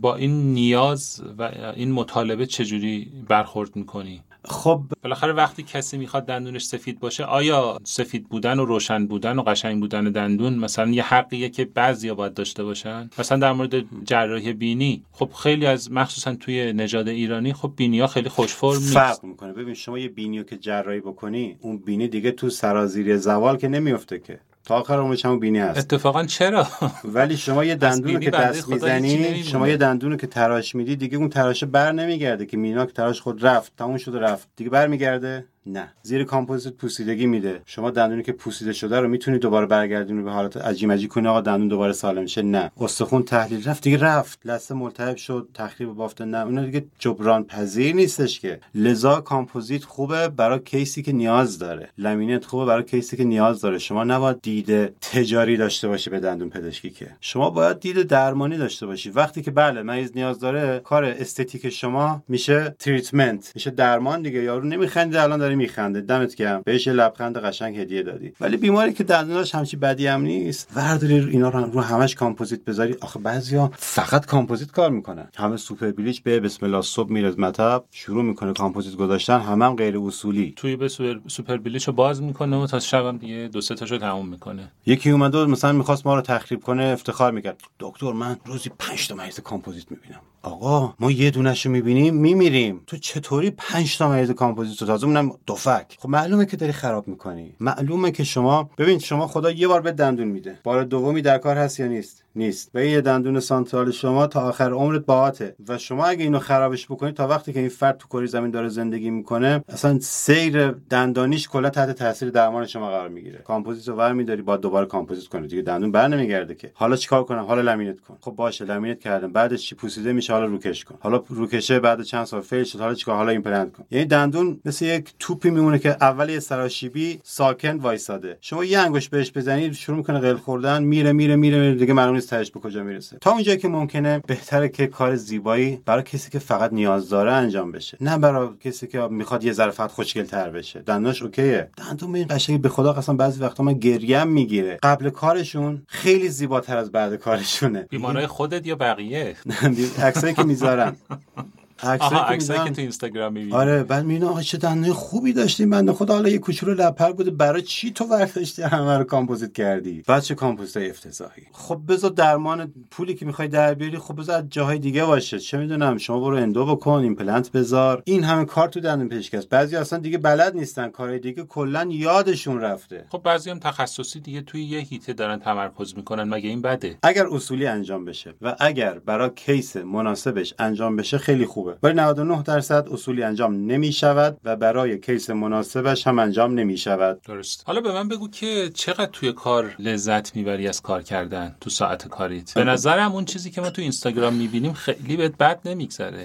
[0.00, 1.42] با این نیاز و
[1.76, 8.28] این مطالبه چجوری برخورد می‌کنی؟ خب بالاخره وقتی کسی می‌خواد دندونش سفید باشه آیا سفید
[8.28, 12.64] بودن و روشن بودن و قشنگ بودن دندون مثلا یه حقیه که بعضیا باید داشته
[12.64, 18.00] باشن؟ مثلا در مورد جراحی بینی خب خیلی از مخصوصا توی نژاد ایرانی خب بینی
[18.00, 18.94] ها خیلی خوش فرم نیست.
[18.94, 19.52] فرق می‌کنه.
[19.52, 24.18] ببین شما یه بینیو که جراحی بکنی اون بینی دیگه تو سرازیری زوال که نمیفته
[24.18, 24.40] که.
[24.64, 26.66] تا آخر عمرش همون بینی هست اتفاقا چرا؟
[27.04, 29.42] ولی شما یه دندون که دست می‌زنی.
[29.42, 33.20] شما یه دندون که تراش میدی دیگه اون تراشه بر نمیگرده که مینا که تراش
[33.20, 34.48] خود رفت تموم شده رفت.
[34.56, 35.46] دیگه برمیگرده.
[35.66, 35.88] نه.
[36.02, 37.60] زیر کامپوزیت پوسیدگی میده.
[37.66, 41.40] شما دندونی که پوسیده شده رو می‌تونید دوباره برگردونی به حالت اجی مجی کنی آقا
[41.40, 42.70] دندون دوباره سالم شه نه.
[42.80, 43.82] استخون تحلیل رفت.
[43.82, 44.38] دیگه رفت.
[44.44, 46.38] لثه ملتهب شد تخریب بافت نه.
[46.38, 48.60] اون دیگه جبران پذیر نیستش که.
[48.74, 51.88] لذا کامپوزیت خوبه برای case ی که نیاز داره.
[51.98, 53.78] لامینت خوبه برای case ی که نیاز داره.
[53.78, 57.06] شما نباید دید تجاری داشته باشی به دندون پزشکی که.
[57.20, 59.10] شما باید دید درمانی داشته باشی.
[59.10, 63.52] وقتی که بله مریض نیاز داره کار esthetic شما میشه treatment.
[63.54, 64.42] میشه درمان دیگه.
[64.42, 66.00] یارو نمیخنده الان میخنده.
[66.00, 66.62] دمت گرم.
[66.64, 68.32] بهش لبخند قشنگ هدیه دادی.
[68.40, 70.70] ولی بیماری که دندوناش همچی بدی هم نیست.
[70.76, 72.96] ورداری اینا رو رو همش کامپوزیت بذاری.
[73.00, 75.28] آخه بعضیا فقط کامپوزیت کار می‌کنن.
[75.36, 79.40] همه super bleach به بسم الله صبح میره مطب شروع می‌کنه کامپوزیت گذاشتن.
[79.40, 80.52] همه هم غیر اصولی.
[80.56, 83.98] توی به super, super bleach رو باز می‌کنه و تا شبم دیگه دو سه تاشو
[83.98, 84.72] تموم می‌کنه.
[84.86, 87.60] یکی اومده بود مثلا می‌خواست ما رو تخریب کنه افتخار می‌کرد.
[87.78, 90.20] دکتر من روزی پنج تا مریض کامپوزیت می‌بینم.
[90.42, 92.80] آقا ما یه دونش رو می‌بینیم میمیریم.
[92.86, 95.96] تو چطوری پنج تا مریض کامپوزیت رو تازه؟ اونم دفک.
[95.98, 97.54] خب معلومه که داری خراب می‌کنی.
[97.60, 100.58] معلومه که شما ببین شما خدا یه بار به دندون میده.
[100.64, 102.70] بار دومی در کار هست یا نیست؟ نیست.
[102.74, 105.56] و یه دندون central شما تا آخر عمرت باهاته.
[105.68, 108.68] و شما اگه اینو خرابش بکنی تا وقتی که این فرد تو کره زمین داره
[108.68, 113.38] زندگی می‌کنه اصلا سیر دندانیش کلا تحت تاثیر درمان شما قرار می‌گیره.
[113.38, 115.46] کامپوزیت رو برمیداری با دوباره کامپوزیت کنی.
[115.46, 116.70] دیگه دندون بر نمیگرده که.
[116.74, 118.16] حالا چیکار کنم؟ حالا لامینت کن.
[118.20, 119.32] خب باشه لامینت کردم.
[119.32, 120.98] بعدش چی پوسیده میشه؟ حالا روکش کن.
[121.00, 122.80] حالا روکشه بعد چند سال fail شد.
[122.80, 123.84] حالا چیکار؟ حالا ایمپلنت کن.
[123.90, 128.38] یعنی دندون مثل یک توپی میمونه که اول یه سراشیبی ساکن وایساده.
[128.40, 131.74] شما یه انگوش بهش بزنید شروع می‌کنه قل خوردن میره میره میره, میره.
[131.74, 133.18] دیگه معلوم نیست تهش به کجا می‌رسه.
[133.20, 137.72] تا اونجایی که ممکنه بهتره که کار زیبایی برای کسی که فقط نیاز داره انجام
[137.72, 137.98] بشه.
[138.00, 140.80] نه برای کسی که می‌خواد یه ذره فقط خوشگل تر بشه.
[140.80, 141.70] دندونش اوکیه.
[141.76, 144.78] دندون به این قشنگی به خدا قسم بعضی وقتا من گریم می‌گیره.
[144.82, 147.86] قبل کارشون خیلی زیباتر از بعد کارشونه.
[147.90, 149.36] بیمارای خودت یا بقیه؟
[150.02, 150.96] عکسایی که می‌ذارن
[151.84, 153.52] عکسایی که تو اینستاگرام می‌بینی.
[153.52, 156.14] آره بعد می‌بینم آقا چه دندون خوبی داشته این بنده خدا.
[156.14, 157.30] حالا یه کوچولو لب‌پر بوده.
[157.30, 162.72] برای چی تو برداشتی همه رو کامپوزیت کردی؟ بعد چه کامپوزیت افتضاحی؟ خب بذار درمان
[162.90, 165.38] پولی که می‌خوای در بیاری خب بذار از جاهای دیگه باشه.
[165.38, 168.02] چه می‌دونم شما برو endo بکن ایمپلنت بذار.
[168.04, 172.60] این همه کار تو دندون پزشکی بعضی اصلا دیگه بلد نیستن کارهای دیگه کلا یادشون
[172.60, 173.04] رفته.
[173.08, 176.28] خب بعضی هم تخصصی دیگه توی یه حیطه دارن تمرکز می‌کنن.
[176.28, 181.46] مگه این بده؟ اگر اصولی انجام بشه و اگر برای case مناسبش انجام بشه خیلی
[181.46, 181.73] خوبه.
[181.82, 187.20] ولی 99 درصد اصولی انجام نمی شود و برای case مناسبش هم انجام نمی شود.
[187.22, 187.62] درست.
[187.66, 192.08] حالا به من بگو که چقدر توی کار لذت می‌بری از کار کردن تو ساعت
[192.08, 196.24] کاریت؟ به نظرم اون چیزی که ما تو اینستاگرام می‌بینیم خیلی بهت بد نمیگذره.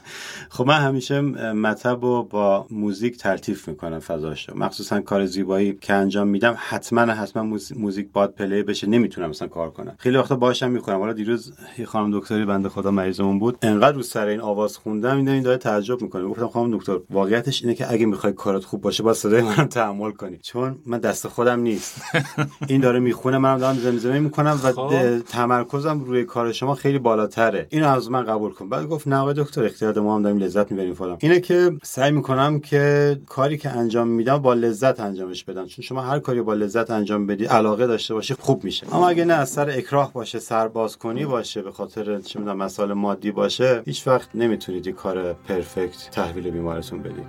[0.50, 5.92] خب من همیشه مطب رو با موزیک تلطیف می‌کنم فضاش رو مخصوصا کار زیبایی که
[5.94, 8.86] انجام میدم حتما حتما موز- موزیک باید play بشه.
[8.86, 9.94] نمی‌تونم مثلا کار کنم.
[9.98, 13.58] خیلی وقتا باهاشم می‌خونم حالا دیروز یه خانم دکتری بنده خدا مریضمون بود.
[13.62, 16.24] انقدر رو سر این آواز خوندم این این داره تعجب می‌کنه.
[16.24, 20.10] گفتم خانم دکتر واقعیتش اینه که اگه می‌خوای کارت خوب باشه با صدای منم تحمل
[20.10, 20.38] کنی.
[20.42, 22.02] چون من دست خودم نیست.
[22.68, 25.18] این داره می‌خونه منم دارم زمزمه می‌کنم و خب.
[25.18, 27.66] تمرکزم روی کار شما خیلی بالاتره.
[27.70, 28.68] اینو از من قبول کن.
[28.68, 31.16] بعد گفت نه دکتر اختیار ما هم داریم لذت می‌بریم فلان.
[31.20, 35.66] اینه که سعی می‌کنم که کاری که انجام میدم با لذت انجامش بدم.
[35.66, 38.94] چون شما هر کاری با لذت انجام بدی علاقه داشته باشی خوب میشه.
[38.94, 42.92] اما اگه نه از سر اکراه باشه سرباز کنی باشه به خاطر چه می‌دونم مسائل
[42.92, 44.28] مادی باشه هیچ وقت
[44.64, 47.26] نمی‌تونید یه کار پرفکت تحویل بیمارتون بدید.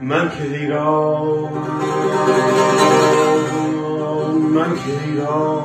[0.00, 0.42] من که
[4.54, 5.62] من که ایران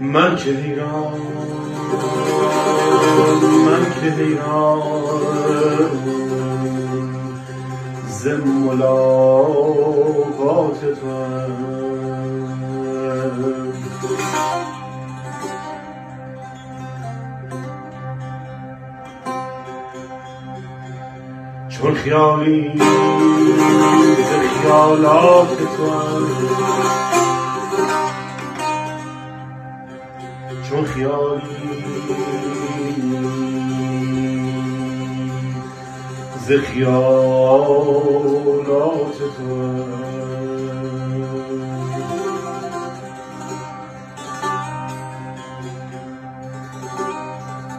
[0.00, 1.20] من که ایران
[3.66, 4.82] من که ایران
[8.08, 8.26] ز
[8.66, 9.60] ملاقات
[10.80, 11.28] تو
[21.68, 22.72] چون خیالی
[24.18, 24.32] ز
[24.62, 25.84] خیالات تو
[30.98, 31.42] خیالی.
[36.46, 37.98] ز خیالات
[39.18, 39.78] تو.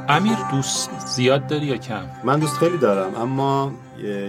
[0.10, 3.72] امیر دوست زیاد داری یا کم؟ من دوست خیلی دارم اما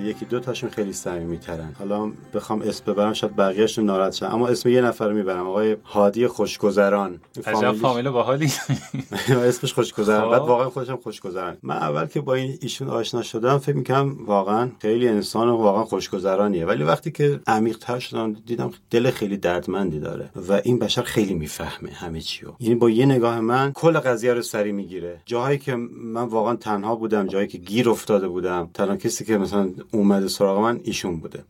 [0.04, 4.48] یکی دو تاشون خیلی صمیمی ترن حالا بخوام اسم ببرم شاید بقیه‌شون ناراحت شن اما
[4.48, 5.46] اسم یه نفر می‌برم.
[5.48, 7.20] آقای هادی خوشگذران.
[7.46, 8.52] عجب فامیل باحالی
[9.48, 10.24] اسمش خوشگذران.
[10.24, 10.30] خب.
[10.30, 11.56] بعد واقعا خودشم خوشگذران.
[11.62, 16.66] من اول که با این ایشون آشنا شدم فکر می‌کنم واقعا خیلی انسان واقعا خوشگذرانیه.
[16.66, 21.34] ولی وقتی که عمیق تر شدم دیدم دل خیلی دردمندی داره و این بشر خیلی
[21.34, 25.20] می‌فهمه همه چی رو یعنی با یه نگاه من کل قضیه رو سری می‌گیره.
[25.26, 29.59] جاهایی که من واقعا تنها بودم جایی که گیر افتاده بودم تنها کسی که مثلا
[29.90, 31.44] اومده سراغ من ایشون بوده.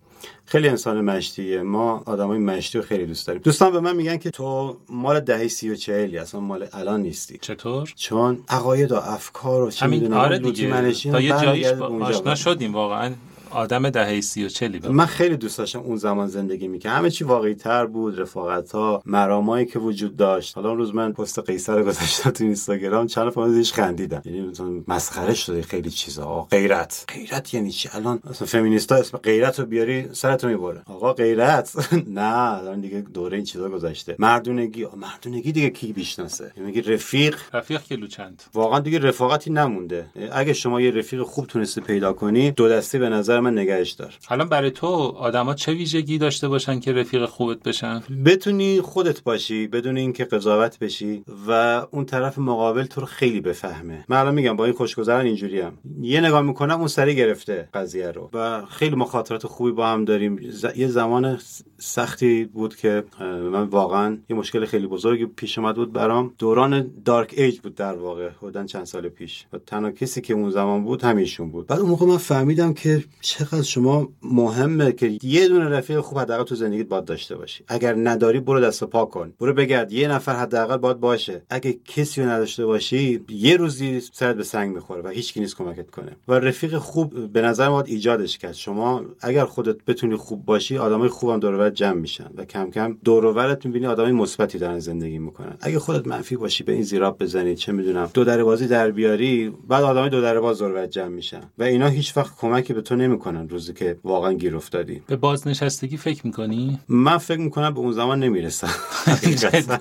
[0.44, 3.42] خیلی انسان مشتیه ما آدمای مشتی رو خیلی دوست داریم.
[3.42, 7.38] دوستان به من میگن که تو مال دهه سی و چهلی اصلا مال الان نیستی.
[7.40, 10.92] چطور؟ چون عقاید و افکار و چه می‌دونم آره دیگه.
[10.92, 12.34] تا یه جاییش با- اونجا آشنا.
[12.34, 13.12] شدیم واقعا.
[13.50, 17.24] آدم دهه سی و چلی من خیلی دوست داشتم اون زمان زندگی می‌کنم همه چی
[17.24, 20.56] واقعی تر بود رفاقت ها مرامایی که وجود داشت.
[20.56, 24.22] حالا اون روز من پست قیصر رو گذاشتم تو اینستاگرام چند نفر ازش خندیدن.
[24.24, 26.24] یعنی مثلا مسخره شده خیلی چیزا.
[26.24, 27.04] آقا غیرت.
[27.14, 31.92] غیرت یعنی چی؟ الان مثلا فمینیستا اسم غیرت رو بیاری سرتو می‌بره آقا غیرت.
[32.08, 34.16] نه الان دیگه دوره این چیزا گذشته.
[34.18, 34.86] مردونگی.
[34.96, 40.06] مردونگی دیگه کی بیشناسه یعنی میگی رفیق؟ رفیق کیلو چند واقعا دیگه رفاقتی نمونده.
[40.32, 44.14] اگه شما یه رفیق خوب تونستی پیدا کنی دو دستی به نظر من نگهش دار.
[44.28, 49.66] الان برای تو آدما چه ویژگی داشته باشن که رفیق خوبت بشن؟ بتونی خودت باشی
[49.66, 51.50] بدون اینکه قضاوت بشی و
[51.90, 54.04] اون طرف مقابل تو رو خیلی بفهمه.
[54.08, 55.72] من الان میگم با این خوشگذران اینجوری هم.
[56.00, 60.50] یه نگاه می‌کنم اون سری گرفته قضیه رو و خیلی مخاطرات خوبی با هم داریم.
[60.50, 61.38] ز- یه زمان
[61.78, 63.04] سختی بود که
[63.52, 66.34] من واقعا یه مشکل خیلی بزرگی پیش اومد بود برام.
[66.38, 69.46] دوران دارک ایج بود در واقع حدوداً چند سال پیش.
[69.52, 71.66] و تنها کسی که اون زمان بود همیشون بود.
[71.66, 76.44] بعد اون موقع من فهمیدم که چقدر شما مهمه که یه دونه رفیق خوب حداقل
[76.44, 77.64] تو زندگیت باید داشته باشی.
[77.68, 79.32] اگر نداری برو دست پا کن.
[79.40, 79.92] برو بگرد.
[79.92, 81.42] یه نفر حداقل باید باشه.
[81.50, 85.56] اگه کسی رو نداشته باشی یه روزی سرت به سنگ می‌خوره و هیچ کی نیست
[85.56, 86.16] کمکت کنه.
[86.28, 88.54] و رفیق خوب به نظر ما ایجادش کرد.
[88.54, 93.24] شما اگر خودت بتونی خوب باشی آدمای خوبم دور جمع میشن و کم کم دور
[93.24, 95.56] و می‌بینی آدمای مثبتی دارن زندگی می‌کنن.
[95.60, 99.52] اگه خودت منفی باشی به این زیراب بزنی چه می‌دونم دو در بازی در بیاری
[99.68, 101.42] بعد آدمای دو در باز دور جمع میشن.
[101.58, 105.02] و اینا هیچ وقت کمکی به تو نمی‌کنن روزی که واقعا گیر افتادی.
[105.06, 108.70] به بازنشستگی فکر می‌کنی؟ من فکر می‌کنم به اون زمان نمی‌رسم.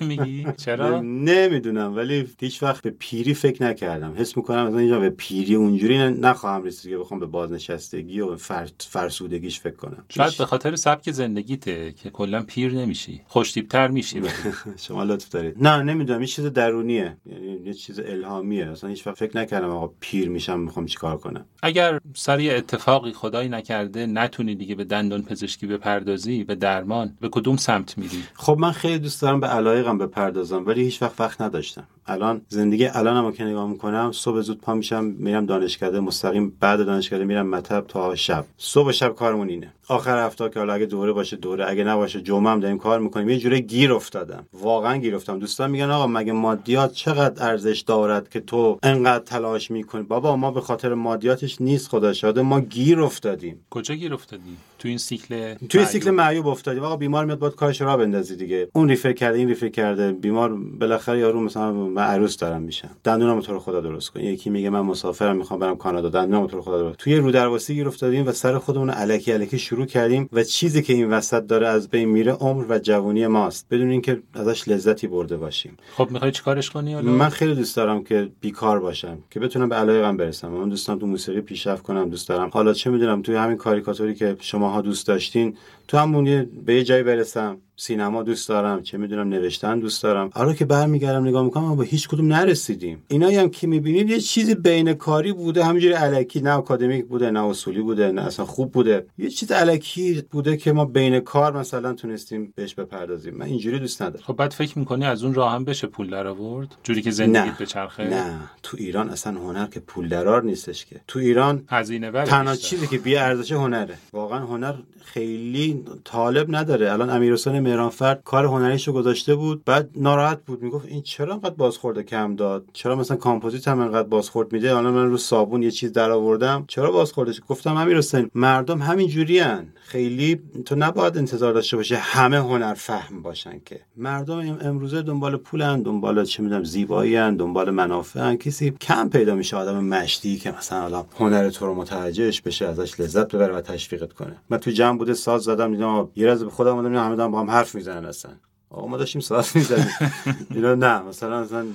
[0.00, 4.14] میگی؟ چرا؟ نمی‌دونم ولی هیچ وقت به پیری فکر نکردم.
[4.16, 8.68] حس می‌کنم مثلا اینجا به پیری اونجوری نخواهم رسید که بخوام به بازنشستگی و فر...
[8.78, 10.04] فرسودگیش فکر کنم.
[10.08, 13.20] شاید به خاطر سبک زندگیته که کلا پیر نمیشی.
[13.26, 14.22] خوشتیبتر میشی.
[14.86, 15.54] شما لطف دارید.
[15.60, 16.20] نه نمی‌دونم.
[16.20, 17.16] یه چیز درونیه.
[17.26, 18.70] یعنی یه چیز الهامیه.
[18.70, 21.44] اصلا هیچ وقت فکر نکردم آقا پیر میشم می‌خوام چیکار کنم.
[21.62, 27.16] اگر سر یه اتفاقی خدایی نکرده نتونی دیگه به دندان پزشکی بپردازی به درمان.
[27.20, 31.20] به کدوم سمت میری؟ خب من خیلی دوست دارم به علایقم بپردازم ولی هیچ وقت
[31.20, 31.84] وقت نداشتم.
[32.06, 37.24] الان زندگی الانم که نگاه می‌کنم صبح زود پا میشم میرم دانشکده مستقیم بعد دانشکده
[37.24, 38.44] میرم مطب تا شب.
[38.58, 39.72] صبح و شب کارمون اینه.
[39.88, 43.28] آخر هفته که حالا اگه دوره باشه دوره اگه نباشه جمعه هم داریم کار می‌کنیم.
[43.28, 44.46] یه جوری گیر افتادم.
[44.52, 45.38] واقعا گیر افتادم.
[45.38, 50.50] دوستان میگن آقا مگه مادیات چقدر ارزش دارد که تو انقدر تلاش می‌کنی؟ بابا ما
[50.50, 53.66] به خاطر مادیاتش نیست خدا شاده ما گیر افتادیم.
[53.70, 56.46] کجا گیر افتادی؟ تو این سیکل توی معیوب؟ سیکل معیوب.
[56.46, 58.68] افتادیم آقا بیمار میاد باید کارش را بندازی دیگه.
[58.72, 60.12] اون ریفر کرده این ریفر کرده.
[60.12, 62.90] بیمار بالاخره یارو مثلا من عروس دارم میشم.
[63.04, 66.08] دندونم تو رو خدا درست کن یکی میگه من مسافرم می‌خوام برم کانادا.
[66.08, 69.58] دندونم تو رو خدا درست توی رو درواسی گیر افتادیم و سر خودمون الکی الکی
[69.58, 73.66] شروع کردیم و چیزی که این وسط داره از بین میره عمر و جوانی ماست.
[73.70, 75.76] بدون اینکه ازش لذتی برده باشیم.
[75.96, 79.74] خب می‌خوای چیکارش کنی حالا؟ من خیلی دوست دارم که بیکار باشم که بتونم به
[79.74, 80.48] علایقم برسم.
[80.48, 82.50] من دوست دارم تو موسیقی پیشرفت کنم دوست دارم.
[82.52, 84.36] حالا چه می‌دونم توی همین کاریکاتوری که
[84.70, 85.56] شماها دوست داشتین
[85.88, 87.58] تو همون به یه جایی برسم.
[87.80, 90.30] سینما دوست دارم چه می‌دونم نوشتن دوست دارم.
[90.34, 93.02] حالا که برمیگردم نگاه می‌کنم ما به هیچ کدوم نرسیدیم.
[93.08, 97.44] اینایی هم که می‌بینید یه چیزی بین کاری بوده همینجوری الکی نه اکادمیک بوده نه
[97.44, 99.06] اصولی بوده نه اصلا خوب بوده.
[99.18, 103.34] یه چیز الکی بوده که ما بین کار مثلا تونستیم بهش بپردازیم.
[103.34, 104.24] من اینجوری دوست ندارم.
[104.26, 107.58] خب بعد فکر می‌کنی از اون راه هم بشه پول در آورد جوری که زندگیت
[107.58, 108.38] به چرخه؟ نه.
[108.62, 111.00] تو ایران اصلا هنر که پول درار نیستش که.
[111.08, 112.56] تو ایران هزینه تنها.
[112.56, 113.94] چیزی که بی ارزش هنره.
[114.12, 114.74] واقعا هنر
[115.04, 116.92] خیلی طالب نداره.
[116.92, 121.54] الان امیر حسین مهرانفرد کار هنریشو گذاشته بود بعد ناراحت بود می‌گفت این چرا انقدر
[121.54, 125.70] بازخورده کم داد؟ چرا مثلا کامپوزیت هم انقدر بازخورد میده؟ حالا من رو صابون یه
[125.70, 131.52] چیز در آوردم چرا بازخوردش؟ گفتم همین حسین مردم همین جوریان خیلی تو نباید انتظار
[131.52, 133.80] داشته باشه همه هنر فهم باشن که.
[133.96, 139.56] مردم ام- امروزه دنبال پولن دنبال چه می‌دونم زیبایی دنبال منافعن کسی کم پیدا میشه
[139.56, 144.12] آدم مشتی که مثلا حالا هنر تو رو متوجهش بشه ازش لذت ببره و تشویقت
[144.12, 144.36] کنه.
[144.50, 147.48] من تو جمع بوده ساز زدم دیدم یه از به خودم اومدم همه با هم
[147.60, 148.32] حرف می‌زنن اصلا.
[148.70, 149.90] آقا ما داشتیم ساز می‌زدیم.
[150.54, 151.66] اینا نه مثلا مثلا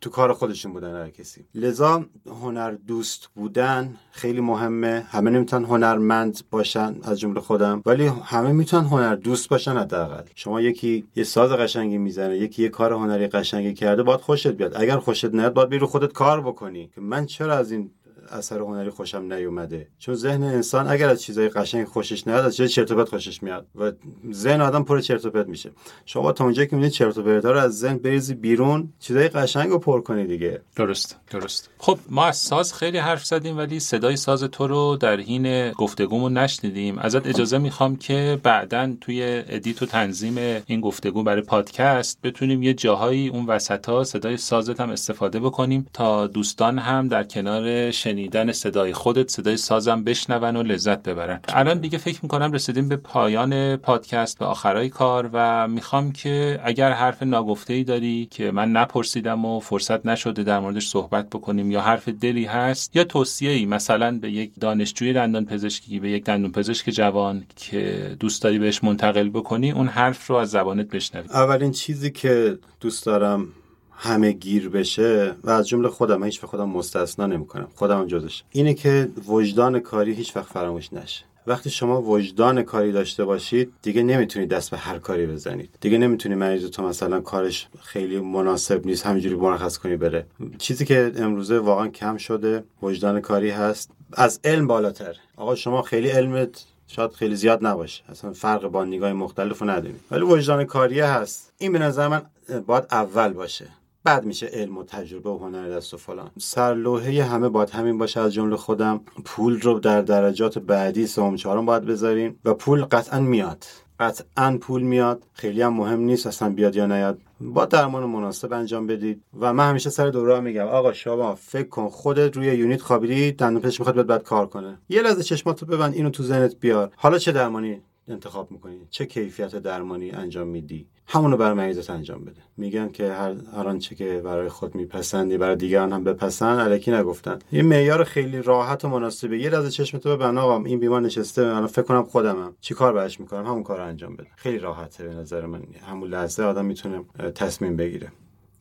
[0.00, 1.44] تو کار خودشون بودن هر کسی.
[1.54, 2.04] لذا
[2.42, 5.06] هنر دوست بودن خیلی مهمه.
[5.10, 7.82] همه نمی‌تونن هنرمند باشن از جمله خودم.
[7.86, 10.22] ولی همه می‌تونن هنر دوست باشن حداقل.
[10.34, 14.72] شما یکی یه ساز قشنگی می‌زنه یکی یه کار هنری قشنگی کرده باید خوشت بیاد.
[14.76, 16.90] اگر خوشت نیاد باید بری رو خودت کار بکنی.
[16.94, 17.90] که من چرا از این
[18.34, 19.88] اثر هنری خوشم نیومده.
[19.98, 23.42] چون ذهن انسان اگر از چیزای قشنگ خوشش نیاد از چیزای چرت و پرت خوشش
[23.42, 23.92] میاد و
[24.32, 25.70] ذهن آدم پر چرت و پرت میشه.
[26.04, 29.70] شما تا اونجایی که می‌بینید چرت و پرتا رو از ذهن بریزی بیرون چیزای قشنگ
[29.70, 30.60] رو پر کنی دیگه.
[30.76, 31.70] درست درست.
[31.78, 36.38] خب ما از ساز خیلی حرف زدیم ولی صدای ساز تو رو در حین گفتگومون
[36.38, 36.98] نشنیدیم.
[36.98, 42.74] ازت اجازه می‌خوام که بعدا توی edit و تنظیم این گفتگو برای پادکست بتونیم یه
[42.74, 47.90] جاهایی اون وسط ها صدای سازت هم استفاده بکنیم تا دوستان هم در کنار
[48.24, 51.40] شنیدن صدای خودت صدای سازم بشنون و لذت ببرن.
[51.48, 56.92] الان دیگه فکر می‌کنم رسیدیم به پایان پادکست به آخرای کار و می‌خوام که اگر
[56.92, 61.80] حرف ناگفته ای داری که من نپرسیدم و فرصت نشده در موردش صحبت بکنیم یا
[61.80, 66.52] حرف دلی هست یا توصیه ای مثلا به یک دانشجوی دندان پزشکی به یک دندان
[66.52, 71.28] پزشک جوان که دوست داری بهش منتقل بکنی اون حرف رو از زبانت بشنوی.
[71.28, 73.48] اولین چیزی که دوست دارم
[73.96, 77.68] همه گیر بشه و از جمله خودم هیچ به خودم مستثنا نمی‌کنم.
[77.74, 78.42] خودم هم جزش.
[78.50, 81.24] اینه که وجدان کاری هیچ وقت فراموش نشه.
[81.46, 85.70] وقتی شما وجدان کاری داشته باشید دیگه نمی‌تونید دست به هر کاری بزنید.
[85.80, 90.26] دیگه نمی‌تونی مریض تو مثلا کارش خیلی مناسب نیست همینجوری مرخص کنی بره.
[90.58, 93.90] چیزی که امروزه واقعا کم شده وجدان کاری هست.
[94.12, 95.16] از علم بالاتر.
[95.36, 98.02] آقا شما خیلی علمت شاید خیلی زیاد نباشه.
[98.08, 100.00] اصلا فرق با نگاه مختلف رو نداریم.
[100.10, 101.52] ولی وجدان کاریه هست.
[101.58, 102.22] این به نظر من
[102.66, 103.66] باید اول باشه.
[104.04, 106.30] بعد میشه علم و تجربه و هنر دست و فلان.
[106.38, 109.00] سرلوحه همه باید همین باشه از جمله خودم.
[109.24, 113.64] پول رو در درجات بعدی سوم چهارم باید بذاریم و پول قطعا میاد.
[114.00, 115.22] قطعا پول میاد.
[115.32, 117.18] خیلی هم مهم نیست اصلا بیاد یا نیاد.
[117.40, 119.22] با درمان مناسب انجام بدید.
[119.40, 123.62] و من همیشه سر دوره میگم آقا شما فکر کن خودت روی یونیت خوابیدی دندون
[123.62, 124.78] پزشک می‌خواد بعد کار کنه.
[124.88, 126.90] یه لحظه چشماتو ببند اینو تو ذهنت بیار.
[126.96, 128.86] حالا چه درمانی؟ انتخاب می‌کنی.
[128.90, 132.40] چه کیفیت درمانی انجام میدی؟ همونو برای مریضت انجام بده.
[132.56, 137.38] میگن که هر هر آنچه که برای خود میپسندی برای دیگران هم بپسند الکی نگفتن.
[137.52, 139.38] یه معیار خیلی راحت و مناسبه.
[139.38, 142.56] یه لحظه چشمتو ببند آقا این بیمار نشسته الان فکر کنم خودمم.
[142.60, 144.28] چی کار براش می‌کنم؟ همون کار انجام بده.
[144.36, 145.62] خیلی راحته به نظر من.
[145.86, 147.04] همون لحظه آدم می‌تونه
[147.34, 148.12] تصمیم بگیره.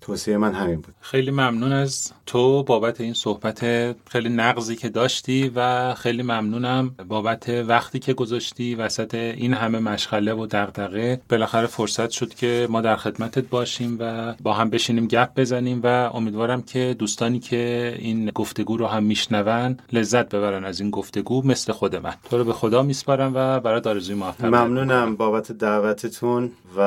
[0.04, 0.94] توصیه من همین بود.
[1.02, 3.60] خیلی ممنون از تو بابت این صحبت.
[4.10, 10.34] خیلی نقضی که داشتی و خیلی ممنونم بابت وقتی که گذاشتی وسط این همه مشغله
[10.34, 11.22] و دغدغه.
[11.30, 15.88] بالاخره فرصت شد که ما در خدمتت باشیم و با هم بشینیم گپ بزنیم و
[16.14, 21.74] امیدوارم که دوستانی که این گفتگو رو هم میشنون لذت ببرن از این گفتگو مثل
[21.74, 22.14] خود من.
[22.30, 26.82] تو رو به خدا میسپارم و برای آرزوی موفقیت ممنونم بابت دعوتتون و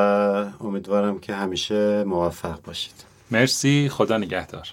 [0.60, 3.05] امیدوارم که همیشه موفق باشید.
[3.30, 4.68] مرسی خدا نگهدار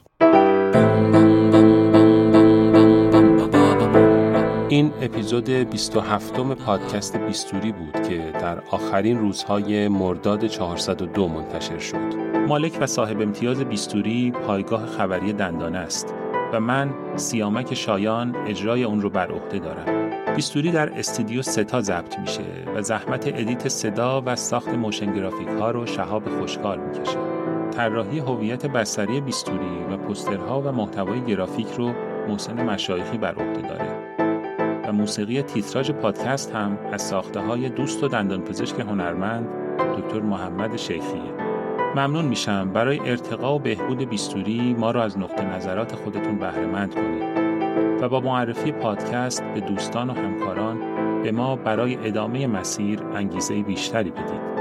[4.70, 12.16] این اپیزود 27 م پادکست بیستوری بود که در آخرین روزهای مرداد 402 منتشر شد.
[12.48, 16.14] مالک و صاحب امتیاز بیستوری پایگاه خبری دندانه است
[16.54, 20.36] و من سیامک شایان اجرای اون رو بر عهده دارم.
[20.36, 22.44] بیستوری در استودیو ستا ضبط میشه
[22.76, 27.43] و زحمت edit صدا و ساخت motion graphic ها رو شهاب خوشکار می‌کشه.
[27.74, 31.94] طراحی هویت بصری بیستوری و پوسترها و محتوای گرافیکی رو
[32.28, 34.16] محسن مشایخی بر عهده داره.
[34.88, 39.48] و موسیقی تیتراژ پادکست هم از ساخته های دوست و دندانپزشک هنرمند
[39.98, 41.34] دکتر محمد شیخیه.
[41.96, 47.24] ممنون میشم برای ارتقا و بهبود بیستوری ما را از نقطه نظرات خودتون بهرهمند کنید
[48.02, 50.78] و با معرفی پادکست به دوستان و همکاران
[51.24, 54.54] به ما برای ادامه مسیر انگیزه بیشتری بدید.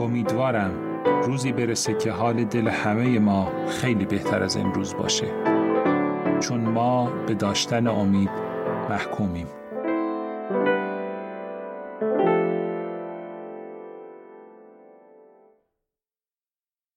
[0.00, 5.26] امیدوارم روزی برسه که حال دل همه ما خیلی بهتر از امروز باشه.
[6.40, 8.30] چون ما به داشتن امید
[8.90, 9.46] محکومیم